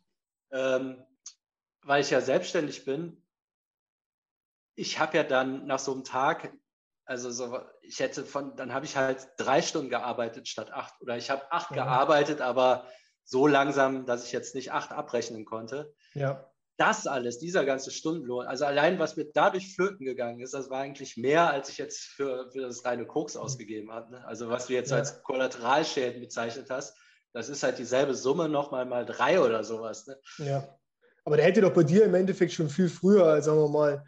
[0.50, 1.04] ähm,
[1.84, 3.19] weil ich ja selbstständig bin,
[4.74, 6.52] ich habe ja dann nach so einem Tag,
[7.04, 11.00] also so, ich hätte von, dann habe ich halt drei Stunden gearbeitet statt acht.
[11.00, 11.84] Oder ich habe acht ja.
[11.84, 12.86] gearbeitet, aber
[13.24, 15.94] so langsam, dass ich jetzt nicht acht abrechnen konnte.
[16.14, 16.46] Ja.
[16.76, 20.80] Das alles, dieser ganze Stundenlohn, also allein was mir dadurch flöten gegangen ist, das war
[20.80, 23.42] eigentlich mehr, als ich jetzt für, für das reine Koks mhm.
[23.42, 24.12] ausgegeben habe.
[24.12, 24.24] Ne?
[24.24, 24.96] Also was du jetzt ja.
[24.96, 26.96] als Kollateralschäden bezeichnet hast,
[27.32, 30.06] das ist halt dieselbe Summe nochmal mal drei oder sowas.
[30.06, 30.18] Ne?
[30.38, 30.78] Ja.
[31.24, 34.04] Aber der hätte doch bei dir im Endeffekt schon viel früher, sagen wir mal,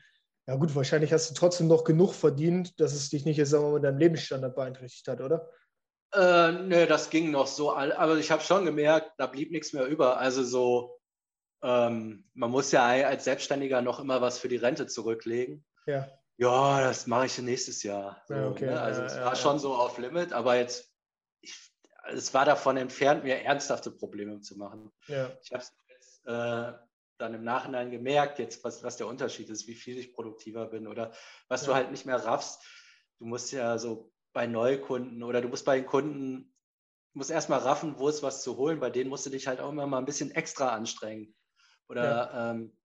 [0.46, 3.64] ja gut, wahrscheinlich hast du trotzdem noch genug verdient, dass es dich nicht jetzt, sagen
[3.64, 5.48] wir mal, deinem Lebensstandard beeinträchtigt hat, oder?
[6.12, 7.74] Äh, nee, das ging noch so.
[7.74, 10.18] Aber ich habe schon gemerkt, da blieb nichts mehr über.
[10.18, 11.00] Also so,
[11.62, 15.64] ähm, man muss ja als Selbstständiger noch immer was für die Rente zurücklegen.
[15.86, 16.08] Ja.
[16.38, 18.22] Ja, das mache ich nächstes Jahr.
[18.26, 18.66] So, ja, okay.
[18.66, 18.80] ne?
[18.80, 20.92] Also ja, es ja, war schon so auf Limit, aber jetzt,
[21.40, 21.54] ich,
[22.10, 24.90] es war davon entfernt, mir ernsthafte Probleme zu machen.
[25.06, 25.30] Ja.
[25.42, 26.72] Ich habe es jetzt äh,
[27.22, 30.86] dann im Nachhinein gemerkt, jetzt was, was der Unterschied ist, wie viel ich produktiver bin
[30.86, 31.12] oder
[31.48, 32.62] was du halt nicht mehr raffst.
[33.18, 36.54] Du musst ja so bei Neukunden oder du musst bei den Kunden,
[37.12, 38.80] du musst erstmal raffen, wo ist was zu holen.
[38.80, 41.34] Bei denen musst du dich halt auch immer mal ein bisschen extra anstrengen.
[41.88, 42.76] Oder ähm,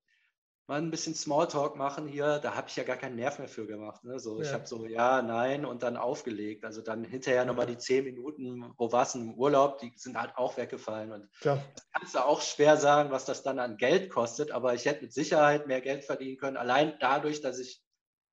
[0.67, 3.65] mal ein bisschen Smalltalk machen hier, da habe ich ja gar keinen Nerv mehr für
[3.65, 4.03] gemacht.
[4.03, 4.19] Ne?
[4.19, 4.55] So, Ich Ja.
[4.55, 6.65] habe so ja, nein und dann aufgelegt.
[6.65, 10.37] Also dann hinterher nochmal die zehn Minuten, wo war es im Urlaub, die sind halt
[10.37, 11.13] auch weggefallen.
[11.13, 11.63] Und Klar.
[11.73, 15.03] das kannst du auch schwer sagen, was das dann an Geld kostet, aber ich hätte
[15.03, 17.81] mit Sicherheit mehr Geld verdienen können, allein dadurch, dass ich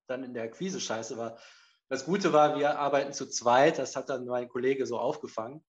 [0.07, 1.39] dann in der Akquise scheiße war.
[1.87, 5.63] Das Gute war, wir arbeiten zu zweit, das hat dann mein Kollege so aufgefangen.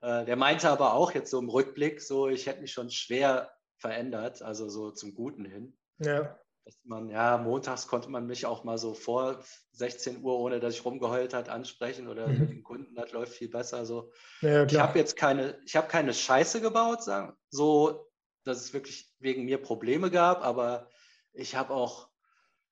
[0.00, 3.52] Äh, der meinte aber auch jetzt so im Rückblick, so ich hätte mich schon schwer
[3.76, 5.76] verändert, also so zum Guten hin.
[6.04, 6.36] Ja.
[6.64, 9.42] Dass man, ja, montags konnte man mich auch mal so vor
[9.72, 12.38] 16 Uhr, ohne dass ich rumgeheult hat, ansprechen oder Mhm.
[12.38, 13.84] mit den Kunden, das läuft viel besser.
[13.84, 14.12] So.
[14.42, 18.08] Ja, Ich habe jetzt keine, ich habe keine Scheiße gebaut, sagen, so,
[18.44, 20.88] dass es wirklich wegen mir Probleme gab, aber
[21.32, 22.08] ich habe auch,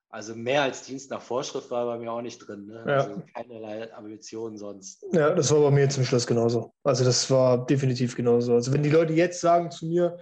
[0.09, 2.67] also mehr als Dienst nach Vorschrift war bei mir auch nicht drin.
[2.67, 2.85] Ne?
[2.87, 2.95] Ja.
[2.99, 5.05] Also keinerlei Ambitionen sonst.
[5.13, 6.75] Ja, das war bei mir zum Schluss genauso.
[6.85, 8.55] Also das war definitiv genauso.
[8.55, 10.19] Also wenn die Leute jetzt sagen zu mir,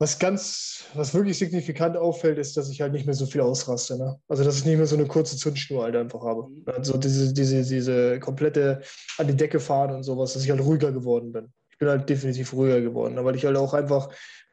[0.00, 3.98] was ganz, was wirklich signifikant auffällt, ist, dass ich halt nicht mehr so viel ausraste.
[3.98, 4.18] Ne?
[4.28, 6.48] Also dass ich nicht mehr so eine kurze Zündschnur halt einfach habe.
[6.66, 8.80] Also diese, diese, diese komplette
[9.18, 11.52] an die Decke fahren und sowas, dass ich halt ruhiger geworden bin.
[11.70, 13.24] Ich bin halt definitiv ruhiger geworden, ne?
[13.24, 14.08] weil ich halt auch einfach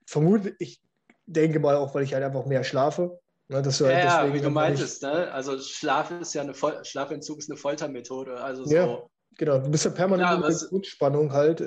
[0.07, 0.81] vermute, ich
[1.27, 3.19] denke mal auch, weil ich halt einfach mehr schlafe.
[3.47, 3.57] Ne?
[3.57, 5.31] Ja, halt ja, deswegen wie du meintest, ne?
[5.31, 8.37] Also Schlaf ist ja eine Fol Schlafentzug ist eine Foltermethode.
[8.41, 9.03] Also Ja.
[9.38, 11.63] Genau, du bist ja permanent Ja, in der Grundspannung halt, äh,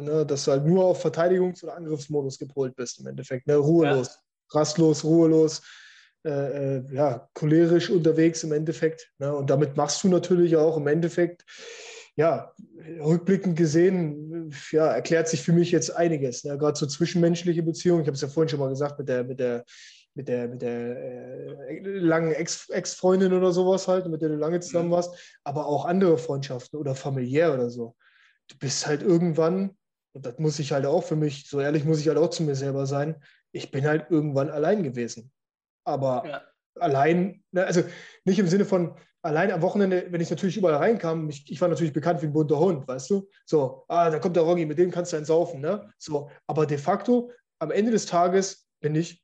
[0.00, 3.46] ne, dass du halt nur auf Verteidigungs- oder Angriffsmodus gepolt bist im Endeffekt.
[3.46, 3.56] Ne?
[3.56, 4.18] Ruhelos,
[4.52, 5.62] rastlos, ruhelos,
[6.24, 9.10] äh, äh, ja, cholerisch unterwegs im Endeffekt.
[9.18, 9.34] Ne?
[9.34, 11.44] Und damit machst du natürlich auch im Endeffekt,
[12.14, 12.52] ja,
[13.00, 16.44] rückblickend gesehen, ja, erklärt sich für mich jetzt einiges.
[16.44, 16.58] Ne?
[16.58, 19.40] Gerade so zwischenmenschliche Beziehungen, ich habe es ja vorhin schon mal gesagt, mit der, mit
[19.40, 19.64] der
[20.18, 20.96] mit der, mit der
[21.70, 24.92] äh, langen Ex- Ex-Freundin oder sowas halt, mit der du lange zusammen Mhm.
[24.92, 27.94] warst, aber auch andere Freundschaften oder familiär oder so.
[28.48, 29.76] Du bist halt irgendwann,
[30.14, 32.42] und das muss ich halt auch für mich, so ehrlich muss ich halt auch zu
[32.42, 35.30] mir selber sein, ich bin halt irgendwann allein gewesen.
[35.84, 36.42] Aber ja.
[36.80, 37.84] allein, ne, also
[38.24, 41.68] nicht im Sinne von allein am Wochenende, wenn ich natürlich überall reinkam, ich, ich war
[41.68, 43.28] natürlich bekannt wie ein bunter Hund, weißt du?
[43.46, 45.92] So, ah, da kommt der Roggi, mit dem kannst du einen saufen, ne?
[45.96, 49.22] So, aber de facto, am Ende des Tages bin ich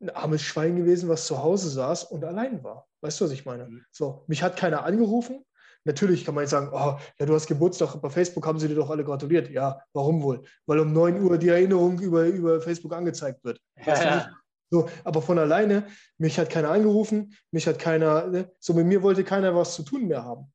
[0.00, 2.86] ein armes Schwein gewesen, was zu Hause saß und allein war.
[3.00, 3.66] Weißt du, was ich meine?
[3.66, 3.84] Mhm.
[3.90, 5.44] So, mich hat keiner angerufen.
[5.84, 8.74] Natürlich kann man jetzt sagen, oh, ja, du hast Geburtstag, bei Facebook haben sie dir
[8.74, 9.50] doch alle gratuliert.
[9.50, 10.42] Ja, warum wohl?
[10.66, 13.60] Weil um 9 Uhr die Erinnerung über, über Facebook angezeigt wird.
[13.84, 14.28] Weißt Ja, nicht?
[14.68, 15.86] So, aber von alleine,
[16.18, 18.50] mich hat keiner angerufen, mich hat keiner, ne?
[18.58, 20.52] so mit mir wollte keiner was zu tun mehr haben.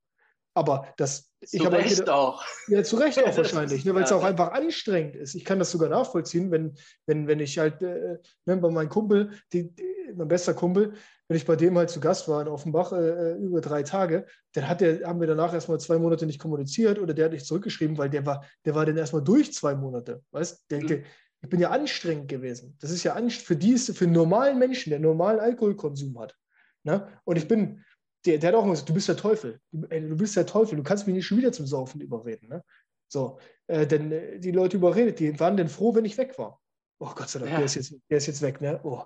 [0.54, 2.44] Aber das, ich Zu habe halt Recht gedacht- auch.
[2.68, 4.18] ja, zu Recht auch wahrscheinlich, ne, weil es ja.
[4.18, 5.34] auch einfach anstrengend ist.
[5.36, 6.76] Ich kann das sogar nachvollziehen, wenn,
[7.06, 9.86] wenn, wenn ich halt äh, ne, bei meinem Kumpel, die, die,
[10.16, 10.94] mein bester Kumpel,
[11.30, 14.68] wenn ich bei dem halt zu Gast war in Offenbach äh, über drei Tage, dann
[14.68, 17.98] hat der, haben wir danach erstmal zwei Monate nicht kommuniziert oder der hat nicht zurückgeschrieben,
[17.98, 20.22] weil der war, der war dann erstmal durch zwei Monate.
[20.32, 20.88] Weißt der, Mhm.
[20.88, 21.00] der,
[21.44, 22.78] ich bin ja anstrengend gewesen.
[22.82, 26.36] Das ist ja für die ist für einen normalen Menschen, der normalen Alkoholkonsum hat.
[26.84, 27.08] Ne?
[27.24, 27.84] Und ich bin,
[28.26, 29.60] der, der hat auch gesagt, du bist der Teufel.
[29.72, 32.50] Du, ey, du bist der Teufel, du kannst mich nicht schon wieder zum Saufen überreden.
[32.50, 32.64] Ne?
[33.08, 36.62] So, äh, denn äh, die Leute überredet, die waren denn froh, wenn ich weg war.
[37.00, 37.58] Oh Gott sei Dank, Ja.
[37.58, 38.62] der, ist jetzt, der ist jetzt weg.
[38.62, 38.80] Ne?
[38.84, 39.04] Oh.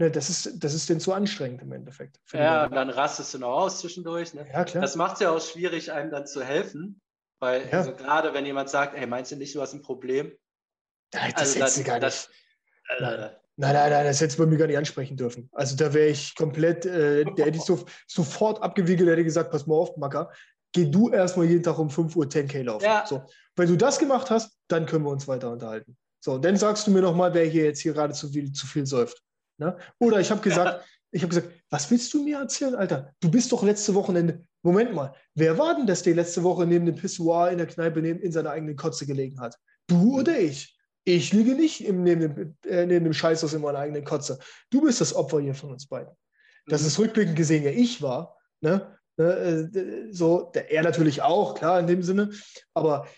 [0.00, 2.20] Ne, das, ist, das ist denn zu anstrengend im Endeffekt.
[2.32, 4.32] Ja, und dann rastest du noch aus zwischendurch.
[4.32, 4.46] Ne?
[4.52, 4.80] ja klar.
[4.82, 7.00] Das macht es ja auch schwierig, einem dann zu helfen.
[7.40, 7.78] Weil, Ja.
[7.78, 10.32] also gerade wenn jemand sagt, ey, meinst du nicht, du hast ein Problem?
[11.14, 12.02] Nein, das also du das- gar nicht.
[12.04, 12.30] das-
[13.00, 13.30] Äh,
[13.60, 13.72] Nein.
[13.74, 15.50] Nein, nein, das hättest du bei mir gar nicht ansprechen dürfen.
[15.52, 19.66] Also da wäre ich komplett, äh, der hätte ich so, sofort abgewiegelt, hätte gesagt, pass
[19.66, 20.30] mal auf, Macker,
[20.72, 22.84] geh du erstmal jeden Tag um 5 Uhr 10K laufen.
[22.84, 23.04] Ja.
[23.04, 23.24] So.
[23.56, 25.96] Wenn du das gemacht hast, dann können wir uns weiter unterhalten.
[26.20, 28.64] So, und dann sagst du mir nochmal, wer hier jetzt hier gerade zu viel, zu
[28.64, 29.20] viel säuft.
[29.58, 29.76] Ne?
[29.98, 33.12] Oder ich habe gesagt, ich habe gesagt, was willst du mir erzählen, Alter?
[33.18, 34.44] Du bist doch letzte Wochenende.
[34.62, 38.00] Moment mal, wer war denn das, der letzte Woche neben dem Pissoir in der Kneipe
[38.00, 39.56] neben, in seiner eigenen Kotze gelegen hat?
[39.88, 40.77] Du oder ich?
[41.04, 44.38] Ich liege nicht im, neben, dem, äh, neben dem Scheißhaus in meiner eigenen Kotze.
[44.70, 46.12] Du bist das Opfer hier von uns beiden.
[46.66, 46.86] Dass Mhm.
[46.88, 48.36] es rückblickend gesehen ja ich war.
[48.60, 48.98] Ne?
[49.16, 49.24] Ne,
[49.74, 52.30] äh, so, der, er natürlich auch, klar, in dem Sinne.
[52.74, 53.08] Aber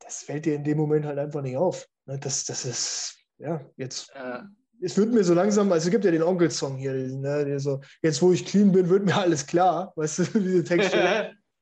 [0.00, 1.86] das fällt dir in dem Moment halt einfach nicht auf.
[2.06, 2.18] Ne?
[2.18, 4.10] Das, das ist, ja, jetzt.
[4.14, 4.40] Äh.
[4.80, 8.20] Es wird mir so langsam, also es gibt ja den Onkel-Song hier, ne, so, jetzt
[8.20, 10.92] wo ich clean bin, wird mir alles klar, weißt du, wie der Text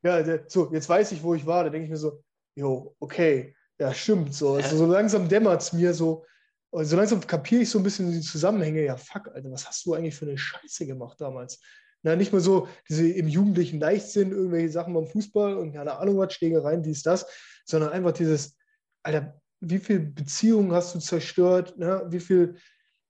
[0.02, 2.22] Ja, so, jetzt weiß ich, wo ich war, da denke ich mir so,
[2.56, 6.24] jo, okay, ja, stimmt, so, also, so langsam dämmert es mir so,
[6.70, 9.84] und so langsam kapiere ich so ein bisschen die Zusammenhänge, ja, fuck, Alter, was hast
[9.84, 11.60] du eigentlich für eine Scheiße gemacht damals?
[12.02, 16.18] Na, nicht mehr so diese im jugendlichen Leichtsinn, irgendwelche Sachen beim Fußball und keine Ahnung
[16.18, 17.26] was, Schlägereien, dies, das,
[17.64, 18.56] sondern einfach dieses,
[19.02, 22.04] Alter, wie viele Beziehungen hast du zerstört, ne?
[22.08, 22.56] wie viel,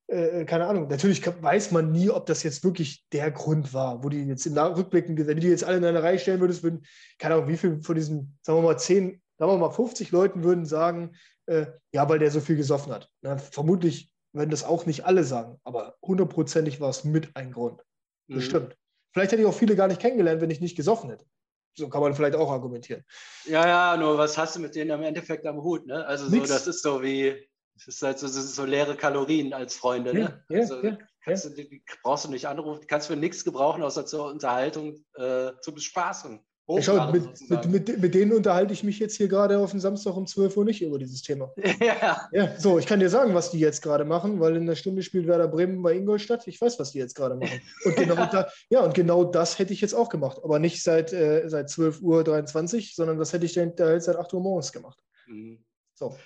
[0.08, 4.08] äh, keine Ahnung, natürlich weiß man nie, ob das jetzt wirklich der Grund war, wo
[4.08, 6.84] die jetzt im Rückblicken, wenn du die jetzt alle in eine Reihe stellen würdest, würden,
[7.18, 10.44] keine Ahnung, wie viel von diesen, sagen wir mal, zehn, sagen wir mal, 50 Leuten
[10.44, 11.16] würden sagen,
[11.46, 13.10] äh, ja, weil der so viel gesoffen hat.
[13.22, 17.82] Na, vermutlich werden das auch nicht alle sagen, aber hundertprozentig war es mit ein Grund.
[18.28, 18.36] Mhm.
[18.36, 18.76] Bestimmt.
[19.12, 21.26] Vielleicht hätte ich auch viele gar nicht kennengelernt, wenn ich nicht gesoffen hätte.
[21.74, 23.02] So kann man vielleicht auch argumentieren.
[23.44, 25.88] Ja, ja, nur was hast du mit denen im Endeffekt am Hut?
[25.88, 26.06] Ne?
[26.06, 30.14] Also so, das ist so wie, es ist halt so, so, leere Kalorien als Freunde.
[30.14, 30.44] Ne?
[30.50, 30.98] Ja, also, ja.
[31.26, 35.74] Du, die brauchst du nicht anrufen, kannst für nichts gebrauchen, außer zur Unterhaltung, äh, zur
[35.74, 36.44] Bespaßung.
[36.80, 40.16] Schau, mit, mit, mit, mit, denen unterhalte ich mich jetzt hier gerade auf dem Samstag
[40.16, 41.52] um 12 Uhr nicht über dieses Thema.
[41.80, 42.28] Ja.
[42.30, 42.58] ja.
[42.58, 45.26] So, ich kann dir sagen, was die jetzt gerade machen, weil in der Stunde spielt
[45.26, 46.46] Werder Bremen bei Ingolstadt.
[46.46, 47.60] Ich weiß, was die jetzt gerade machen.
[47.84, 50.38] Und genau, da, ja, und genau das hätte ich jetzt auch gemacht.
[50.42, 54.16] Aber nicht seit, äh, seit 12 Uhr 23, sondern das hätte ich dann halt seit
[54.16, 55.02] 8 Uhr morgens gemacht.
[55.26, 55.64] Mhm.
[55.94, 56.16] So.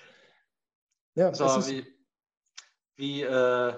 [1.15, 1.85] Ja, so, ist, wie,
[2.95, 3.73] wie äh,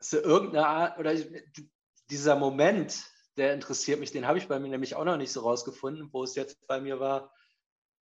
[0.00, 1.14] ist irgendeine Art, oder
[2.10, 3.04] dieser Moment,
[3.38, 4.10] der interessiert mich.
[4.10, 6.80] Den habe ich bei mir nämlich auch noch nicht so rausgefunden, wo es jetzt bei
[6.80, 7.32] mir war,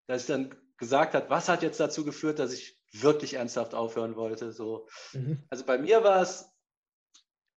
[0.07, 4.17] dass ich dann gesagt habe, was hat jetzt dazu geführt, dass ich wirklich ernsthaft aufhören
[4.17, 4.53] wollte.
[4.53, 4.89] So.
[5.13, 5.45] Mhm.
[5.51, 6.51] Also bei mir war es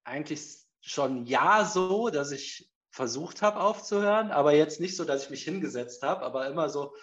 [0.03, 5.25] eigentlich schon ein Jahr so, dass ich versucht habe aufzuhören, aber jetzt nicht so, dass
[5.25, 6.95] ich mich hingesetzt habe, aber immer so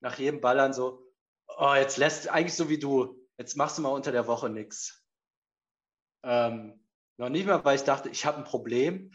[0.00, 1.06] nach jedem Ballern so,
[1.46, 5.04] oh, jetzt lässt eigentlich so wie du, jetzt machst du mal unter der Woche nichts.
[6.22, 9.12] Ähm, noch nicht mal, weil ich dachte, ich habe ein Problem,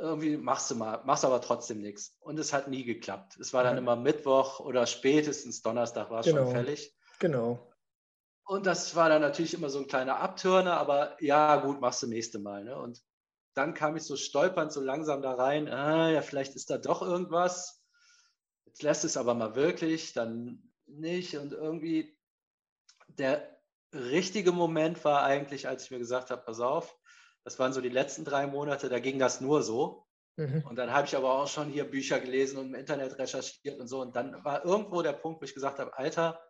[0.00, 2.16] irgendwie machst du mal, machst aber trotzdem nichts.
[2.20, 3.36] Und es hat nie geklappt.
[3.38, 3.78] Es war dann ja.
[3.78, 6.44] immer Mittwoch oder spätestens Donnerstag war es genau.
[6.44, 6.96] schon fällig.
[7.18, 7.70] Genau.
[8.44, 12.08] Und das war dann natürlich immer so ein kleiner Abtörner, aber ja, gut, machst du
[12.08, 12.64] nächste Mal.
[12.64, 12.76] Ne?
[12.76, 13.00] Und
[13.54, 17.02] dann kam ich so stolpernd so langsam da rein, ah, ja, vielleicht ist da doch
[17.02, 17.84] irgendwas.
[18.64, 21.36] Jetzt lässt es aber mal wirklich, dann nicht.
[21.36, 22.16] Und irgendwie
[23.08, 23.60] der
[23.92, 26.96] richtige Moment war eigentlich, als ich mir gesagt habe, pass auf,
[27.44, 30.06] das waren so die letzten drei Monate, da ging das nur so.
[30.36, 30.64] Mhm.
[30.68, 33.88] Und dann habe ich aber auch schon hier Bücher gelesen und im Internet recherchiert und
[33.88, 34.00] so.
[34.00, 36.40] Und dann war irgendwo der Punkt, wo ich gesagt habe, Alter,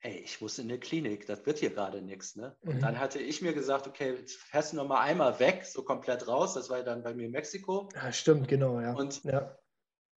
[0.00, 2.36] ey, ich muss in eine Klinik, das wird hier gerade nichts.
[2.36, 2.56] Ne?
[2.62, 2.70] Mhm.
[2.70, 5.82] Und dann hatte ich mir gesagt, okay, jetzt fährst du noch mal einmal weg, so
[5.82, 6.54] komplett raus.
[6.54, 7.88] Das war dann bei mir in Mexiko.
[7.94, 8.94] Ja, stimmt, genau, ja.
[8.94, 9.58] Und ja.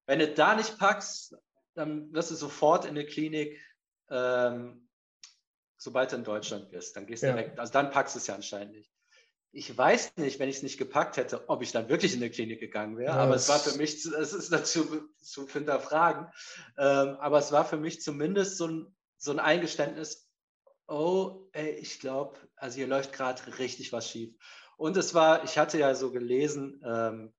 [0.07, 1.35] wenn du da nicht packst,
[1.75, 3.59] dann wirst du sofort in eine Klinik,
[4.09, 4.87] ähm,
[5.77, 6.95] sobald du in Deutschland bist.
[6.95, 7.33] Dann gehst du ja.
[7.33, 8.92] direkt, also dann packst du es ja anscheinend nicht
[9.55, 12.29] ich weiß nicht, wenn ich es nicht gepackt hätte, ob ich dann wirklich in die
[12.31, 13.15] Klinik gegangen wäre.
[13.15, 16.27] Ja, aber es war für mich, es ist dazu zu hinterfragen,
[16.77, 20.27] ähm, aber es war für mich zumindest so ein, so ein Eingeständnis,
[20.87, 24.33] oh, ey, ich glaube, also hier läuft gerade richtig was schief.
[24.75, 27.31] Und es war, ich hatte ja so gelesen, ähm,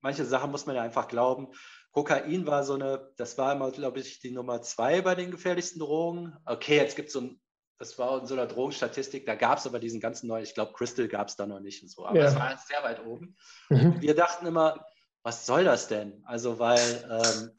[0.00, 1.48] manche Sachen muss man ja einfach glauben.
[1.90, 5.80] Kokain war so eine, das war immer, glaube ich, die Nummer zwei bei den gefährlichsten
[5.80, 6.36] Drogen.
[6.46, 7.40] Okay, jetzt gibt es so ein
[7.80, 10.74] das war in so einer Drogenstatistik, da gab es aber diesen ganzen neuen, ich glaube,
[10.74, 13.34] Crystal gab es da noch nicht und so, aber es war sehr weit oben.
[13.70, 14.02] Mhm.
[14.02, 14.84] Wir dachten immer,
[15.22, 16.22] was soll das denn?
[16.26, 16.78] Also, weil
[17.10, 17.58] ähm,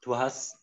[0.00, 0.56] du hast,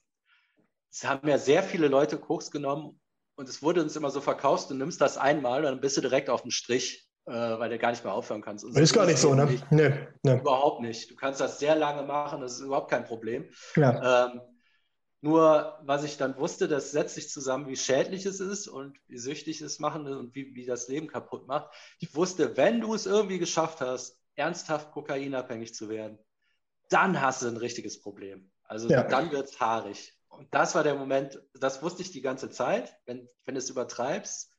[0.91, 2.99] es haben ja sehr viele Leute Koks genommen
[3.35, 6.01] und es wurde uns immer so verkauft, du nimmst das einmal und dann bist du
[6.01, 8.65] direkt auf dem Strich, äh, weil du gar nicht mehr aufhören kannst.
[8.65, 9.45] Das ist gar nicht so, ne?
[9.45, 10.39] Nicht, nee, nee.
[10.39, 11.11] Überhaupt nicht.
[11.11, 13.47] Du kannst das sehr lange machen, das ist überhaupt kein Problem.
[13.75, 14.25] Ja.
[14.25, 14.41] Ähm,
[15.21, 19.19] nur, was ich dann wusste, das setzt sich zusammen, wie schädlich es ist und wie
[19.19, 21.71] süchtig es machen und wie, wie das Leben kaputt macht.
[21.99, 26.17] Ich wusste, wenn du es irgendwie geschafft hast, ernsthaft kokainabhängig zu werden,
[26.89, 28.51] dann hast du ein richtiges Problem.
[28.63, 29.03] Also ja.
[29.03, 30.13] dann wird es haarig.
[30.27, 32.95] Und das war der Moment, das wusste ich die ganze Zeit.
[33.05, 34.51] Wenn, wenn du es übertreibst,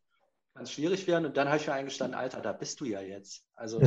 [0.54, 1.26] kann es schwierig werden.
[1.26, 3.44] Und dann habe ich mir eingestanden, Alter, da bist du ja jetzt.
[3.54, 3.80] Also,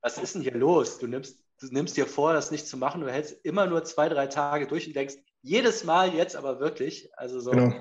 [0.00, 0.98] was ist denn hier los?
[0.98, 3.02] Du nimmst, du nimmst dir vor, das nicht zu machen.
[3.02, 7.10] Du hältst immer nur zwei, drei Tage durch und denkst, jedes Mal jetzt aber wirklich.
[7.16, 7.50] Also so.
[7.50, 7.74] Genau.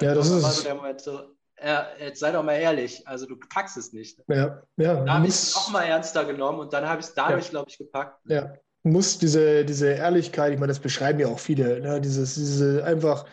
[0.00, 0.42] Ja, das ist.
[0.42, 4.18] So der Moment so, ja, jetzt sei doch mal ehrlich, also du packst es nicht.
[4.28, 5.04] Ja, ja.
[5.04, 7.50] Da habe ich es noch mal ernster genommen und dann habe ich es dadurch, ja.
[7.50, 8.20] glaube ich, gepackt.
[8.26, 12.00] Ja, muss diese, diese Ehrlichkeit, ich meine, das beschreiben ja auch viele, ne?
[12.00, 13.24] Dieses, diese einfach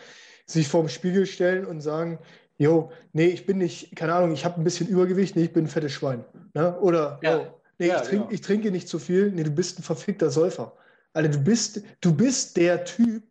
[0.46, 2.18] sich vorm Spiegel stellen und sagen,
[2.58, 5.64] jo, nee, ich bin nicht, keine Ahnung, ich habe ein bisschen Übergewicht, nee, ich bin
[5.64, 6.24] ein fettes Schwein.
[6.54, 6.78] Ne?
[6.80, 7.38] Oder, ja.
[7.38, 8.32] yo, nee, ja, ich, trink, genau.
[8.32, 10.76] ich trinke nicht zu viel, nee, du bist ein verfickter Säufer.
[11.12, 13.22] Also du bist, du bist der Typ,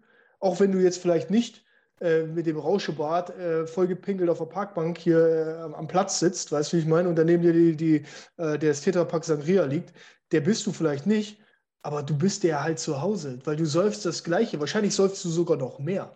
[0.41, 1.63] auch wenn du jetzt vielleicht nicht
[2.01, 6.73] äh, mit dem Rauschebart äh, vollgepinkelt auf der Parkbank hier äh, am Platz sitzt, weißt
[6.73, 8.05] du, wie ich meine, und daneben dir die, die,
[8.37, 9.93] äh, der Tetrapack Sangria liegt,
[10.31, 11.39] der bist du vielleicht nicht,
[11.83, 14.59] aber du bist der halt zu Hause, weil du säufst das Gleiche.
[14.59, 16.15] Wahrscheinlich säufst du sogar noch mehr.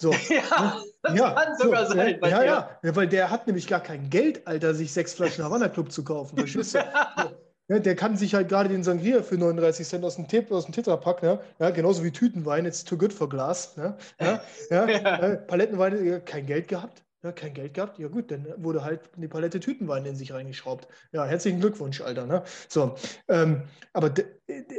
[0.00, 2.18] So, ja, das ja, kann sogar so, sein.
[2.22, 5.68] Ja, ja, ja, weil der hat nämlich gar kein Geld, Alter, sich sechs Flaschen Havana
[5.68, 6.36] Club zu kaufen.
[6.38, 6.78] Verstehst du?
[7.70, 10.64] Ja, der kann sich halt gerade den Sangria für 39 Cent aus dem, Tep aus
[10.64, 11.38] dem Tetrapack, ne?
[11.60, 13.76] ja, genauso wie Tütenwein, jetzt too good for glass.
[13.76, 13.96] Ne?
[14.20, 15.36] Ja, ja, ja.
[15.36, 17.04] Palettenwein, kein Geld gehabt.
[17.22, 18.00] Ja, kein Geld gehabt?
[18.00, 20.88] Ja gut, dann wurde halt eine Palette Tütenwein in sich reingeschraubt.
[21.12, 22.26] Ja, herzlichen Glückwunsch, Alter.
[22.26, 22.42] Ne?
[22.68, 22.96] So,
[23.28, 23.62] ähm,
[23.92, 24.12] aber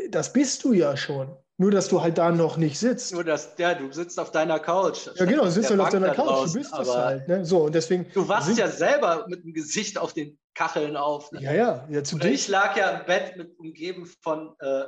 [0.09, 1.33] das bist du ja schon.
[1.61, 3.13] Nur, dass du halt da noch nicht sitzt.
[3.13, 5.05] Nur, dass, ja, du sitzt auf deiner Couch.
[5.13, 7.27] Ja, genau, du sitzt halt auf deiner Couch, draußen, du bist das halt.
[7.27, 7.45] Ne?
[7.45, 11.31] So, und deswegen, du wachst ja selber mit dem Gesicht auf den Kacheln auf.
[11.31, 11.39] Ne?
[11.43, 11.87] Ja, ja.
[11.87, 14.85] ja zu Oder ich lag ja im Bett mit, umgeben von äh,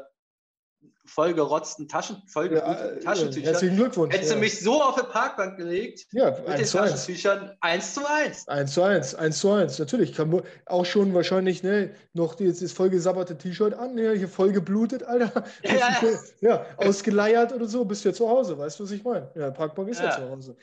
[1.06, 3.52] vollgerotzten Taschen, vollgerotzten ja, Taschentüchern.
[3.52, 4.14] Herzlichen Glückwunsch.
[4.14, 4.36] Hättest ja.
[4.36, 8.48] du mich so auf die Parkbank gelegt, ja, mit den Taschentüchern, eins zu eins.
[8.48, 10.14] Eins zu eins, eins zu eins, natürlich.
[10.14, 15.04] Kann auch schon wahrscheinlich ne, noch jetzt das vollgesabberte T-Shirt an, ne, hier voll geblutet,
[15.04, 15.44] Alter.
[15.64, 16.02] Ja.
[16.42, 19.30] ja, ausgeleiert oder so, bist du ja zu Hause, weißt du, was ich meine?
[19.36, 20.56] Ja, Parkbank ist ja, zu Hause.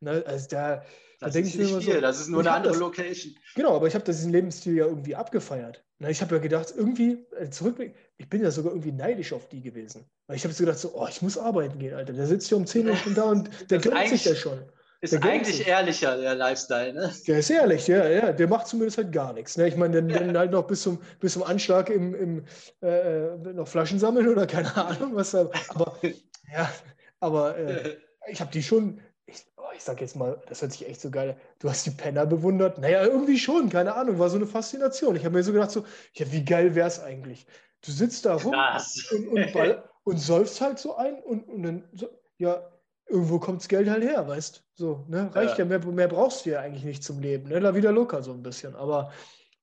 [0.00, 0.76] Ne, also da,
[1.20, 3.34] das da ist nicht viel, so, das ist nur eine andere das, Location.
[3.54, 5.83] Genau, aber ich habe diesen Lebensstil ja irgendwie abgefeiert.
[5.98, 7.76] Na, ich habe ja gedacht, irgendwie, äh, zurück,
[8.16, 10.04] ich bin ja sogar irgendwie neidisch auf die gewesen.
[10.26, 12.12] Weil ich habe so gedacht, so, oh, ich muss arbeiten gehen, Alter.
[12.12, 14.60] Der sitzt hier um 10 Uhr schon da und der gönnt sich ja schon.
[15.00, 15.68] Ist eigentlich sich.
[15.68, 17.12] ehrlicher, der Lifestyle, ne?
[17.26, 18.32] Der ist ehrlich, ja, ja.
[18.32, 19.56] Der macht zumindest halt gar nichts.
[19.58, 19.68] Ne?
[19.68, 20.18] Ich meine, dann, ja.
[20.18, 22.44] dann halt noch bis zum, bis zum Anschlag im, im
[22.82, 25.50] äh, äh noch Flaschen sammeln oder keine Ahnung, was da.
[25.68, 25.98] Aber
[26.52, 26.72] ja,
[27.20, 31.10] aber äh, ich habe die schon, ich sag jetzt mal, das hört sich echt so
[31.10, 31.36] geil.
[31.58, 32.78] Du hast die Penner bewundert?
[32.78, 35.16] Naja, irgendwie schon, keine Ahnung, war so eine Faszination.
[35.16, 37.46] Ich habe mir so gedacht, so, ja, wie geil wäre es eigentlich?
[37.84, 41.88] Du sitzt da rum und, und, ball, und säufst halt so ein und, und dann,
[41.92, 42.08] so,
[42.38, 42.70] ja,
[43.06, 45.30] irgendwo kommt das Geld halt her, weißt So, ne?
[45.34, 47.48] Reicht ja, ja mehr, mehr brauchst du ja eigentlich nicht zum Leben.
[47.48, 47.60] Ne?
[47.60, 48.74] Da wieder locker so ein bisschen.
[48.74, 49.12] Aber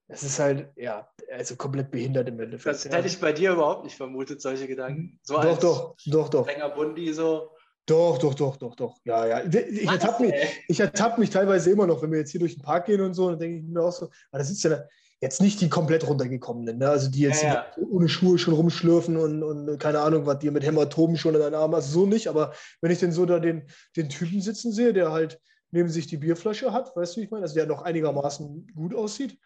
[0.07, 2.76] es ist halt, ja, also komplett behindert im Endeffekt.
[2.76, 5.20] Das hätte ich bei dir überhaupt nicht vermutet, solche Gedanken.
[5.24, 6.47] So doch, doch, doch, doch.
[6.47, 7.51] Länger Bundi so.
[7.86, 8.97] Doch, doch, doch, doch, doch.
[9.03, 9.43] Ja, ja.
[9.45, 12.86] Ich ertappe mich, ertapp mich teilweise immer noch, wenn wir jetzt hier durch den Park
[12.86, 14.84] gehen und so, dann denke ich mir auch so, aber das ist ja
[15.21, 16.89] jetzt nicht die komplett runtergekommenen, ne?
[16.89, 17.84] also die jetzt ja, ja.
[17.89, 21.53] ohne Schuhe schon rumschlürfen und, und keine Ahnung, was die mit Hämatomen schon in den
[21.53, 24.93] Armen, also so nicht, aber wenn ich denn so da den, den Typen sitzen sehe,
[24.93, 27.84] der halt neben sich die Bierflasche hat, weißt du, wie ich meine, also der noch
[27.84, 29.38] einigermaßen gut aussieht,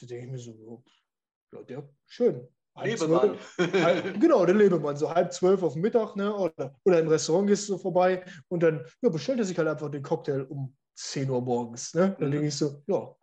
[0.00, 0.84] da denke ich mir so,
[1.52, 2.46] ja, der, schön,
[2.82, 3.36] Lebemann.
[3.58, 6.34] Halb, genau, der Lebemann, so halb zwölf auf dem Mittag, ne?
[6.34, 9.68] Oder, oder im Restaurant gehst du so vorbei und dann ja, bestellt er sich halt
[9.68, 11.94] einfach den Cocktail um 10 Uhr morgens.
[11.94, 12.16] Ne?
[12.18, 12.32] Dann mhm.
[12.32, 13.14] denke ich so, ja,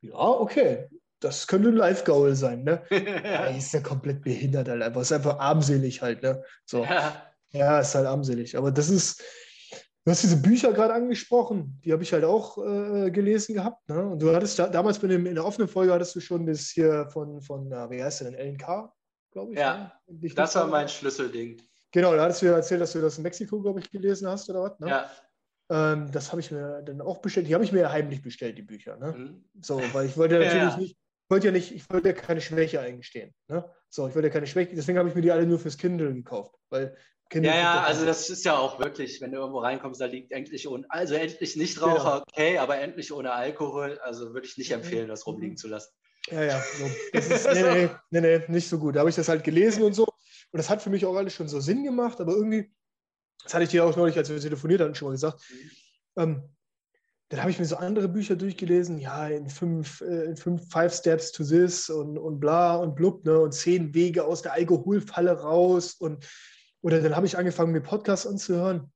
[0.00, 0.88] ja, okay.
[1.20, 2.82] Das könnte ein Live-Gaul sein, ne?
[2.90, 5.00] ja, ist ja komplett behindert halt einfach.
[5.00, 6.42] Ist einfach armselig halt, ne?
[6.64, 6.84] So.
[6.84, 7.22] Ja.
[7.50, 8.56] ja, ist halt armselig.
[8.56, 9.20] Aber das ist,
[10.08, 13.86] Du hast diese Bücher gerade angesprochen, die habe ich halt auch äh, gelesen gehabt.
[13.90, 14.02] Ne?
[14.08, 17.10] Und du hattest da, damals dem, in der offenen Folge hattest du schon das hier
[17.12, 18.90] von, von uh, wie heißt der denn, LNK?
[19.30, 19.58] Glaube ich.
[19.58, 20.30] Ja, ne?
[20.34, 21.60] das war mein Schlüsselding.
[21.92, 24.48] Genau, da hattest du ja erzählt, dass du das in Mexiko, glaube ich, gelesen hast
[24.50, 24.78] oder was?
[24.78, 24.88] Ne?
[24.88, 25.10] Ja.
[25.70, 27.46] Ähm, das habe ich mir dann auch bestellt.
[27.46, 28.96] Die habe ich mir ja heimlich bestellt, die Bücher.
[28.96, 29.12] Ne?
[29.12, 29.44] Mhm.
[29.60, 30.76] So, weil ich wollte ja natürlich ja.
[30.76, 33.34] nicht, ich wollte ja nicht, ich wollte ja keine Schwäche eingestehen.
[33.48, 33.64] Ne?
[33.88, 36.12] So, ich wollte ja keine Schwäche, deswegen habe ich mir die alle nur fürs Kindle
[36.14, 36.54] gekauft.
[36.70, 36.96] Weil
[37.30, 40.32] Kindle ja, ja, also das ist ja auch wirklich, wenn du irgendwo reinkommst, da liegt
[40.32, 42.24] endlich ohne, also endlich Nichtraucher, genau.
[42.26, 45.92] okay, aber endlich ohne Alkohol, also würde ich nicht empfehlen, das rumliegen zu lassen.
[46.30, 46.62] Ja, ja.
[46.78, 46.90] So.
[47.12, 48.96] Das ist, nee, nee, nee, nee, nicht so gut.
[48.96, 50.04] Da habe ich das halt gelesen und so.
[50.04, 52.70] Und das hat für mich auch alles schon so Sinn gemacht, aber irgendwie,
[53.44, 55.42] das hatte ich dir auch neulich, als wir telefoniert hatten, schon mal gesagt.
[56.16, 56.42] Ähm,
[57.30, 60.94] dann habe ich mir so andere Bücher durchgelesen, ja, in fünf, äh, in fünf Five
[60.94, 65.32] Steps to This und, und bla und blub, ne, und zehn Wege aus der Alkoholfalle
[65.32, 65.94] raus.
[65.94, 66.26] Und,
[66.80, 68.90] oder dann habe ich angefangen, mir Podcasts anzuhören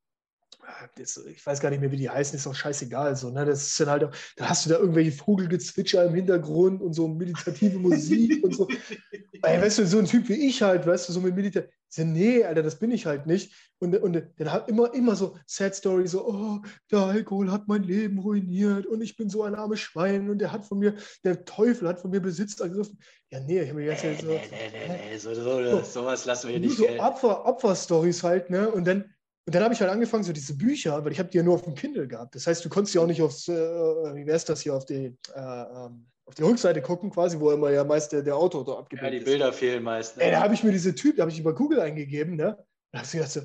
[0.97, 3.16] ich weiß gar nicht mehr, wie die heißen, ist auch scheißegal.
[3.16, 3.44] So, ne?
[3.44, 7.78] Das ist dann halt, da hast du da irgendwelche Vogelgezwitscher im Hintergrund und so meditative
[7.78, 8.69] Musik und so.
[9.43, 12.12] Ey, weißt du, so ein Typ wie ich halt, weißt du, so mit Meditation.
[12.12, 13.53] Nee, Alter, das bin ich halt nicht.
[13.78, 17.82] Und, und dann hat immer, immer so Sad Story, so, oh, der Alkohol hat mein
[17.82, 20.94] Leben ruiniert und ich bin so ein armes Schwein und der hat von mir,
[21.24, 22.99] der Teufel hat von mir Besitz ergriffen.
[23.31, 24.28] Ja, nee, ich habe mir jetzt nee, so.
[24.28, 26.77] Nee, nee, nee, nee, so, so, so, sowas lassen wir nicht.
[26.77, 28.70] So Opfer, Opfer-Stories halt, ne?
[28.70, 29.11] Und dann,
[29.44, 31.55] und dann habe ich halt angefangen, so diese Bücher, weil ich habe die ja nur
[31.55, 32.35] auf dem Kindle gehabt.
[32.35, 34.85] Das heißt, du konntest ja auch nicht aufs, äh, wie wäre es das hier, auf
[34.85, 38.64] die, äh, ähm, auf die Rückseite gucken, quasi, wo immer ja meist der, der Autor
[38.64, 39.20] da abgebildet ist.
[39.20, 39.56] Ja, die Bilder ist.
[39.56, 40.16] fehlen meist.
[40.16, 40.23] Ne?
[40.23, 42.56] Ey, da habe ich mir diese Typen, da habe ich über Google eingegeben, ne?
[42.93, 43.40] Da habe ich gedacht so,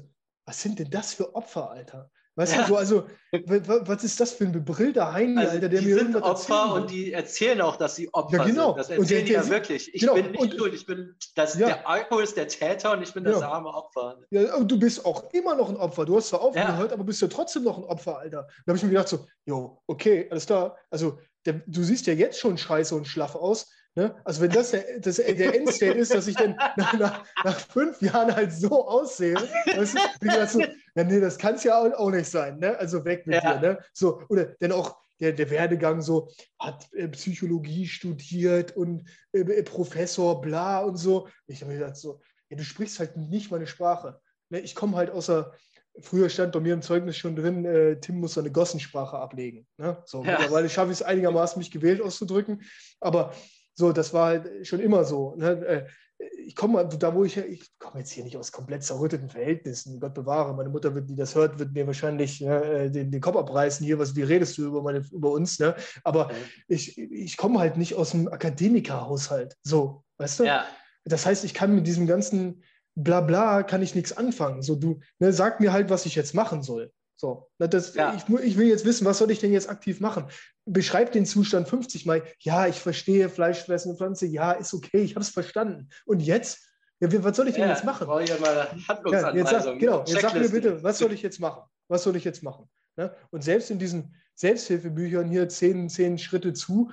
[0.45, 2.11] was sind denn das für Opfer, Alter?
[2.37, 2.61] Weißt ja.
[2.61, 5.97] du, so, also, was ist das für ein bebrillter Heini, also Alter, der die mir
[5.97, 8.67] sind Opfer und die erzählen auch, dass sie Opfer ja, genau.
[8.67, 8.77] sind.
[8.77, 9.91] Das erzählen die ja wirklich.
[9.95, 10.13] Ich genau.
[10.13, 11.65] bin nicht und, schuld, ich bin, das, ja.
[11.65, 14.19] der Alkohol ist der Täter und ich bin das arme Opfer.
[14.29, 16.05] Ja, und du bist auch immer noch ein Opfer.
[16.05, 18.47] Du hast zwar aufgehört, aber bist ja trotzdem noch ein Opfer, Alter.
[18.65, 20.77] Da habe ich mir gedacht so, jo, okay, alles klar.
[20.91, 23.67] Also, der, du siehst ja jetzt schon scheiße und schlaff aus.
[23.97, 24.15] Ne?
[24.25, 27.99] Also wenn das der, das, der Endstate ist, dass ich dann nach, nach, nach, fünf
[27.99, 30.61] Jahren halt so aussehe, weißt du, wie gesagt, so,
[30.97, 32.57] ja, nee, das kann es ja auch, nicht sein.
[32.57, 32.77] Ne?
[32.79, 33.53] Also weg mit ja.
[33.53, 33.67] dir.
[33.73, 33.79] Ne?
[33.93, 39.61] So, oder dann auch der, der Werdegang so, hat äh, Psychologie studiert und äh, äh
[39.61, 41.27] Professor, bla und so.
[41.45, 42.19] Ich habe mir gedacht, so,
[42.49, 44.19] ja, du sprichst halt nicht meine Sprache.
[44.49, 44.59] Ne?
[44.61, 45.53] Ich komme halt außer,
[45.99, 49.67] früher stand bei mir im Zeugnis schon drin, äh, Tim muss seine Gossensprache ablegen.
[49.77, 50.01] Ne?
[50.05, 50.39] So, ja.
[50.39, 52.63] Mittlerweile schaffe ich es einigermaßen, mich gewählt auszudrücken.
[52.99, 53.33] Aber
[53.75, 55.35] so, das war halt schon immer so.
[55.35, 55.85] Ne?
[56.19, 59.99] Äh, ich komme da, wo ich, ich komme jetzt hier nicht aus komplett zerrütteten Verhältnissen.
[59.99, 63.85] Gott bewahre, meine Mutter, die das hört, wird mir wahrscheinlich ne, den, den, Kopf abreißen
[63.85, 65.75] hier, was, wie redest du über, meine, über uns, ne?
[66.03, 66.31] Aber
[66.67, 69.55] ich, ich komme halt nicht aus dem Akademikerhaushalt.
[69.63, 70.43] So, weißt du?
[70.45, 70.65] Ja.
[71.05, 72.63] Das heißt, ich kann mit diesem ganzen
[72.95, 74.61] Blabla kann ich nichts anfangen.
[74.61, 76.91] So, du, ne, sag mir halt, was ich jetzt machen soll.
[77.15, 78.15] So, das, ja.
[78.15, 80.25] ich, ich, will jetzt wissen, was soll ich denn jetzt aktiv machen?
[80.67, 82.23] Beschreib den Zustand 50 Mal.
[82.39, 84.25] Ja, ich verstehe fleischfressende Pflanze.
[84.27, 85.89] Ja, ist okay, ich habe es verstanden.
[86.05, 86.67] Und jetzt?
[86.99, 88.07] Ja, was soll ich denn ja, jetzt machen?
[88.21, 88.67] Ich ja mal
[89.11, 91.63] ja, jetzt sag, genau, jetzt sag mir bitte, was soll ich jetzt machen?
[91.87, 92.67] Was soll ich jetzt machen?
[92.95, 93.13] Ne?
[93.29, 96.91] Und selbst in diesen Selbsthilfebüchern hier zehn, zehn Schritte zu,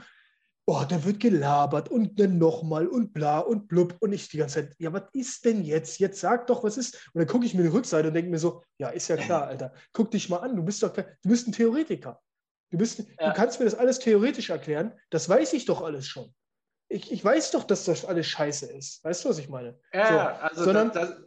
[0.66, 4.62] oh, da wird gelabert und dann nochmal und bla und blub und ich die ganze
[4.62, 5.98] Zeit, ja, was ist denn jetzt?
[5.98, 6.94] Jetzt sag doch, was ist?
[7.12, 9.46] Und dann gucke ich mir die Rückseite und denke mir so, ja, ist ja klar,
[9.46, 12.20] Alter, guck dich mal an, du bist doch, du bist ein Theoretiker.
[12.74, 13.28] Du, bist, ja.
[13.28, 16.34] du kannst mir das alles theoretisch erklären, das weiß ich doch alles schon.
[16.88, 19.04] Ich, ich weiß doch, dass das alles scheiße ist.
[19.04, 19.78] Weißt du, was ich meine?
[19.92, 21.18] Ja, so, also sondern, das, das,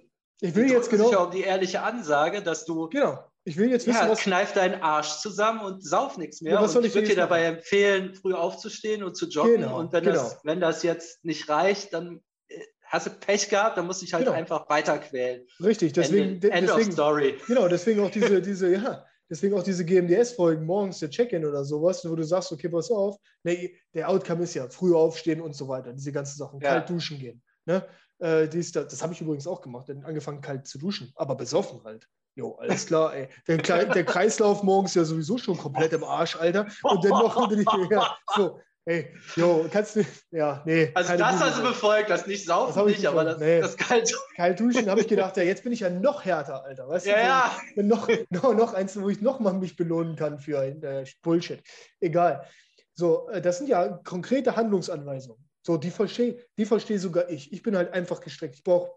[0.41, 1.13] ich will jetzt genau.
[1.15, 3.23] auch die ehrliche Ansage, dass du genau.
[3.45, 4.19] Ich will jetzt wissen, ja, was.
[4.19, 6.55] Kneif deinen Arsch zusammen und sauf nichts mehr.
[6.55, 9.61] Ja, was soll ich, ich würde dir dabei empfehlen, früh aufzustehen und zu joggen.
[9.61, 10.15] Genau, und wenn, genau.
[10.15, 12.19] das, wenn das jetzt nicht reicht, dann
[12.49, 14.35] äh, hast du Pech gehabt, dann musst du dich halt genau.
[14.35, 15.47] einfach weiterquälen.
[15.63, 16.33] Richtig, deswegen.
[16.33, 17.37] End, End deswegen, of Story.
[17.47, 22.07] Genau, deswegen auch diese, diese, ja, deswegen auch diese GMDS-Folgen morgens, der Check-in oder sowas,
[22.09, 25.67] wo du sagst, okay, pass auf, nee, der Outcome ist ja früh aufstehen und so
[25.67, 26.71] weiter, diese ganzen Sachen, ja.
[26.71, 27.41] kalt duschen gehen.
[27.65, 27.85] Ne?
[28.19, 31.35] Äh, dies, das, das habe ich übrigens auch gemacht, dann angefangen kalt zu duschen, aber
[31.35, 32.07] besoffen halt.
[32.35, 33.29] Jo, alles klar, ey.
[33.47, 36.67] Der, der, Kreislauf morgens ja sowieso schon komplett im Arsch, Alter.
[36.83, 40.91] Und dann noch unter die, ja, so, ey, jo, kannst du, ja, nee.
[40.93, 43.59] Also das hast du befolgt, das nicht saufen das nicht, aber das, nee.
[43.59, 46.87] das kalt, kalt duschen habe ich gedacht, ja, jetzt bin ich ja noch härter, Alter,
[46.87, 47.81] weißt ja, du?
[47.81, 47.83] Ja.
[47.83, 51.61] Noch, noch, noch eins, wo ich noch mal mich belohnen kann für äh, Bullshit.
[51.99, 52.47] Egal.
[52.93, 55.43] So, äh, das sind ja konkrete Handlungsanweisungen.
[55.61, 57.51] So, die verstehe die versteh sogar ich.
[57.51, 58.55] Ich bin halt einfach gestreckt.
[58.55, 58.91] Ich brauche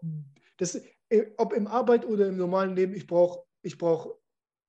[0.55, 0.75] das,
[1.09, 4.15] äh, ob im Arbeit oder im normalen Leben, ich brauche, ich brauche,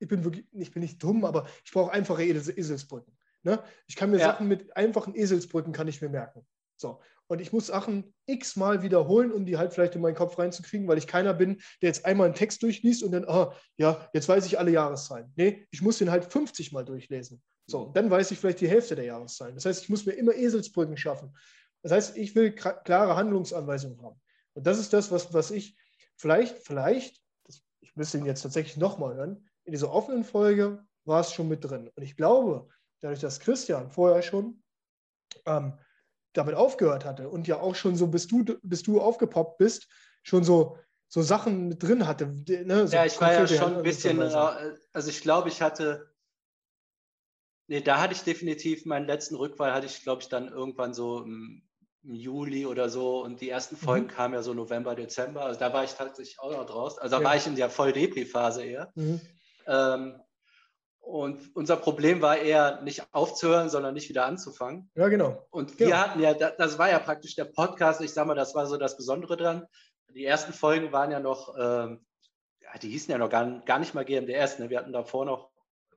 [0.01, 3.17] ich bin wirklich, ich bin nicht dumm, aber ich brauche einfache Eselsbrücken.
[3.43, 3.63] Ne?
[3.87, 4.27] Ich kann mir ja.
[4.27, 6.47] Sachen mit einfachen Eselsbrücken kann ich mir merken.
[6.77, 7.01] So.
[7.29, 10.99] Und ich muss Sachen x-mal wiederholen, um die halt vielleicht in meinen Kopf reinzukriegen, weil
[10.99, 14.45] ich keiner bin, der jetzt einmal einen Text durchliest und dann, ah, ja, jetzt weiß
[14.47, 15.33] ich alle Jahreszahlen.
[15.37, 17.43] Nee, ich muss den halt 50 Mal durchlesen.
[17.67, 19.55] So, dann weiß ich vielleicht die Hälfte der Jahreszahlen.
[19.55, 21.35] Das heißt, ich muss mir immer Eselsbrücken schaffen.
[21.83, 24.21] Das heißt, ich will klare Handlungsanweisungen haben.
[24.55, 25.77] Und das ist das, was, was ich
[26.17, 31.21] vielleicht, vielleicht, das, ich müsste ihn jetzt tatsächlich nochmal hören, in dieser offenen Folge war
[31.21, 31.91] es schon mit drin.
[31.95, 32.69] Und ich glaube,
[33.03, 34.63] dadurch, dass Christian vorher schon
[35.45, 35.79] ähm,
[36.33, 39.89] damit aufgehört hatte und ja auch schon so, bis du, bis du aufgepoppt bist,
[40.23, 42.27] schon so, so Sachen mit drin hatte.
[42.27, 42.89] Ne?
[42.89, 46.11] So ja, ich war ja schon ein bisschen, äh, also ich glaube, ich hatte,
[47.67, 51.23] nee, da hatte ich definitiv meinen letzten Rückfall, hatte ich, glaube ich, dann irgendwann so
[51.23, 51.63] im
[52.05, 54.11] im Juli oder so und die ersten Folgen mhm.
[54.11, 55.45] kamen ja so November, Dezember.
[55.45, 57.01] Also da war ich tatsächlich auch noch draußen.
[57.01, 57.29] Also da ja.
[57.29, 58.93] war ich in der Voll-Depri-Phase eher.
[58.95, 59.21] Mhm.
[59.67, 60.21] Ähm,
[61.03, 64.91] und unser Problem war eher nicht aufzuhören, sondern nicht wieder anzufangen.
[64.95, 65.47] Ja, genau.
[65.51, 65.99] Und wir genau.
[65.99, 68.97] hatten ja, das war ja praktisch der Podcast, ich sag mal, das war so das
[68.97, 69.67] Besondere dran.
[70.15, 72.07] Die ersten Folgen waren ja noch, ähm,
[72.61, 74.59] ja, die hießen ja noch gar, gar nicht mal GMDS.
[74.59, 74.71] Ne?
[74.71, 75.52] Wir hatten davor noch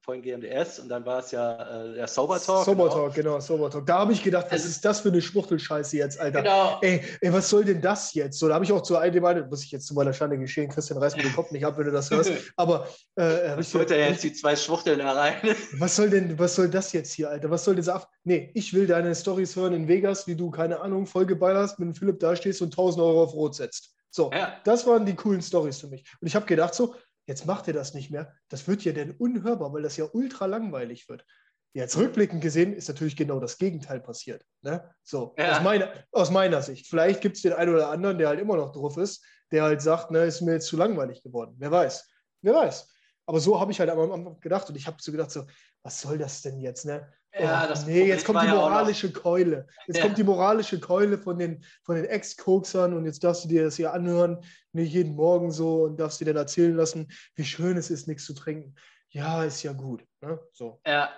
[0.06, 2.64] vorhin GMDS und dann war es ja äh, der Sober Talk.
[2.64, 2.95] Sober genau.
[2.95, 3.88] Talk, genau, Sober Talk.
[3.88, 6.44] Da habe ich gedacht, was also, ist das für eine Schwuchtelscheiße jetzt, Alter?
[6.44, 6.77] Genau.
[6.82, 8.38] Ey, ey, was soll denn das jetzt?
[8.38, 10.99] So, da habe ich auch zu einem, muss ich jetzt zu meiner Schande geschehen, Christian,
[10.99, 12.32] reiß mir den Kopf nicht ab, wenn du das hörst.
[12.56, 15.36] Aber äh, was holt er jetzt die zwei Schwuchteln da rein?
[15.80, 17.49] Was soll denn, was soll das jetzt hier, Alter?
[17.49, 20.80] Was soll dieser Af Nee, ich will deine Stories hören in Vegas, wie du, keine
[20.80, 23.95] Ahnung, vollgeballert mit Philipp da stehst und 1000 Euro auf Rot setzt.
[24.15, 24.53] So, ja.
[24.64, 26.06] das waren die coolen Stories für mich.
[26.22, 26.95] Und ich habe gedacht so,
[27.27, 28.34] Jetzt macht er das nicht mehr.
[28.49, 31.26] Das wird ja dann unhörbar, weil das ja ultra langweilig wird.
[31.73, 34.45] Jetzt rückblickend gesehen ist natürlich genau das Gegenteil passiert.
[34.61, 34.89] Ne?
[35.03, 35.57] So, ja.
[35.57, 36.88] aus, meiner, aus meiner Sicht.
[36.88, 39.81] Vielleicht gibt es den einen oder anderen, der halt immer noch drauf ist, der halt
[39.81, 41.56] sagt, ne, ist mir jetzt zu langweilig geworden.
[41.57, 42.10] Wer weiß.
[42.41, 42.88] Wer weiß.
[43.26, 45.45] Aber so habe ich halt am Anfang gedacht und ich habe so gedacht, so,
[45.84, 46.85] was soll das denn jetzt?
[46.85, 47.11] Ne?
[47.38, 49.68] Ja, das nee, jetzt kommt die ja moralische Keule.
[49.88, 50.03] Jetzt Ja.
[50.03, 53.76] kommt die moralische Keule von den, von den Ex-Koksern und jetzt darfst du dir das
[53.76, 57.90] hier anhören, nicht jeden Morgen so und darfst dir dann erzählen lassen, wie schön es
[57.90, 58.76] ist, nichts zu trinken.
[59.10, 60.06] Ja, ist ja gut.
[60.22, 60.40] Ne?
[60.52, 60.80] So.
[60.86, 61.10] Ja,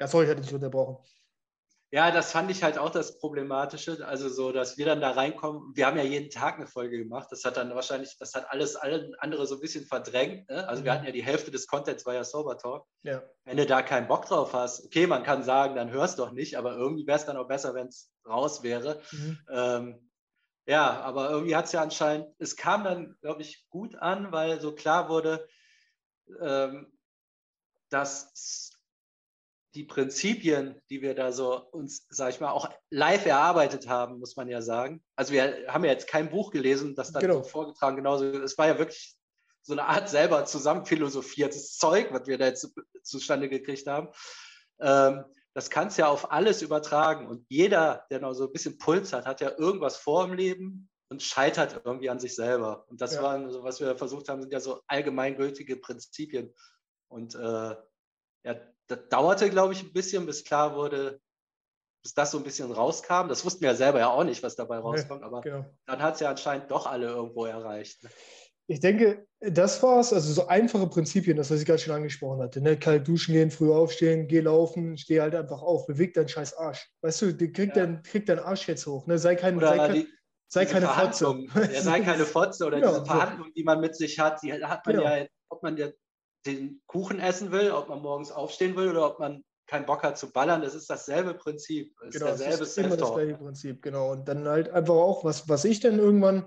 [0.00, 0.96] Ja, sorry, ich hatte dich unterbrochen.
[1.92, 4.04] Ja, das fand ich halt auch das Problematische.
[4.06, 5.70] Also so, dass wir dann da reinkommen.
[5.76, 7.28] Wir haben ja jeden Tag eine Folge gemacht.
[7.30, 10.48] Das hat dann wahrscheinlich, das hat alles alle andere so ein bisschen verdrängt.
[10.50, 10.68] Ne?
[10.68, 10.94] Also wir Mhm.
[10.96, 12.86] hatten ja die Hälfte des Contents war ja Sober Talk.
[13.02, 13.22] Ja.
[13.44, 16.58] Wenn du da keinen Bock drauf hast, okay, man kann sagen, dann hörst doch nicht,
[16.58, 19.00] aber irgendwie wäre es dann auch besser, wenn es raus wäre.
[19.12, 19.38] Mhm.
[19.48, 20.10] Ähm,
[20.66, 24.60] ja, aber irgendwie hat es ja anscheinend, es kam dann, glaube ich, gut an, weil
[24.60, 25.46] so klar wurde,
[26.40, 26.92] ähm,
[27.90, 28.72] dass
[29.76, 34.34] die Prinzipien, die wir da so uns, sag ich mal, auch live erarbeitet haben, muss
[34.34, 35.04] man ja sagen.
[35.16, 37.42] Also wir haben ja jetzt kein Buch gelesen, das dann Genau.
[37.42, 38.24] so vorgetragen, genauso.
[38.24, 39.14] Es war ja wirklich
[39.62, 42.72] so eine Art selber zusammen philosophiertes Zeug, was wir da jetzt
[43.02, 44.08] zustande gekriegt haben.
[44.80, 45.24] Ähm,
[45.54, 47.26] das kannst du ja auf alles übertragen.
[47.26, 50.88] Und jeder, der noch so ein bisschen Puls hat, hat ja irgendwas vor im Leben
[51.10, 52.84] und scheitert irgendwie an sich selber.
[52.88, 53.22] Und das Ja.
[53.22, 56.54] waren so, was wir versucht haben, sind ja so allgemeingültige Prinzipien.
[57.08, 57.76] Und äh,
[58.44, 58.54] ja,
[58.88, 61.20] das dauerte, glaube ich, ein bisschen, bis klar wurde,
[62.02, 63.28] bis das so ein bisschen rauskam.
[63.28, 65.64] Das wussten wir ja selber ja auch nicht, was dabei rauskommt, aber Genau.
[65.86, 68.02] dann hat es ja anscheinend doch alle irgendwo erreicht.
[68.04, 68.10] ne?
[68.68, 70.12] Ich denke, das war's.
[70.12, 72.60] Also so einfache Prinzipien, das, was ich gerade schon angesprochen hatte.
[72.60, 72.76] Ne?
[72.76, 76.88] Kalt duschen gehen, früh aufstehen, geh laufen, steh halt einfach auf, beweg deinen scheiß Arsch.
[77.02, 77.86] Weißt du, krieg, Ja.
[77.86, 79.06] dein, krieg deinen Arsch jetzt hoch.
[79.06, 79.18] Ne?
[79.18, 80.08] Sei, kein, sei, kein, die,
[80.48, 81.44] sei keine Fotze.
[81.72, 83.06] Ja, sei keine Fotze oder Genau, diese so.
[83.06, 85.08] Verhandlungen, die man mit sich hat, die hat man Genau.
[85.08, 85.88] ja, ob man ja
[86.46, 90.16] den Kuchen essen will, ob man morgens aufstehen will oder ob man keinen Bock hat
[90.16, 91.92] zu ballern, das ist dasselbe Prinzip.
[92.04, 94.12] Das Genau, ist derselbe ist immer das gleiche Prinzip, genau.
[94.12, 96.46] Und dann halt einfach auch, was, was ich dann irgendwann,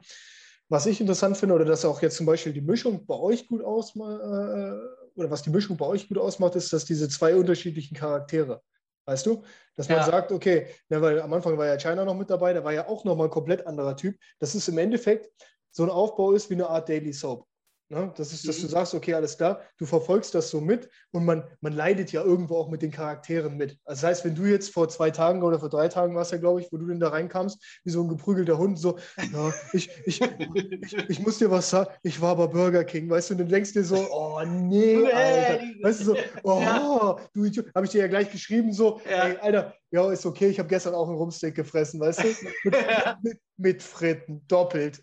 [0.69, 3.63] was ich interessant finde, oder dass auch jetzt zum Beispiel die Mischung bei euch gut
[3.63, 7.95] ausmacht, äh, oder was die Mischung bei euch gut ausmacht, ist, dass diese zwei unterschiedlichen
[7.95, 8.61] Charaktere,
[9.05, 9.43] weißt du?
[9.75, 10.05] Dass man Ja.
[10.05, 12.87] sagt, okay, ne, weil am Anfang war ja China noch mit dabei, der war ja
[12.87, 14.15] auch nochmal ein komplett anderer Typ.
[14.39, 15.29] Das ist im Endeffekt
[15.71, 17.48] so ein Aufbau ist wie eine Art Daily Soap.
[17.91, 18.13] Ne?
[18.15, 18.61] Das ist, dass Mhm.
[18.63, 22.23] du sagst, okay, alles klar, du verfolgst das so mit und man, man leidet ja
[22.23, 23.79] irgendwo auch mit den Charakteren mit.
[23.83, 26.37] Also das heißt, wenn du jetzt vor zwei Tagen oder vor drei Tagen warst ja,
[26.37, 28.99] glaube ich, wo du denn da reinkamst, wie so ein geprügelter Hund, so,
[29.33, 33.31] ja, ich, ich, ich, ich muss dir was sagen, ich war bei Burger King, weißt
[33.31, 35.59] du, und dann denkst du dir so, oh nee, Alter.
[35.81, 37.17] Weißt du, so, oh, Ja.
[37.33, 39.23] du Idiot, habe ich dir ja gleich geschrieben, so, Ja.
[39.29, 42.27] ey, Alter, ja, ist okay, ich habe gestern auch einen Rumsteak gefressen, weißt du,
[42.65, 42.75] mit,
[43.23, 45.01] mit, mit Fritten, doppelt.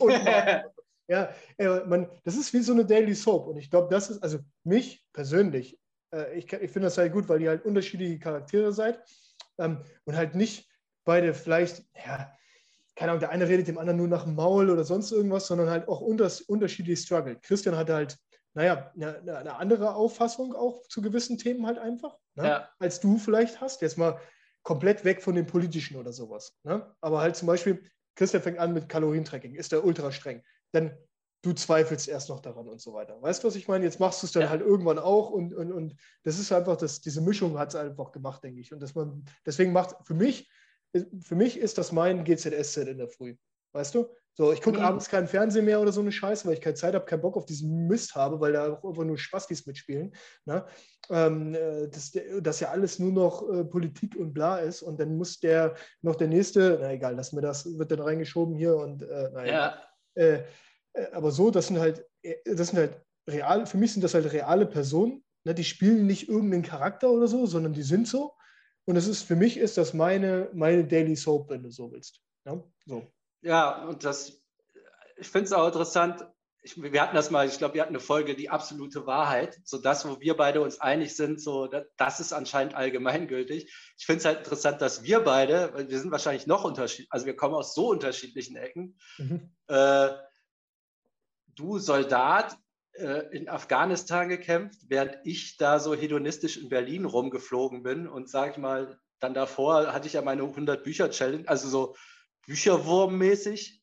[0.00, 0.12] und
[1.08, 3.46] ja, äh, man, das ist wie so eine Daily Soap.
[3.46, 5.78] Und ich glaube, das ist, also mich persönlich,
[6.12, 9.00] äh, ich, ich finde das halt gut, weil ihr halt unterschiedliche Charaktere seid
[9.58, 10.68] ähm, und halt nicht
[11.04, 12.32] beide vielleicht, ja,
[12.96, 15.68] keine Ahnung, der eine redet dem anderen nur nach dem Maul oder sonst irgendwas, sondern
[15.68, 17.42] halt auch unters, unterschiedlich struggelt.
[17.42, 18.16] Christian hatte halt,
[18.54, 22.44] naja, eine, eine andere Auffassung auch zu gewissen Themen halt einfach, ne?
[22.44, 22.68] Ja.
[22.78, 23.82] als du vielleicht hast.
[23.82, 24.20] Jetzt mal
[24.62, 26.56] komplett weg von dem Politischen oder sowas.
[26.64, 26.94] Ne?
[27.00, 27.82] Aber halt zum Beispiel,
[28.16, 30.42] Christian fängt an mit Kalorientracking, ist der ultra streng.
[30.74, 30.96] Dann
[31.42, 33.20] du zweifelst erst noch daran und so weiter.
[33.20, 33.84] Weißt du, was ich meine?
[33.84, 34.48] Jetzt machst du es dann Ja.
[34.50, 38.12] halt irgendwann auch und, und, und das ist einfach, das, diese Mischung hat es einfach
[38.12, 38.72] gemacht, denke ich.
[38.72, 40.50] Und dass man, deswegen macht für mich,
[41.20, 43.36] für mich ist das mein GZSZ in der Früh.
[43.72, 44.08] Weißt du?
[44.36, 44.84] So, ich gucke Mhm.
[44.84, 47.36] abends keinen Fernsehen mehr oder so eine Scheiße, weil ich keine Zeit habe, keinen Bock
[47.36, 50.14] auf diesen Mist habe, weil da auch einfach nur Spastis mitspielen.
[50.44, 50.64] Ne?
[51.10, 52.10] Ähm, äh, dass,
[52.40, 56.16] dass ja alles nur noch äh, Politik und bla ist und dann muss der noch
[56.16, 59.52] der nächste, na egal, lass mir das, wird dann reingeschoben hier und äh, naja.
[59.52, 59.82] Ja,
[60.14, 60.42] Äh,
[60.94, 64.14] äh, aber so, das sind halt, äh, das sind halt real, für mich sind das
[64.14, 65.24] halt reale Personen.
[65.44, 65.54] Ne?
[65.54, 68.34] Die spielen nicht irgendeinen Charakter oder so, sondern die sind so.
[68.86, 72.20] Und es ist, für mich ist das meine, meine Daily Soap, wenn du so willst.
[72.46, 72.62] Ja?
[72.86, 73.06] So.
[73.42, 74.42] ja, und das,
[75.16, 76.26] ich finde es auch interessant.
[76.64, 79.60] Ich, wir hatten das mal, ich glaube, wir hatten eine Folge, die absolute Wahrheit.
[79.64, 83.72] So das, wo wir beide uns einig sind, so das, ist anscheinend allgemeingültig.
[83.98, 87.26] Ich finde es halt interessant, dass wir beide, weil wir sind wahrscheinlich noch unterschiedlich, also
[87.26, 88.98] wir kommen aus so unterschiedlichen Ecken.
[89.18, 89.52] Mhm.
[89.68, 90.08] Äh,
[91.54, 92.56] du Soldat
[92.94, 98.52] äh, in Afghanistan gekämpft, während ich da so hedonistisch in Berlin rumgeflogen bin und sag
[98.52, 101.96] ich mal, dann davor hatte ich ja meine 100 Bücher Challenge, also so
[102.46, 103.80] Bücherwurm-mäßig.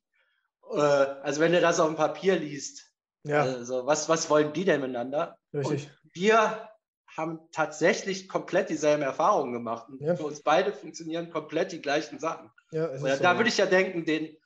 [0.73, 0.79] Äh,
[1.23, 2.91] also wenn du das auf dem Papier liest,
[3.23, 5.37] Ja, also was, was wollen die denn miteinander?
[5.53, 5.89] richtig.
[5.89, 6.67] Und wir
[7.15, 9.89] haben tatsächlich komplett dieselben Erfahrungen gemacht.
[9.89, 10.15] Und Ja.
[10.15, 12.49] für uns beide funktionieren komplett die gleichen Sachen.
[12.71, 13.37] Ja, Ja, da so.
[13.37, 14.37] würde ich ja denken, den,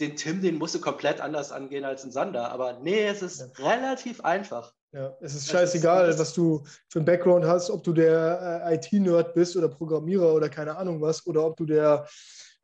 [0.00, 2.50] den Tim, den musst du komplett anders angehen als ein Sander.
[2.50, 4.72] Aber nee, es ist relativ einfach.
[4.92, 8.74] Ja, es ist scheißegal, ist- was du für einen Background hast, ob du der äh,
[8.74, 12.06] IT-Nerd bist oder Programmierer oder keine Ahnung was, oder ob du der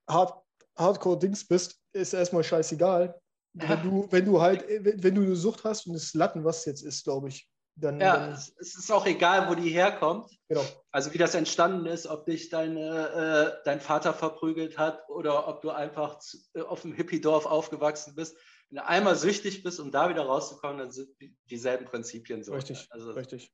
[0.08, 0.42] Hard
[0.78, 3.14] Hardcore-Dings bist, ist erstmal scheißegal.
[3.54, 3.68] Ja.
[3.68, 6.64] Wenn, du, wenn du halt, wenn wenn du eine Sucht hast und es Latten, was
[6.64, 7.48] jetzt ist, glaube ich,
[7.80, 10.30] Dann, ja, dann, es ist auch egal, wo die herkommt.
[10.48, 10.64] Genau.
[10.90, 15.62] Also wie das entstanden ist, ob dich deine, äh, dein Vater verprügelt hat oder ob
[15.62, 18.36] du einfach zu, äh, auf dem Hippie-Dorf aufgewachsen bist.
[18.70, 21.08] Wenn du einmal süchtig bist, um da wieder rauszukommen, dann sind
[21.50, 22.52] dieselben Prinzipien so.
[22.52, 23.52] Richtig, also, richtig.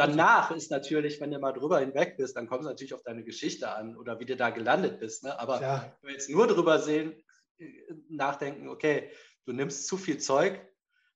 [0.00, 3.22] Danach ist natürlich, wenn du mal drüber hinweg bist, dann kommt es natürlich auf deine
[3.22, 5.24] Geschichte an oder wie du da gelandet bist.
[5.24, 5.38] Ne?
[5.38, 5.96] Aber ja.
[6.00, 7.12] wenn wir jetzt nur drüber sehen,
[8.08, 9.10] nachdenken, okay,
[9.44, 10.60] du nimmst zu viel Zeug,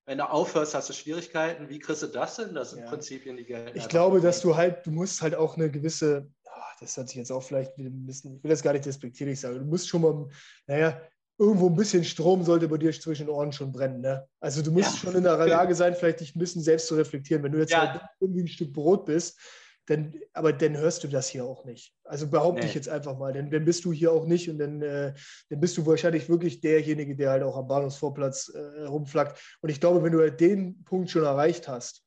[0.06, 1.70] wenn du aufhörst, hast du Schwierigkeiten.
[1.70, 2.54] Wie kriegst du das hin?
[2.54, 2.88] Das sind ja.
[2.90, 3.78] Prinzipien, die gelten.
[3.78, 7.16] Ich glaube, dass du halt, du musst halt auch eine gewisse, ach, das hat sich
[7.16, 10.02] jetzt auch vielleicht ein bisschen, ich will das gar nicht despektierlich sagen, du musst schon
[10.02, 10.28] mal,
[10.66, 11.00] naja,
[11.38, 14.00] irgendwo ein bisschen Strom sollte bei dir zwischen den Ohren schon brennen.
[14.00, 14.26] Ne?
[14.40, 14.98] Also du musst ja.
[14.98, 17.42] schon in der Lage sein, vielleicht dich ein bisschen selbst zu reflektieren.
[17.42, 17.92] Wenn du jetzt ja.
[17.92, 19.38] halt irgendwie ein Stück Brot bist,
[19.86, 21.92] dann, aber dann hörst du das hier auch nicht.
[22.04, 22.68] Also behaupte nee.
[22.68, 25.12] ich jetzt einfach mal, denn dann bist du hier auch nicht und dann, äh,
[25.50, 29.38] dann bist du wahrscheinlich wirklich derjenige, der halt auch am Bahnhofsvorplatz äh, rumflackt.
[29.60, 32.03] Und ich glaube, wenn du halt den Punkt schon erreicht hast,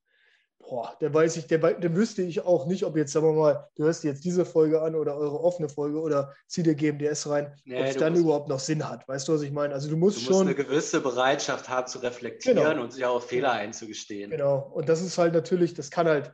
[0.67, 3.69] boah, dann weiß ich, dann, dann wüsste ich auch nicht, ob jetzt, sagen wir mal,
[3.75, 7.55] du hörst jetzt diese Folge an oder eure offene Folge oder zieh dir GMDS rein,
[7.65, 9.07] nee, ob es dann überhaupt noch Sinn hat.
[9.07, 9.73] Weißt du, was ich meine?
[9.73, 10.33] Also du musst du schon.
[10.33, 12.83] Musst eine gewisse Bereitschaft haben zu reflektieren genau.
[12.83, 14.31] und sich auch Fehler einzugestehen.
[14.31, 14.71] Genau.
[14.73, 16.33] Und das ist halt natürlich, das kann halt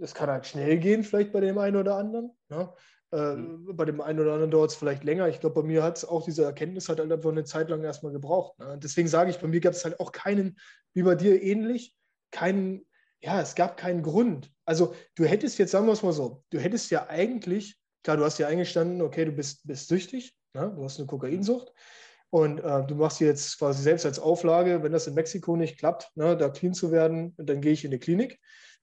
[0.00, 2.30] es kann halt schnell gehen, vielleicht bei dem einen oder anderen.
[2.48, 2.72] Ne?
[3.10, 3.76] Mhm.
[3.76, 5.28] Bei dem einen oder anderen dauert es vielleicht länger.
[5.28, 8.12] Ich glaube, bei mir hat es auch diese Erkenntnis halt einfach eine Zeit lang erstmal
[8.12, 8.58] gebraucht.
[8.58, 8.78] Ne?
[8.82, 10.58] Deswegen sage ich, bei mir gab es halt auch keinen,
[10.94, 11.96] wie bei dir ähnlich,
[12.30, 12.84] keinen,
[13.20, 14.50] ja, es gab keinen Grund.
[14.64, 18.24] Also du hättest jetzt, sagen wir es mal so, du hättest ja eigentlich, klar, du
[18.24, 20.72] hast ja eingestanden, okay, du bist, bist süchtig, ne?
[20.74, 21.72] du hast eine Kokainsucht.
[22.30, 26.10] Und äh, du machst jetzt quasi selbst als Auflage, wenn das in Mexiko nicht klappt,
[26.14, 28.38] ne, da clean zu werden, dann gehe ich in die Klinik.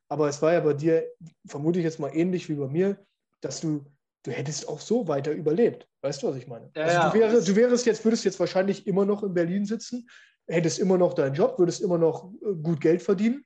[0.10, 1.07] Aber es war ja bei dir,
[1.45, 2.98] vermute ich jetzt mal ähnlich wie bei mir,
[3.41, 3.86] dass du,
[4.24, 5.88] du hättest auch so weiter überlebt.
[6.02, 6.72] Weißt du, was ich meine?
[6.76, 10.07] Ja, also du, wär, du wärst jetzt, würdest jetzt wahrscheinlich immer noch in Berlin sitzen,
[10.48, 13.45] hättest immer noch deinen Job, würdest immer noch äh, gut Geld verdienen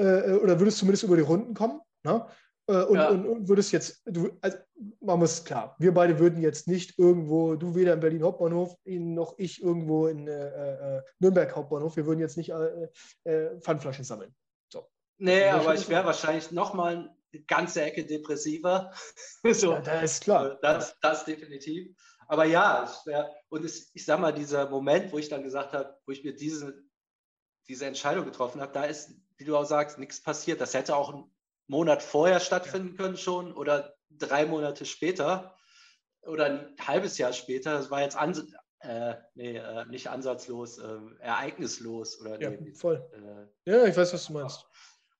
[0.00, 1.80] äh, äh, oder würdest zumindest über die Runden kommen.
[2.04, 2.26] Ne?
[2.66, 3.08] Äh, und, ja.
[3.10, 4.56] und, und, würdest jetzt, du, also,
[5.00, 8.74] machen wir es klar, wir beide würden jetzt nicht irgendwo, du weder in Berlin Hauptbahnhof,
[8.84, 12.52] noch ich irgendwo in äh, äh, Nürnberg Hauptbahnhof, wir würden jetzt nicht
[13.60, 14.34] Pfandflaschen sammeln.
[15.22, 18.90] Nee, aber ich wäre wahrscheinlich nochmal eine ganze Ecke depressiver.
[19.52, 20.58] so, ja, das ist klar.
[20.62, 21.94] Das, das definitiv.
[22.26, 25.74] Aber ja, es wär, und es, ich sag mal, dieser Moment, wo ich dann gesagt
[25.74, 26.82] habe, wo ich mir diese,
[27.68, 30.60] diese Entscheidung getroffen habe, da ist, wie du auch sagst, nichts passiert.
[30.60, 31.24] Das hätte auch einen
[31.66, 35.56] Monat vorher stattfinden können schon oder drei Monate später
[36.22, 37.72] oder ein halbes Jahr später.
[37.72, 38.44] Das war jetzt ans
[38.80, 43.06] äh, nee, äh, nicht ansatzlos, äh, ereignislos oder ja, nee, voll.
[43.66, 44.66] Äh, ja, ich weiß, was du meinst.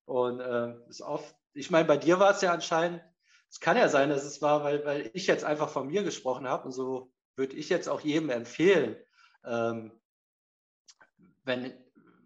[0.06, 3.02] Und äh, ist oft, ich meine, bei dir war es ja anscheinend,
[3.50, 6.48] es kann ja sein, dass es war, weil, weil ich jetzt einfach von mir gesprochen
[6.48, 8.96] habe und so würde ich jetzt auch jedem empfehlen,
[9.44, 9.92] ähm,
[11.44, 11.72] wenn,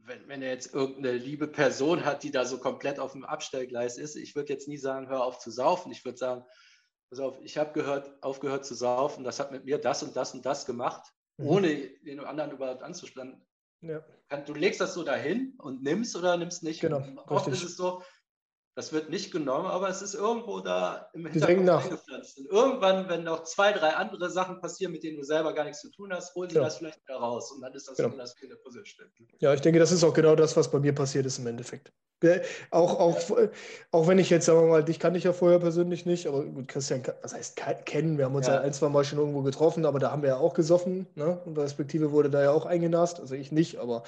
[0.06, 3.98] wenn, wenn er jetzt irgendeine liebe Person hat, die da so komplett auf dem Abstellgleis
[3.98, 5.92] ist, ich würde jetzt nie sagen, hör auf zu saufen.
[5.92, 6.44] Ich würde sagen,
[7.10, 10.34] pass auf, ich habe gehört, aufgehört zu saufen, das hat mit mir das und das
[10.34, 11.46] und das gemacht, mhm.
[11.46, 13.46] ohne den anderen überhaupt anzuspannen.
[13.80, 14.02] Ja.
[14.46, 16.80] Du legst das so dahin und nimmst oder nimmst nicht.
[16.80, 17.02] Genau.
[17.26, 18.02] Oft ist es so,
[18.76, 22.38] das wird nicht genommen, aber es ist irgendwo da im Hintergrund eingepflanzt.
[22.38, 25.80] Und irgendwann, wenn noch zwei, drei andere Sachen passieren, mit denen du selber gar nichts
[25.80, 26.66] zu tun hast, holen sie genau.
[26.66, 28.16] das vielleicht wieder raus und dann ist das genau.
[28.16, 28.34] das
[28.64, 29.10] Puzzlestück.
[29.38, 31.92] Ja, ich denke, das ist auch genau das, was bei mir passiert ist im Endeffekt.
[32.70, 33.18] Auch, auch,
[33.90, 36.44] auch wenn ich jetzt, sagen wir mal, dich kannte ich ja vorher persönlich nicht, aber
[36.44, 38.16] gut, Christian, was heißt kennen?
[38.16, 38.54] Wir haben uns ja.
[38.54, 41.06] ja ein, zwei Mal schon irgendwo getroffen, aber da haben wir ja auch gesoffen.
[41.16, 41.38] Ne?
[41.44, 43.20] Und respektive wurde da ja auch eingenast.
[43.20, 44.04] Also ich nicht, aber.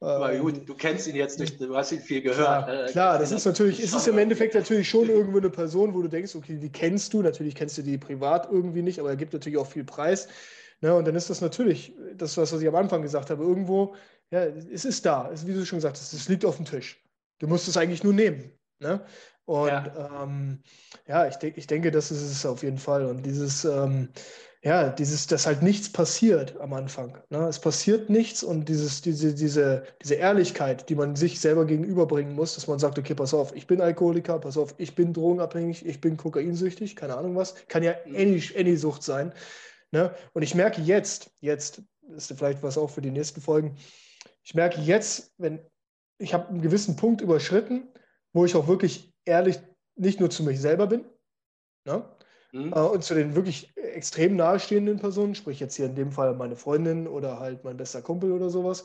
[0.00, 2.66] aber ähm, gut, du kennst ihn jetzt nicht, du hast ihn viel gehört.
[2.66, 5.94] Klar, äh, klar das ist natürlich, ist es im Endeffekt natürlich schon irgendwo eine Person,
[5.94, 9.10] wo du denkst, okay, die kennst du, natürlich kennst du die privat irgendwie nicht, aber
[9.10, 10.28] er gibt natürlich auch viel Preis.
[10.80, 10.94] Ne?
[10.94, 13.94] Und dann ist das natürlich, das, was ich am Anfang gesagt habe, irgendwo,
[14.30, 16.98] ja, es ist da, wie du schon gesagt hast, es liegt auf dem Tisch.
[17.38, 18.52] Du musst es eigentlich nur nehmen.
[18.80, 19.04] Ne?
[19.44, 20.62] Und ja, ähm,
[21.06, 23.06] ja ich, de ich denke, das ist es auf jeden Fall.
[23.06, 24.10] Und dieses, ähm,
[24.62, 27.16] ja, dieses, dass halt nichts passiert am Anfang.
[27.30, 27.46] Ne?
[27.46, 32.56] Es passiert nichts und dieses, diese, diese, diese Ehrlichkeit, die man sich selber gegenüberbringen muss,
[32.56, 36.00] dass man sagt, okay, pass auf, ich bin Alkoholiker, pass auf, ich bin drogenabhängig, ich
[36.00, 37.54] bin kokainsüchtig, keine Ahnung was.
[37.68, 38.16] Kann ja mhm.
[38.16, 39.32] any, any Sucht sein.
[39.92, 40.12] Ne?
[40.34, 41.82] Und ich merke jetzt, jetzt
[42.16, 43.76] ist vielleicht was auch für die nächsten Folgen,
[44.42, 45.60] ich merke jetzt, wenn
[46.18, 47.88] ich habe einen gewissen Punkt überschritten,
[48.32, 49.58] wo ich auch wirklich ehrlich
[49.96, 51.04] nicht nur zu mich selber bin
[51.84, 52.04] ne?
[52.52, 52.72] mhm.
[52.72, 56.56] äh, und zu den wirklich extrem nahestehenden Personen, sprich jetzt hier in dem Fall meine
[56.56, 58.84] Freundin oder halt mein bester Kumpel oder sowas,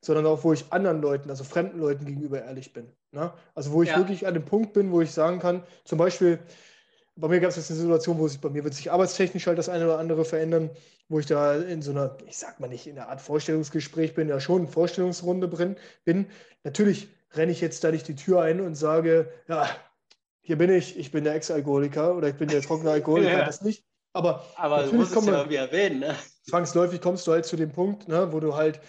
[0.00, 2.92] sondern auch, wo ich anderen Leuten, also fremden Leuten gegenüber ehrlich bin.
[3.12, 3.32] Ne?
[3.54, 3.96] Also wo ich ja.
[3.96, 6.38] wirklich an dem Punkt bin, wo ich sagen kann, zum Beispiel,
[7.16, 9.58] bei mir gab es jetzt eine Situation, wo sich bei mir wird sich arbeitstechnisch halt
[9.58, 10.70] das eine oder andere verändern,
[11.08, 14.28] wo ich da in so einer, ich sag mal nicht in einer Art Vorstellungsgespräch bin,
[14.28, 15.48] ja schon Vorstellungsrunde
[16.04, 16.26] bin.
[16.64, 19.68] Natürlich renne ich jetzt da nicht die Tür ein und sage, ja,
[20.40, 23.44] hier bin ich, ich bin der Ex-Alkoholiker oder ich bin der trockene Alkoholiker, ja.
[23.46, 23.84] das nicht.
[24.12, 26.00] Aber, Aber du musst es ja irgendwie erwähnen.
[26.00, 26.14] Ne?
[26.48, 28.80] Zwangsläufig kommst du halt zu dem Punkt, ne, wo du halt,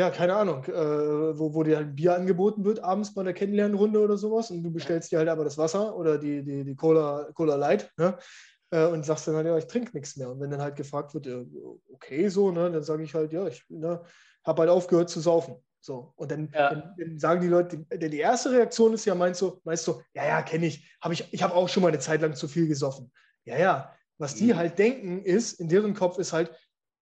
[0.00, 3.34] ja, keine Ahnung, äh, wo, wo dir halt ein Bier angeboten wird, abends bei einer
[3.34, 6.74] Kennenlernrunde oder sowas und du bestellst dir halt aber das Wasser oder die, die, die
[6.74, 8.16] Cola, Cola Light ne,
[8.70, 10.30] äh, und sagst dann halt, ja, ich trinke nichts mehr.
[10.30, 11.44] Und wenn dann halt gefragt wird, äh,
[11.92, 14.00] okay, so, ne, dann sage ich halt, ja, ich ne,
[14.42, 15.56] habe halt aufgehört zu saufen.
[15.82, 16.70] So, und dann, ja.
[16.70, 20.00] dann, dann, sagen die Leute, die, die erste Reaktion ist ja, meinst du, meinst du,
[20.14, 22.48] ja, ja, kenne ich, habe ich, ich habe auch schon mal eine Zeit lang zu
[22.48, 23.12] viel gesoffen.
[23.44, 24.56] Ja, ja, was die mhm.
[24.56, 26.52] halt denken ist, in deren Kopf ist halt,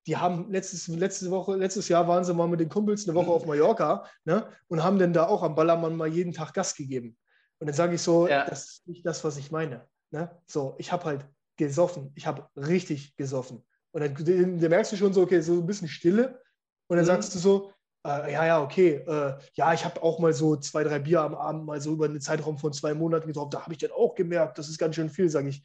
[0.08, 3.26] die haben letztes, letzte Woche, letztes Jahr waren sie mal mit den Kumpels eine Woche
[3.26, 3.32] mhm.
[3.32, 7.18] auf Mallorca ne, und haben dann da auch am Ballermann mal jeden Tag Gas gegeben.
[7.58, 8.46] Und dann sage ich so, ja.
[8.46, 9.86] das ist nicht das, was ich meine.
[10.10, 10.30] Ne?
[10.46, 11.28] So, ich habe halt
[11.58, 13.62] gesoffen, ich habe richtig gesoffen.
[13.90, 14.14] Und dann,
[14.58, 16.40] dann, merkst du schon so, okay, so ein bisschen Stille.
[16.86, 17.08] Und dann mhm.
[17.08, 17.72] sagst du so,
[18.06, 21.34] äh, ja, ja, okay, äh, ja, ich habe auch mal so zwei, drei Bier am
[21.34, 23.50] Abend mal so über einen Zeitraum von zwei Monaten getroffen.
[23.50, 25.62] Da habe ich dann auch gemerkt, das ist ganz schön viel, sage ich.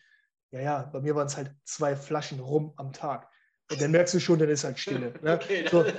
[0.51, 3.29] Ja, ja, bei mir waren es halt zwei Flaschen rum am Tag.
[3.71, 5.13] Und dann merkst du schon, dann ist halt Stille.
[5.21, 5.33] Ne?
[5.33, 5.93] Okay, so, dann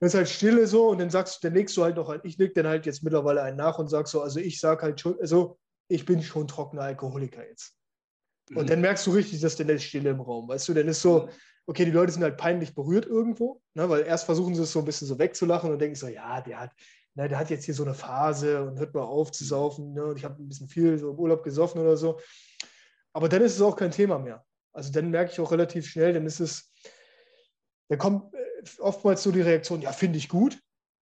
[0.00, 2.66] ist halt Stille so und dann sagst dann legst du halt noch, ich leg dann
[2.66, 6.04] halt jetzt mittlerweile einen nach und sag so, also ich sag halt schon, also ich
[6.04, 7.74] bin schon trockener Alkoholiker jetzt.
[8.50, 8.66] Und mhm.
[8.66, 11.28] dann merkst du richtig, dass dann ist Stille im Raum, weißt du, dann ist so,
[11.66, 13.88] okay, die Leute sind halt peinlich berührt irgendwo, ne?
[13.88, 16.60] weil erst versuchen sie es so ein bisschen so wegzulachen und denken so, ja, der
[16.60, 16.72] hat,
[17.14, 20.04] ne, der hat jetzt hier so eine Phase und hört mal auf zu saufen ne?
[20.04, 22.20] und ich habe ein bisschen viel so im Urlaub gesoffen oder so.
[23.12, 24.44] Aber dann ist es auch kein Thema mehr.
[24.72, 26.72] Also dann merke ich auch relativ schnell, dann ist es,
[27.88, 30.58] da kommt äh, oftmals so die Reaktion, ja, finde ich gut.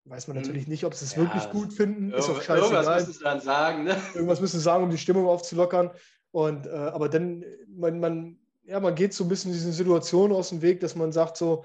[0.06, 0.42] Weiß man mhm.
[0.42, 2.12] natürlich nicht, ob sie es ja, wirklich gut finden.
[2.12, 2.58] Ist auch scheißegal.
[2.58, 3.84] Irgendwas müssen sie dann sagen.
[3.84, 3.96] Ne?
[4.14, 5.90] Irgendwas müssen sie sagen, um die Stimmung aufzulockern.
[6.30, 10.50] Und, äh, aber dann, man, man, ja, man geht so ein bisschen diesen Situationen aus
[10.50, 11.64] dem Weg, dass man sagt so,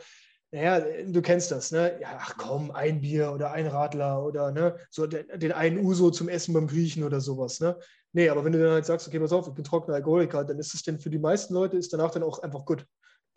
[0.51, 1.99] naja, du kennst das, ne?
[2.01, 6.09] Ja, ach komm, ein Bier oder ein Radler oder ne, so den, den einen Uso
[6.09, 7.77] zum Essen beim Griechen oder sowas, ne?
[8.13, 10.57] Nee, aber wenn du dann halt sagst, okay, pass auf, ich bin trockener Alkoholiker, dann
[10.57, 12.85] ist es denn für die meisten Leute ist danach dann auch einfach gut.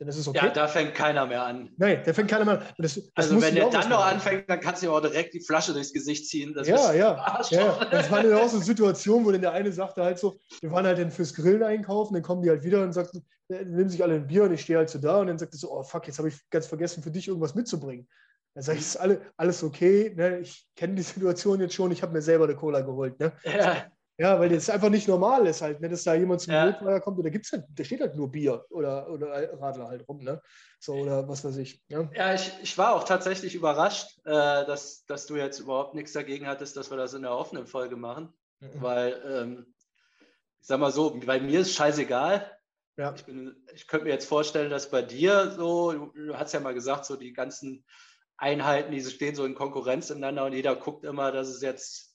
[0.03, 0.47] Dann ist es okay.
[0.47, 1.71] Ja, da fängt keiner mehr an.
[1.77, 2.67] Nein, da fängt keiner mehr an.
[2.77, 5.39] Das, das also wenn der dann noch anfängt, dann kannst du ihm auch direkt die
[5.39, 6.53] Flasche durchs Gesicht ziehen.
[6.55, 7.85] Das ja, ja, ja.
[7.85, 10.73] Das war dann auch so eine Situation, wo dann der eine sagte halt so, wir
[10.73, 13.91] waren halt dann fürs Grillen einkaufen, dann kommen die halt wieder und sagten, äh, nehmen
[13.91, 15.71] sich alle ein Bier und ich stehe halt so da und dann sagt er so,
[15.71, 18.09] oh fuck, jetzt habe ich ganz vergessen, für dich irgendwas mitzubringen.
[18.55, 20.41] Dann sage ich, ist alle, alles okay, ne?
[20.41, 23.21] ich kenne die Situation jetzt schon, ich habe mir selber eine Cola geholt.
[23.21, 23.33] Ne?
[23.45, 23.87] Ja.
[24.23, 27.01] Ja, weil das einfach nicht normal ist halt, ne, dass da jemand zum ja.
[27.01, 30.23] Kommt und da gibt's halt, da steht halt nur Bier oder, oder Radler halt rum,
[30.23, 30.41] ne?
[30.79, 31.83] So oder was weiß ich.
[31.89, 36.13] Ja, ja ich, ich war auch tatsächlich überrascht, äh, dass, dass du jetzt überhaupt nichts
[36.13, 38.33] dagegen hattest, dass wir das in der offenen Folge machen.
[38.61, 38.69] Mhm.
[38.75, 39.75] Weil, ähm,
[40.61, 42.49] ich sag mal so, bei mir ist scheißegal.
[42.97, 43.17] Ja.
[43.17, 43.25] Ich,
[43.75, 47.07] ich könnte mir jetzt vorstellen, dass bei dir so, du, du hast ja mal gesagt,
[47.07, 47.85] so die ganzen
[48.37, 52.12] Einheiten, die stehen so in Konkurrenz ineinander und jeder guckt immer, dass es jetzt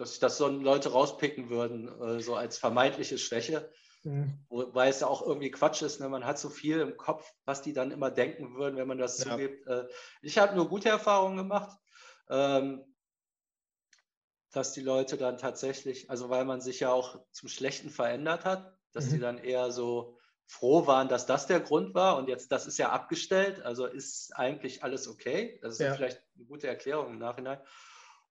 [0.00, 3.70] dass sich das so Leute rauspicken würden, äh, so als vermeintliche Schwäche.
[4.02, 4.38] Mhm.
[4.48, 6.08] Wobei es ja auch irgendwie Quatsch ist, ne?
[6.08, 9.22] man hat so viel im Kopf, was die dann immer denken würden, wenn man das
[9.22, 9.32] ja.
[9.32, 9.66] zugibt.
[9.66, 9.86] Äh,
[10.22, 11.76] ich habe nur gute Erfahrungen gemacht,
[12.30, 12.82] ähm,
[14.52, 18.74] dass die Leute dann tatsächlich, also weil man sich ja auch zum Schlechten verändert hat,
[18.92, 19.10] dass mhm.
[19.10, 20.16] die dann eher so
[20.46, 24.34] froh waren, dass das der Grund war und jetzt das ist ja abgestellt, also ist
[24.34, 25.60] eigentlich alles okay.
[25.60, 25.94] Das ist ja.
[25.94, 27.60] vielleicht eine gute Erklärung im Nachhinein.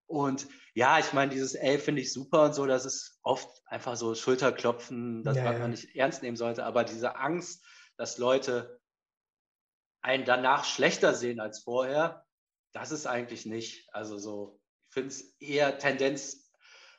[0.09, 3.95] Und ja, ich meine, dieses Ey finde ich super und so, das ist oft einfach
[3.95, 5.67] so Schulterklopfen, das ja, man ja.
[5.67, 6.65] nicht ernst nehmen sollte.
[6.65, 7.63] Aber diese Angst,
[7.95, 8.79] dass Leute
[10.01, 12.25] einen danach schlechter sehen als vorher,
[12.73, 13.87] das ist eigentlich nicht.
[13.93, 16.49] Also so, ich finde es eher Tendenz,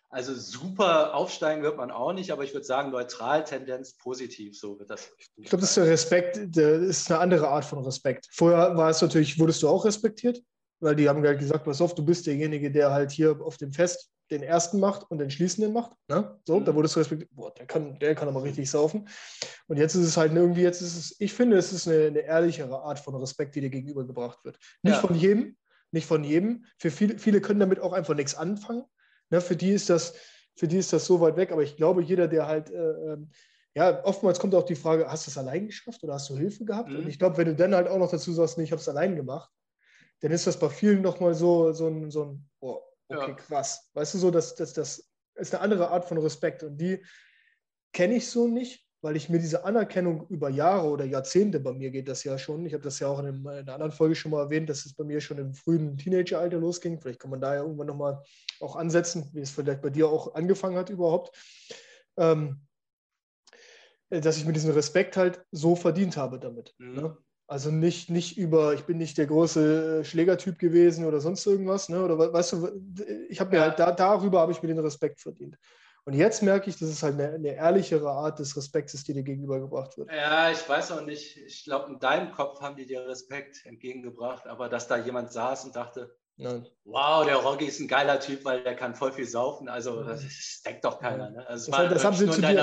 [0.09, 4.79] also super aufsteigen wird man auch nicht, aber ich würde sagen, neutral Tendenz positiv, so
[4.79, 5.11] wird das.
[5.37, 8.29] Ich glaube, das ist der Respekt, das ist eine andere Art von Respekt.
[8.33, 10.41] Vorher war es natürlich, wurdest du auch respektiert?
[10.81, 13.73] Weil die haben halt gesagt, pass auf, du bist derjenige, der halt hier auf dem
[13.73, 15.93] Fest den ersten macht und den schließenden macht.
[16.09, 16.39] Ne?
[16.47, 16.65] So, mhm.
[16.65, 19.09] da wurdest du respektiert, boah, der kann, der kann aber richtig saufen.
[19.67, 22.21] Und jetzt ist es halt irgendwie, jetzt ist es, ich finde, es ist eine, eine
[22.21, 24.59] ehrlichere Art von Respekt, die dir gegenübergebracht wird.
[24.83, 25.01] Nicht ja.
[25.01, 25.57] von jedem,
[25.91, 26.65] nicht von jedem.
[26.79, 28.85] Für viele, viele können damit auch einfach nichts anfangen.
[29.31, 29.41] Ne?
[29.41, 30.15] Für die ist das,
[30.57, 33.31] für die ist das so weit weg, aber ich glaube, jeder, der halt, äh, ähm,
[33.75, 36.65] ja, oftmals kommt auch die Frage, hast du es allein geschafft oder hast du Hilfe
[36.65, 36.91] gehabt?
[36.91, 36.99] Mhm.
[36.99, 38.89] Und ich glaube, wenn du dann halt auch noch dazu sagst, nee, ich habe es
[38.89, 39.51] allein gemacht,
[40.21, 43.35] dann ist das bei vielen nochmal so, so ein, so ein oh, okay, ja.
[43.35, 43.91] krass.
[43.95, 47.05] Weißt du, so, dass das, das ist eine andere Art von Respekt und die
[47.93, 51.91] kenne ich so nicht, weil ich mir diese Anerkennung über Jahre oder Jahrzehnte, bei mir
[51.91, 54.15] geht das ja schon, ich habe das ja auch in, einem, in, einer anderen Folge
[54.15, 57.01] schon mal erwähnt, dass es bei mir schon im frühen Teenageralter losging.
[57.01, 58.23] Vielleicht kann man da ja irgendwann nochmal
[58.61, 61.35] auch ansetzen, wie es vielleicht bei dir auch angefangen hat überhaupt.
[62.19, 62.67] Ähm,
[64.11, 66.75] dass ich mir diesen Respekt halt so verdient habe damit.
[66.79, 66.95] Mhm.
[66.95, 67.17] Ne?
[67.51, 71.89] Also nicht, nicht über, ich bin nicht der große äh, Schlägertyp gewesen oder sonst irgendwas,
[71.89, 72.01] ne?
[72.05, 72.69] Oder weißt du,
[73.29, 75.57] ich habe mir halt da, darüber habe ich mir den Respekt verdient.
[76.05, 79.25] Und jetzt merke ich, dass es halt eine, eine ehrlichere Art des Respektes, die dir
[79.25, 80.13] gegenübergebracht wird.
[80.13, 81.39] Ja, ich weiß auch nicht.
[81.39, 85.65] Ich glaube, in deinem Kopf haben die dir Respekt entgegengebracht, aber dass da jemand saß
[85.65, 86.69] und dachte, Nein.
[86.85, 89.69] wow, der Rocky ist ein geiler Typ, weil der kann voll viel saufen.
[89.69, 91.31] Also das, das denkt doch keiner.
[91.31, 91.45] Ne?
[91.49, 92.55] Also, das, war, das, haben sie zu dir,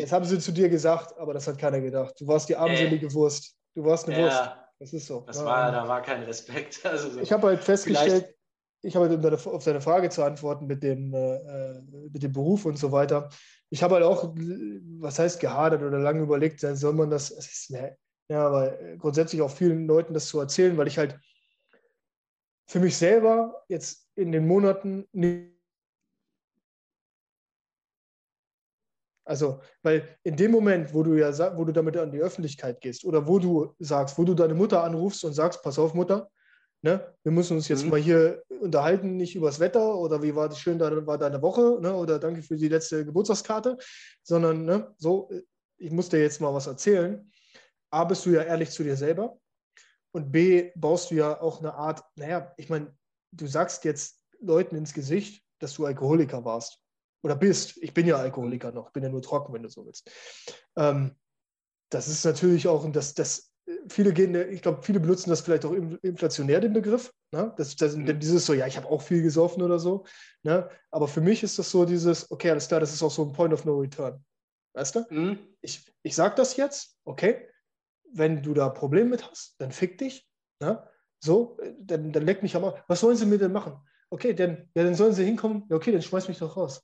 [0.00, 2.14] das haben sie zu dir gesagt, aber das hat keiner gedacht.
[2.18, 3.54] Du warst die armselige äh, Wurst.
[3.74, 4.50] Du warst eine ja, Wurst.
[4.78, 5.20] Das ist so.
[5.26, 6.80] Das war, da war kein Respekt.
[6.84, 7.20] Also so.
[7.20, 8.34] Ich habe halt festgestellt,
[8.82, 11.82] ich habe halt auf deine Frage zu antworten mit dem, äh, äh,
[12.12, 13.28] mit dem Beruf und so weiter.
[13.68, 17.70] Ich habe halt auch, was heißt gehadert oder lange überlegt, soll man das, das ist,
[17.70, 17.96] ne,
[18.28, 21.18] ja, aber grundsätzlich auch vielen Leuten das zu erzählen, weil ich halt
[22.66, 25.59] für mich selber jetzt in den Monaten nicht
[29.30, 33.04] Also, weil in dem Moment, wo du ja wo du damit an die Öffentlichkeit gehst
[33.04, 36.28] oder wo du sagst, wo du deine Mutter anrufst und sagst, pass auf, Mutter,
[36.82, 37.90] ne, wir müssen uns jetzt mhm.
[37.90, 41.78] mal hier unterhalten, nicht übers Wetter oder wie war das schön, da war deine Woche,
[41.80, 43.78] ne, oder danke für die letzte Geburtstagskarte,
[44.24, 45.30] sondern ne, so,
[45.78, 47.30] ich muss dir jetzt mal was erzählen.
[47.92, 49.38] A, bist du ja ehrlich zu dir selber
[50.10, 52.92] und B, baust du ja auch eine Art, naja, ich meine,
[53.30, 56.80] du sagst jetzt Leuten ins Gesicht, dass du Alkoholiker warst
[57.22, 57.76] oder bist.
[57.82, 60.10] Ich bin ja Alkoholiker noch, bin ja nur trocken, wenn du so willst.
[60.76, 61.16] Ähm,
[61.90, 63.52] das ist natürlich auch, das, das,
[63.88, 67.12] viele gehen, ich glaube, viele benutzen das vielleicht auch inflationär, den Begriff.
[67.32, 67.52] Ne?
[67.56, 68.18] Das, das, mhm.
[68.18, 70.04] Dieses so, ja, ich habe auch viel gesoffen oder so.
[70.42, 70.68] Ne?
[70.90, 73.32] Aber für mich ist das so dieses, okay, alles klar, das ist auch so ein
[73.32, 74.24] Point of No Return.
[74.74, 75.06] Weißt du?
[75.10, 75.38] Mhm.
[75.60, 77.48] Ich, ich sage das jetzt, okay,
[78.12, 80.28] wenn du da Probleme mit hast, dann fick dich.
[80.60, 80.86] Ne?
[81.22, 82.80] So, dann, dann leck mich am Arsch.
[82.88, 83.76] Was sollen sie mir denn machen?
[84.10, 85.64] Okay, dann, ja, dann sollen sie hinkommen.
[85.68, 86.82] Ja, okay, dann schmeiß mich doch raus.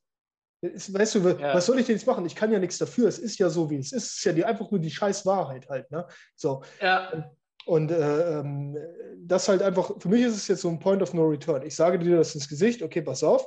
[0.62, 1.54] Weißt du, ja.
[1.54, 2.24] was soll ich denn jetzt machen?
[2.26, 3.08] Ich kann ja nichts dafür.
[3.08, 4.04] Es ist ja so, wie es ist.
[4.04, 5.90] Es ist ja die, einfach nur die scheiß Wahrheit halt.
[5.90, 6.06] Ne?
[6.34, 6.62] So.
[6.80, 7.30] Ja.
[7.66, 8.76] Und äh, ähm,
[9.18, 11.62] das halt einfach, für mich ist es jetzt so ein Point of No Return.
[11.62, 13.46] Ich sage dir das ins Gesicht, okay, pass auf.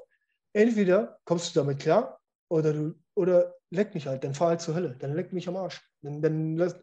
[0.54, 2.20] Entweder kommst du damit klar
[2.50, 5.56] oder du, oder leck mich halt, dann fahr halt zur Hölle, dann leck mich am
[5.56, 5.82] Arsch.
[6.02, 6.74] Dann, dann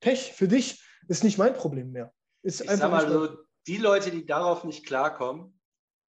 [0.00, 2.12] Pech für dich ist nicht mein Problem mehr.
[2.42, 3.36] Ist ich sag mal so,
[3.66, 5.60] die Leute, die darauf nicht klarkommen,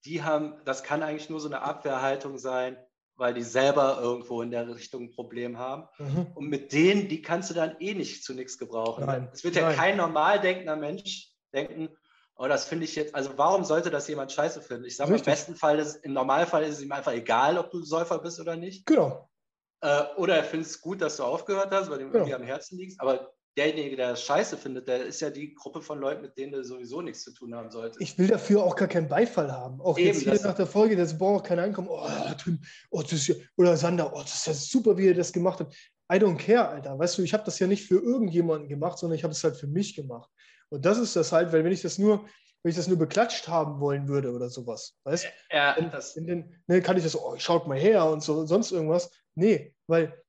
[0.05, 2.77] die haben, das kann eigentlich nur so eine Abwehrhaltung sein,
[3.17, 5.87] weil die selber irgendwo in der Richtung ein Problem haben.
[5.97, 6.27] Mhm.
[6.35, 9.29] Und mit denen, die kannst du dann eh nicht zu nichts gebrauchen.
[9.33, 9.75] Es wird ja Nein.
[9.75, 11.89] kein normal denkender Mensch denken,
[12.35, 14.85] oh, das finde ich jetzt, also warum sollte das jemand scheiße finden?
[14.85, 17.81] Ich sage im besten Fall, ist, im Normalfall ist es ihm einfach egal, ob du
[17.81, 18.85] Säufer bist oder nicht.
[18.85, 19.27] Genau.
[19.81, 22.17] Äh, oder er findet es gut, dass du aufgehört hast, weil du genau.
[22.19, 23.01] irgendwie am Herzen liegst.
[23.01, 26.51] Aber derjenige, der das scheiße findet, der ist ja die Gruppe von Leuten, mit denen
[26.51, 27.99] du sowieso nichts zu tun haben solltest.
[27.99, 29.81] Ich will dafür auch gar keinen Beifall haben.
[29.81, 31.87] Auch Eben, jetzt hier nach der Folge, das braucht kein Einkommen.
[31.89, 32.07] Oh,
[32.41, 32.59] Tim,
[32.91, 35.59] oh, das ist ja, oder Sander, oh, das ist ja super, wie er das gemacht
[35.59, 35.73] hat.
[36.11, 36.97] I don't care, Alter.
[36.97, 39.57] Weißt du, ich habe das ja nicht für irgendjemanden gemacht, sondern ich habe es halt
[39.57, 40.29] für mich gemacht.
[40.69, 42.25] Und das ist das halt, weil wenn ich das nur,
[42.61, 45.55] wenn ich das nur beklatscht haben wollen würde oder sowas, weißt du?
[45.55, 46.13] Ja, dann, das.
[46.13, 49.09] Dann, ne, kann ich das, oh, schaut mal her und so, sonst irgendwas.
[49.35, 50.23] Nee, weil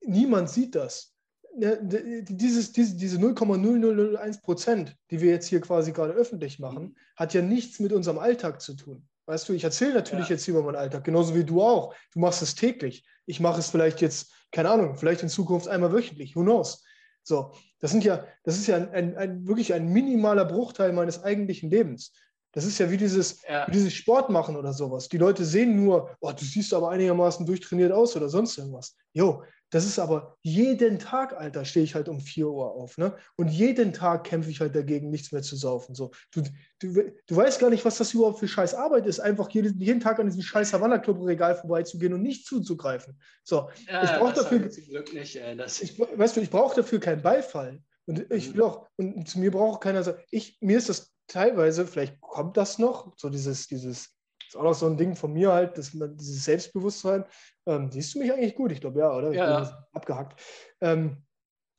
[0.00, 1.11] niemand sieht das
[1.54, 6.96] dieses, diese, diese 0,0001 Prozent, die wir jetzt hier quasi gerade öffentlich machen, mhm.
[7.16, 9.06] hat ja nichts mit unserem Alltag zu tun.
[9.26, 10.34] Weißt du, ich erzähle natürlich ja.
[10.34, 11.94] jetzt über meinen Alltag, genauso wie du auch.
[12.12, 13.04] Du machst es täglich.
[13.26, 16.34] Ich mache es vielleicht jetzt, keine Ahnung, vielleicht in Zukunft einmal wöchentlich.
[16.34, 16.84] Who knows?
[17.22, 21.22] So, das sind ja, das ist ja ein, ein, ein wirklich ein minimaler Bruchteil meines
[21.22, 22.12] eigentlichen Lebens.
[22.52, 23.66] Das ist ja wie dieses, ja.
[23.66, 25.08] wie dieses Sport machen oder sowas.
[25.08, 28.94] Die Leute sehen nur, oh, du siehst aber einigermaßen durchtrainiert aus oder sonst irgendwas.
[29.14, 29.42] Jo,
[29.72, 32.98] das ist aber jeden Tag, Alter, stehe ich halt um 4 Uhr auf.
[32.98, 33.16] Ne?
[33.36, 35.94] Und jeden Tag kämpfe ich halt dagegen, nichts mehr zu saufen.
[35.94, 36.42] So, du,
[36.78, 40.00] du, du weißt gar nicht, was das überhaupt für scheiß Arbeit ist, einfach jeden, jeden
[40.00, 43.18] Tag an diesem scheiß Havanna Club Regal vorbeizugehen und nicht zuzugreifen.
[43.44, 44.58] So, ja, ich brauche dafür.
[44.58, 47.82] Nicht, ey, ich, weißt du, ich brauche dafür keinen Beifall.
[48.04, 48.54] Und ich mhm.
[48.54, 52.56] will auch, und zu mir braucht keiner sagen, ich, mir ist das teilweise, vielleicht kommt
[52.56, 54.16] das noch, so dieses, dieses
[54.52, 57.24] ist auch noch so ein Ding von mir halt, dass man dieses Selbstbewusstsein,
[57.66, 58.70] ähm, siehst du mich eigentlich gut?
[58.70, 59.30] Ich glaube ja, oder?
[59.30, 59.88] Ich ja, ja.
[59.92, 60.40] abgehackt.
[60.82, 61.24] Ähm,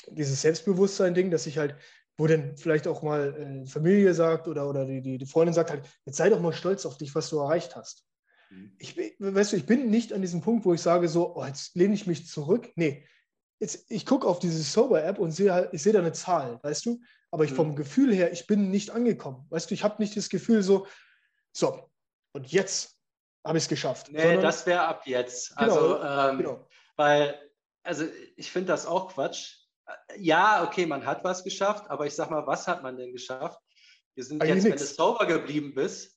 [0.10, 1.76] dieses Selbstbewusstsein-Ding, dass ich halt,
[2.18, 5.70] wo dann vielleicht auch mal äh, Familie sagt oder, oder die, die, die Freundin sagt
[5.70, 8.08] halt, jetzt sei doch mal stolz auf dich, was du erreicht hast.
[8.50, 8.76] Mhm.
[8.80, 11.76] Ich, weißt du, ich bin nicht an diesem Punkt, wo ich sage so, oh, jetzt
[11.76, 12.72] lehne ich mich zurück.
[12.76, 13.06] Nee,
[13.60, 16.88] jetzt, ich gucke auf diese Sober-App und sehe halt, ich sehe da eine Zahl, weißt
[16.88, 17.00] du?
[17.34, 17.56] Aber ich mhm.
[17.56, 19.48] vom Gefühl her, ich bin nicht angekommen.
[19.50, 20.86] Weißt du, ich habe nicht das Gefühl so,
[21.52, 21.90] so,
[22.34, 22.96] und jetzt
[23.44, 24.12] habe ich es geschafft.
[24.12, 25.58] Nee, Sondern, das wäre ab jetzt.
[25.58, 26.70] Genau, also, ähm, genau.
[26.96, 27.52] weil,
[27.82, 28.06] also
[28.38, 29.56] ich finde das auch Quatsch.
[30.16, 33.60] Ja, okay, man hat was geschafft, aber ich sag mal, was hat man denn geschafft?
[34.14, 34.82] Wir sind Eigentlich jetzt, nix.
[34.82, 36.16] wenn du sauber geblieben bist,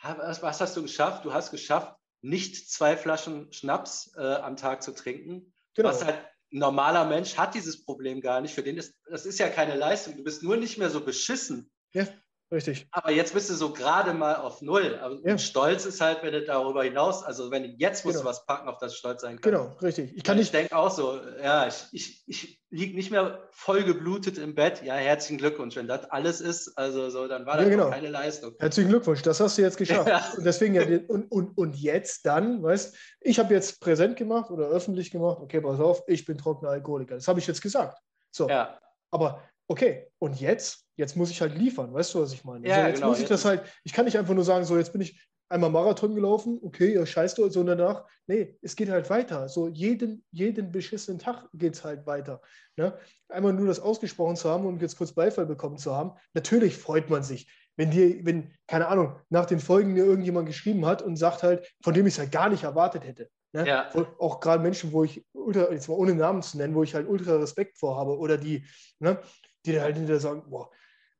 [0.00, 1.26] was hast du geschafft?
[1.26, 5.52] Du hast geschafft, nicht zwei Flaschen Schnaps äh, am Tag zu trinken.
[5.74, 5.90] Genau.
[5.90, 6.18] Was halt
[6.50, 8.54] normaler Mensch hat dieses Problem gar nicht.
[8.54, 10.16] Für den ist das ist ja keine Leistung.
[10.16, 11.70] Du bist nur nicht mehr so beschissen.
[11.92, 12.06] Ja.
[12.52, 12.88] Richtig.
[12.90, 14.98] Aber jetzt bist du so gerade mal auf Null.
[15.00, 15.38] Aber ja.
[15.38, 18.24] Stolz ist halt, wenn du darüber hinaus, also wenn du jetzt musst genau.
[18.24, 19.44] du was packen, auf das stolz sein kannst.
[19.44, 20.12] Genau, richtig.
[20.16, 24.56] Ich, ich denke auch so, ja, ich, ich, ich liege nicht mehr voll geblutet im
[24.56, 24.82] Bett.
[24.82, 25.76] Ja, herzlichen Glückwunsch.
[25.76, 27.90] Wenn das alles ist, also so, dann war das ja, genau.
[27.90, 28.54] keine Leistung.
[28.58, 30.08] Herzlichen Glückwunsch, das hast du jetzt geschafft.
[30.08, 30.32] Ja.
[30.36, 34.66] Und deswegen, ja, und, und, und jetzt dann, weißt ich habe jetzt präsent gemacht oder
[34.66, 37.14] öffentlich gemacht, okay, pass auf, ich bin trockener Alkoholiker.
[37.14, 37.98] Das habe ich jetzt gesagt.
[38.32, 38.48] So.
[38.48, 38.80] Ja.
[39.12, 40.84] Aber okay, und jetzt?
[40.96, 42.66] Jetzt muss ich halt liefern, weißt du, was ich meine?
[42.66, 44.64] Ja, also jetzt genau, muss ich jetzt das halt, ich kann nicht einfach nur sagen,
[44.64, 48.04] so, jetzt bin ich einmal Marathon gelaufen, okay, ja, scheiß du, so danach.
[48.26, 49.48] Nee, es geht halt weiter.
[49.48, 52.42] So jeden, jeden beschissenen Tag geht es halt weiter.
[52.76, 52.96] Ne?
[53.28, 57.08] Einmal nur das ausgesprochen zu haben und jetzt kurz Beifall bekommen zu haben, natürlich freut
[57.08, 57.50] man sich.
[57.76, 61.66] Wenn dir, wenn, keine Ahnung, nach den Folgen mir irgendjemand geschrieben hat und sagt halt,
[61.82, 63.30] von dem ich es halt gar nicht erwartet hätte.
[63.52, 63.66] Ne?
[63.66, 63.90] Ja.
[64.18, 67.08] Auch gerade Menschen, wo ich, ultra, jetzt mal ohne Namen zu nennen, wo ich halt
[67.08, 68.64] ultra Respekt vor habe oder die,
[69.00, 69.18] ne,
[69.64, 70.70] die dann halt hinterher sagen, boah,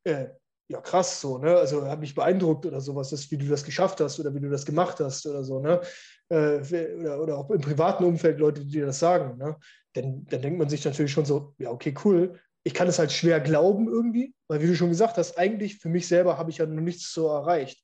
[0.05, 0.29] äh,
[0.69, 1.57] ja krass so, ne?
[1.57, 4.49] Also hat mich beeindruckt oder sowas, ist, wie du das geschafft hast oder wie du
[4.49, 5.81] das gemacht hast oder so, ne?
[6.29, 6.61] Äh,
[6.99, 9.57] oder, oder auch im privaten Umfeld Leute, die dir das sagen, ne?
[9.95, 12.39] Dann, dann denkt man sich natürlich schon so, ja, okay, cool.
[12.63, 15.89] Ich kann es halt schwer glauben irgendwie, weil wie du schon gesagt hast, eigentlich für
[15.89, 17.83] mich selber habe ich ja noch nichts so erreicht.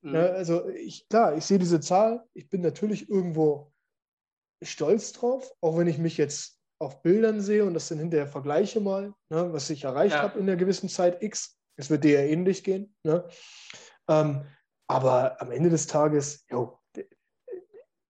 [0.00, 0.12] Mhm.
[0.12, 0.30] Ne?
[0.30, 3.72] Also ich, klar, ich sehe diese Zahl, ich bin natürlich irgendwo
[4.62, 8.80] stolz drauf, auch wenn ich mich jetzt auf Bildern sehe und das dann hinterher vergleiche
[8.80, 10.22] mal, ne, was ich erreicht ja.
[10.22, 11.58] habe in einer gewissen Zeit X.
[11.76, 12.94] Es wird dir ja ähnlich gehen.
[13.02, 13.28] Ne?
[14.08, 14.44] Ähm,
[14.86, 16.78] aber am Ende des Tages, jo,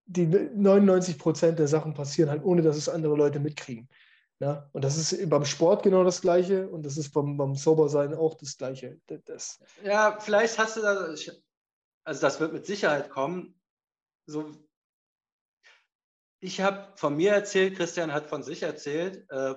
[0.06, 3.88] die 99 Prozent der Sachen passieren halt, ohne dass es andere Leute mitkriegen.
[4.40, 4.68] Ne?
[4.72, 8.34] Und das ist beim Sport genau das Gleiche und das ist beim, beim Sobersein auch
[8.34, 9.00] das Gleiche.
[9.26, 11.14] Das, ja, vielleicht hast du da,
[12.04, 13.58] also das wird mit Sicherheit kommen.
[14.26, 14.52] So
[16.40, 19.24] ich habe von mir erzählt, Christian hat von sich erzählt.
[19.30, 19.54] Äh,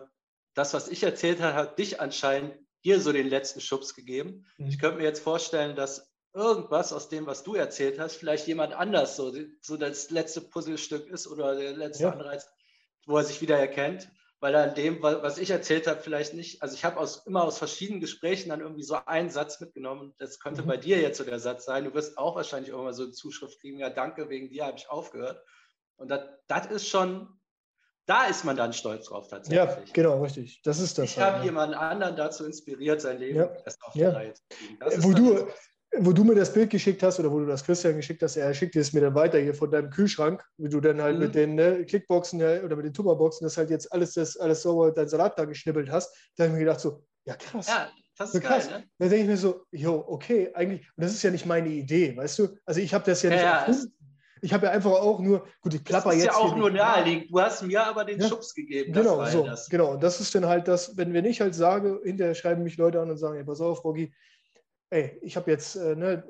[0.54, 4.46] das, was ich erzählt habe, hat dich anscheinend hier so den letzten Schubs gegeben.
[4.58, 4.68] Mhm.
[4.68, 8.74] Ich könnte mir jetzt vorstellen, dass irgendwas aus dem, was du erzählt hast, vielleicht jemand
[8.74, 12.12] anders so, so das letzte Puzzlestück ist oder der letzte ja.
[12.12, 12.48] Anreiz,
[13.06, 14.10] wo er sich wieder erkennt.
[14.40, 17.44] Weil er an dem, was ich erzählt habe, vielleicht nicht, also ich habe aus, immer
[17.44, 20.14] aus verschiedenen Gesprächen dann irgendwie so einen Satz mitgenommen.
[20.20, 20.68] Das könnte mhm.
[20.68, 21.86] bei dir jetzt so der Satz sein.
[21.86, 24.92] Du wirst auch wahrscheinlich irgendwann so eine Zuschrift kriegen, ja, danke, wegen dir habe ich
[24.92, 25.44] aufgehört.
[25.98, 27.28] Und das ist schon,
[28.06, 29.58] da ist man dann stolz drauf tatsächlich.
[29.58, 30.62] Ja, genau, richtig.
[30.64, 31.06] Das ist das.
[31.06, 31.46] Ich halt, habe ja.
[31.46, 33.52] jemanden anderen dazu inspiriert, sein Leben ja.
[33.66, 34.10] erst auf ja.
[34.10, 35.04] die Reihe zu kriegen.
[35.04, 35.48] Wo du,
[36.00, 38.54] wo du mir das Bild geschickt hast oder wo du das Christian geschickt hast, er
[38.54, 41.24] schickt es mir dann weiter hier von deinem Kühlschrank, wie du dann halt mhm.
[41.24, 44.92] mit den ne, Kickboxen oder mit den Tupperboxen das halt jetzt alles, das, alles sauber
[44.92, 47.68] dein Salat da geschnibbelt hast, da habe ich mir gedacht so, ja krass.
[47.68, 48.70] Ja, das ist so krass.
[48.70, 48.88] Geil, ne?
[48.98, 52.16] Da denke ich mir so, jo, okay, eigentlich, und das ist ja nicht meine Idee,
[52.16, 52.58] weißt du?
[52.66, 53.94] Also ich habe das ja nicht ja, erfunden.
[54.48, 56.28] Ich habe ja einfach auch nur, gut, ich klapper jetzt.
[56.28, 57.30] Das ist ja auch nur naheliegend.
[57.30, 58.94] Du hast mir aber den ja, Schubs gegeben.
[58.94, 59.68] Genau, so, das.
[59.68, 59.92] genau.
[59.92, 63.02] Und das ist dann halt das, wenn, wenn ich halt sage, hinterher schreiben mich Leute
[63.02, 64.14] an und sagen, ey, pass auf, Rogi,
[64.90, 66.24] ey, ich habe jetzt äh, ne,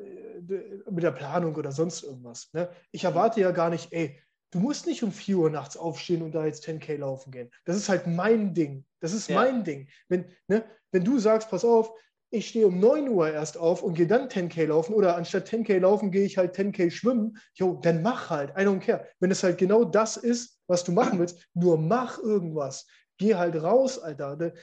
[0.90, 2.50] mit der Planung oder sonst irgendwas.
[2.54, 2.72] Ne?
[2.92, 4.20] Ich erwarte ja gar nicht, ey,
[4.50, 7.52] du musst nicht um 4 Uhr nachts aufstehen und da jetzt 10k laufen gehen.
[7.66, 8.84] Das ist halt mein Ding.
[9.00, 9.36] Das ist ja.
[9.36, 9.90] mein Ding.
[10.08, 11.92] Wenn, ne, wenn du sagst, pass auf,
[12.30, 15.80] ich stehe um 9 Uhr erst auf und gehe dann 10K laufen oder anstatt 10K
[15.80, 19.08] laufen gehe ich halt 10K schwimmen, jo, dann mach halt, I don't care.
[19.20, 22.86] Wenn es halt genau das ist, was du machen willst, nur mach irgendwas.
[23.18, 24.36] Geh halt raus, Alter.
[24.36, 24.54] Das,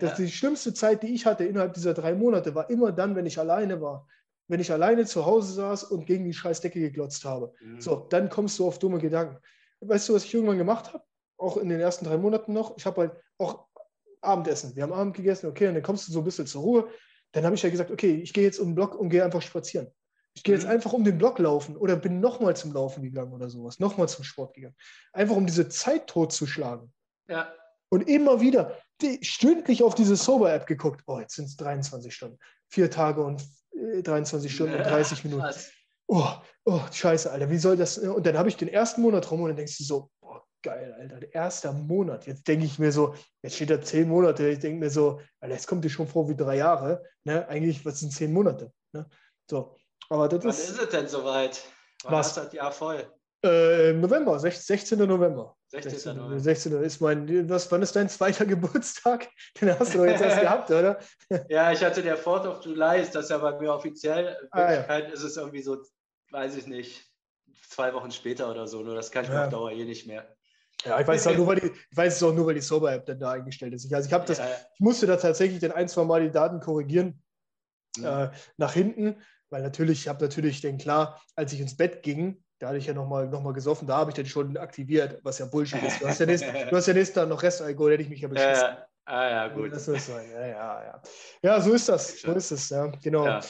[0.00, 0.14] ja.
[0.14, 3.38] Die schlimmste Zeit, die ich hatte innerhalb dieser drei Monate, war immer dann, wenn ich
[3.38, 4.06] alleine war.
[4.48, 7.52] Wenn ich alleine zu Hause saß und gegen die scheiß Decke geglotzt habe.
[7.60, 7.80] Mhm.
[7.80, 9.38] So, dann kommst du auf dumme Gedanken.
[9.80, 11.04] Weißt du, was ich irgendwann gemacht habe?
[11.38, 12.76] Auch in den ersten drei Monaten noch.
[12.76, 13.66] Ich habe halt auch
[14.20, 14.74] Abendessen.
[14.76, 16.88] Wir haben Abend gegessen, okay, und dann kommst du so ein bisschen zur Ruhe.
[17.32, 19.42] Dann habe ich ja gesagt, okay, ich gehe jetzt um den Block und gehe einfach
[19.42, 19.88] spazieren.
[20.34, 20.70] Ich gehe jetzt mhm.
[20.70, 24.24] einfach um den Block laufen oder bin nochmal zum Laufen gegangen oder sowas, nochmal zum
[24.24, 24.76] Sport gegangen.
[25.12, 26.92] Einfach um diese Zeit totzuschlagen.
[27.28, 27.52] Ja.
[27.88, 28.76] Und immer wieder
[29.22, 31.02] stündlich auf diese Sober-App geguckt.
[31.06, 32.38] Oh, jetzt sind es 23 Stunden.
[32.68, 33.42] Vier Tage und
[33.72, 35.52] äh, 23 Stunden ja, und 30 Minuten.
[36.06, 36.28] Oh,
[36.64, 37.98] oh, scheiße, Alter, wie soll das?
[37.98, 40.10] Und dann habe ich den ersten Monat rum und dann denkst du so,
[40.62, 41.20] geil, Alter.
[41.20, 42.26] Der erste Monat.
[42.26, 44.48] Jetzt denke ich mir so, jetzt steht da zehn Monate.
[44.48, 47.02] Ich denke mir so, Alter, jetzt kommt dir schon vor wie drei Jahre.
[47.24, 47.46] Ne?
[47.48, 48.72] Eigentlich, was sind zehn Monate?
[48.92, 49.08] Ne?
[49.48, 49.76] So.
[50.08, 51.62] Aber das Wann ist, ist es denn soweit?
[52.04, 52.28] Wann was?
[52.28, 53.06] ist das Jahr voll?
[53.42, 54.98] Äh, November, 16.
[54.98, 55.56] November.
[55.68, 55.90] 16.
[55.92, 56.16] 16.
[56.16, 56.40] November.
[56.40, 56.82] 16.
[56.82, 59.28] ist mein, was, wann ist dein zweiter Geburtstag?
[59.60, 60.98] Den hast du doch jetzt erst gehabt, oder?
[61.48, 64.36] Ja, ich hatte der 4th of July, ist das ja bei mir offiziell.
[64.42, 65.14] In ah, Wirklichkeit ja.
[65.14, 65.78] ist es irgendwie so,
[66.32, 67.08] weiß ich nicht,
[67.68, 68.82] zwei Wochen später oder so.
[68.82, 69.36] Nur das kann ich ja.
[69.36, 70.36] mir auf Dauer eh nicht mehr.
[70.84, 72.60] Ja, ich weiß, es auch nur, weil die, ich weiß es auch nur, weil die
[72.60, 73.92] Sober-App dann da eingestellt ist.
[73.92, 74.56] Also ich habe das, ja, ja.
[74.74, 77.22] ich musste da tatsächlich dann ein, zwei Mal die Daten korrigieren
[77.96, 78.04] mhm.
[78.04, 79.16] äh, nach hinten,
[79.50, 82.86] weil natürlich, ich habe natürlich, denn klar, als ich ins Bett ging, da hatte ich
[82.86, 86.00] ja nochmal noch mal gesoffen, da habe ich den schon aktiviert, was ja Bullshit ist.
[86.00, 88.28] Du hast ja nicht, du hast ja nicht dann noch Restalkohol, hätte ich mich ja
[88.28, 88.62] beschissen.
[88.62, 89.72] Ja, ah, ja, gut.
[89.72, 90.30] Das muss sein.
[90.30, 91.02] Ja, ja, ja.
[91.42, 92.20] Ja, so ist das.
[92.20, 93.24] So ist es, ja, genau.
[93.24, 93.40] Ja.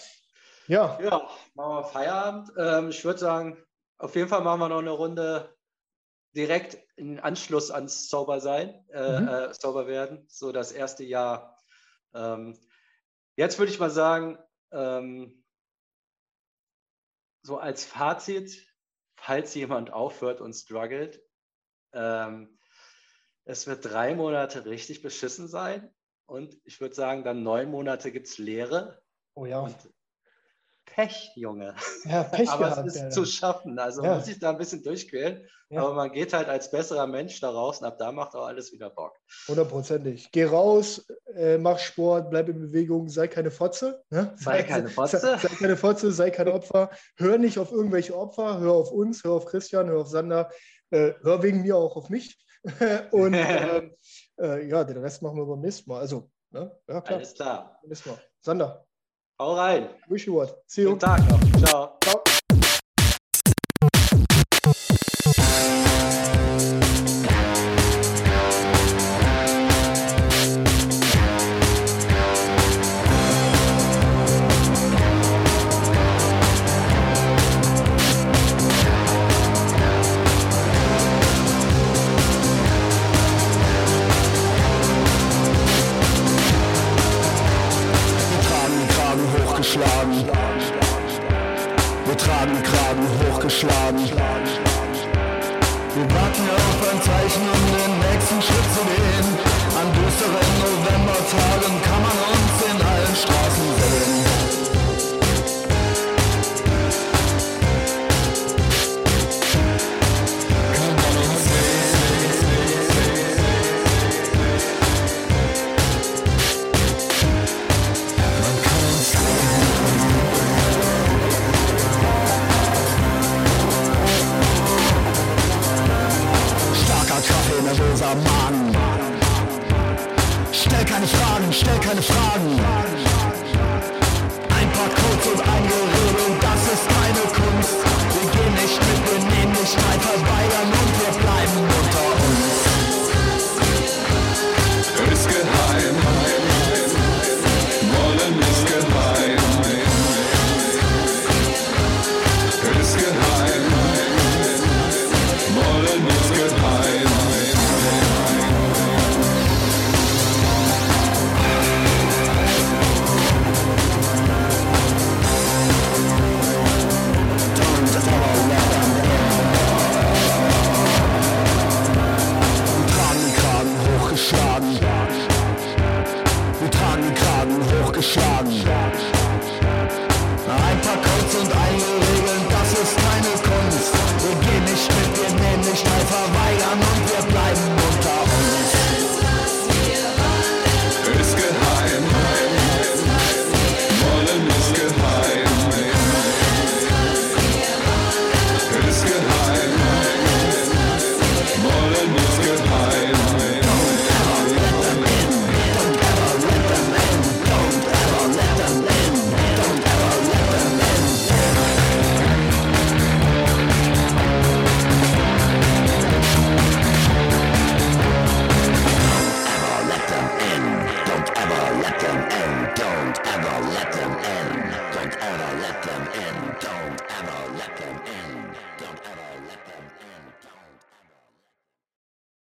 [0.69, 2.53] Ja, Ja, machen wir Feierabend.
[2.57, 3.59] Ähm, ich würde sagen,
[3.99, 5.53] auf jeden Fall machen wir noch eine Runde
[6.37, 9.29] direkt in Anschluss ans Saubersein, äh, Mhm.
[9.29, 11.57] äh, sauber werden, so das erste Jahr.
[12.15, 12.59] Ähm,
[13.37, 14.39] jetzt würde ich mal sagen,
[14.71, 15.45] ähm,
[17.43, 18.67] so als Fazit,
[19.17, 21.23] falls jemand aufhört und struggelt,
[21.93, 22.59] ähm,
[23.45, 25.93] es wird drei Monate richtig beschissen sein
[26.27, 29.03] und ich würde sagen, dann neun Monate gibt es Leere
[29.35, 29.61] oh ja.
[29.61, 29.77] und
[30.87, 31.75] Pech, Junge.
[32.05, 32.89] ja Pech aber gehabt.
[32.89, 33.15] es ist Alter.
[33.15, 33.79] zu schaffen.
[33.79, 34.17] Also Ja.
[34.17, 35.47] muss ich da ein bisschen durchquälen.
[35.69, 35.83] Ja.
[35.83, 38.73] Aber man geht halt als besserer Mensch da raus und ab da macht auch alles
[38.73, 39.17] wieder Bock.
[39.47, 40.31] Hundertprozentig.
[40.33, 44.03] Geh raus, äh, mach Sport, bleib in Bewegung, sei keine Fotze.
[44.11, 44.33] Ne?
[44.37, 45.19] Sei keine Fotze.
[45.19, 46.91] Sei, sei keine Fotze, sei kein Opfer.
[47.17, 50.51] Hör nicht auf irgendwelche Opfer, hör auf uns, hör auf Christian, hör auf Sander,
[50.91, 52.37] äh, hör wegen mir auch auf mich.
[53.13, 53.95] Und ähm,
[54.41, 56.01] äh, ja, den Rest machen wir beim nächsten Mal.
[56.01, 56.77] Also, ne?
[56.89, 57.79] ja klar, Alles klar.
[57.81, 58.19] beim nächsten Mal.
[58.41, 58.87] Sander,
[59.41, 59.89] Hau rein.
[60.11, 60.63] wish you what.
[60.67, 60.89] See you.
[60.89, 61.41] Schönen Tag noch.
[61.67, 61.97] Ciao.
[62.05, 62.40] Ciao.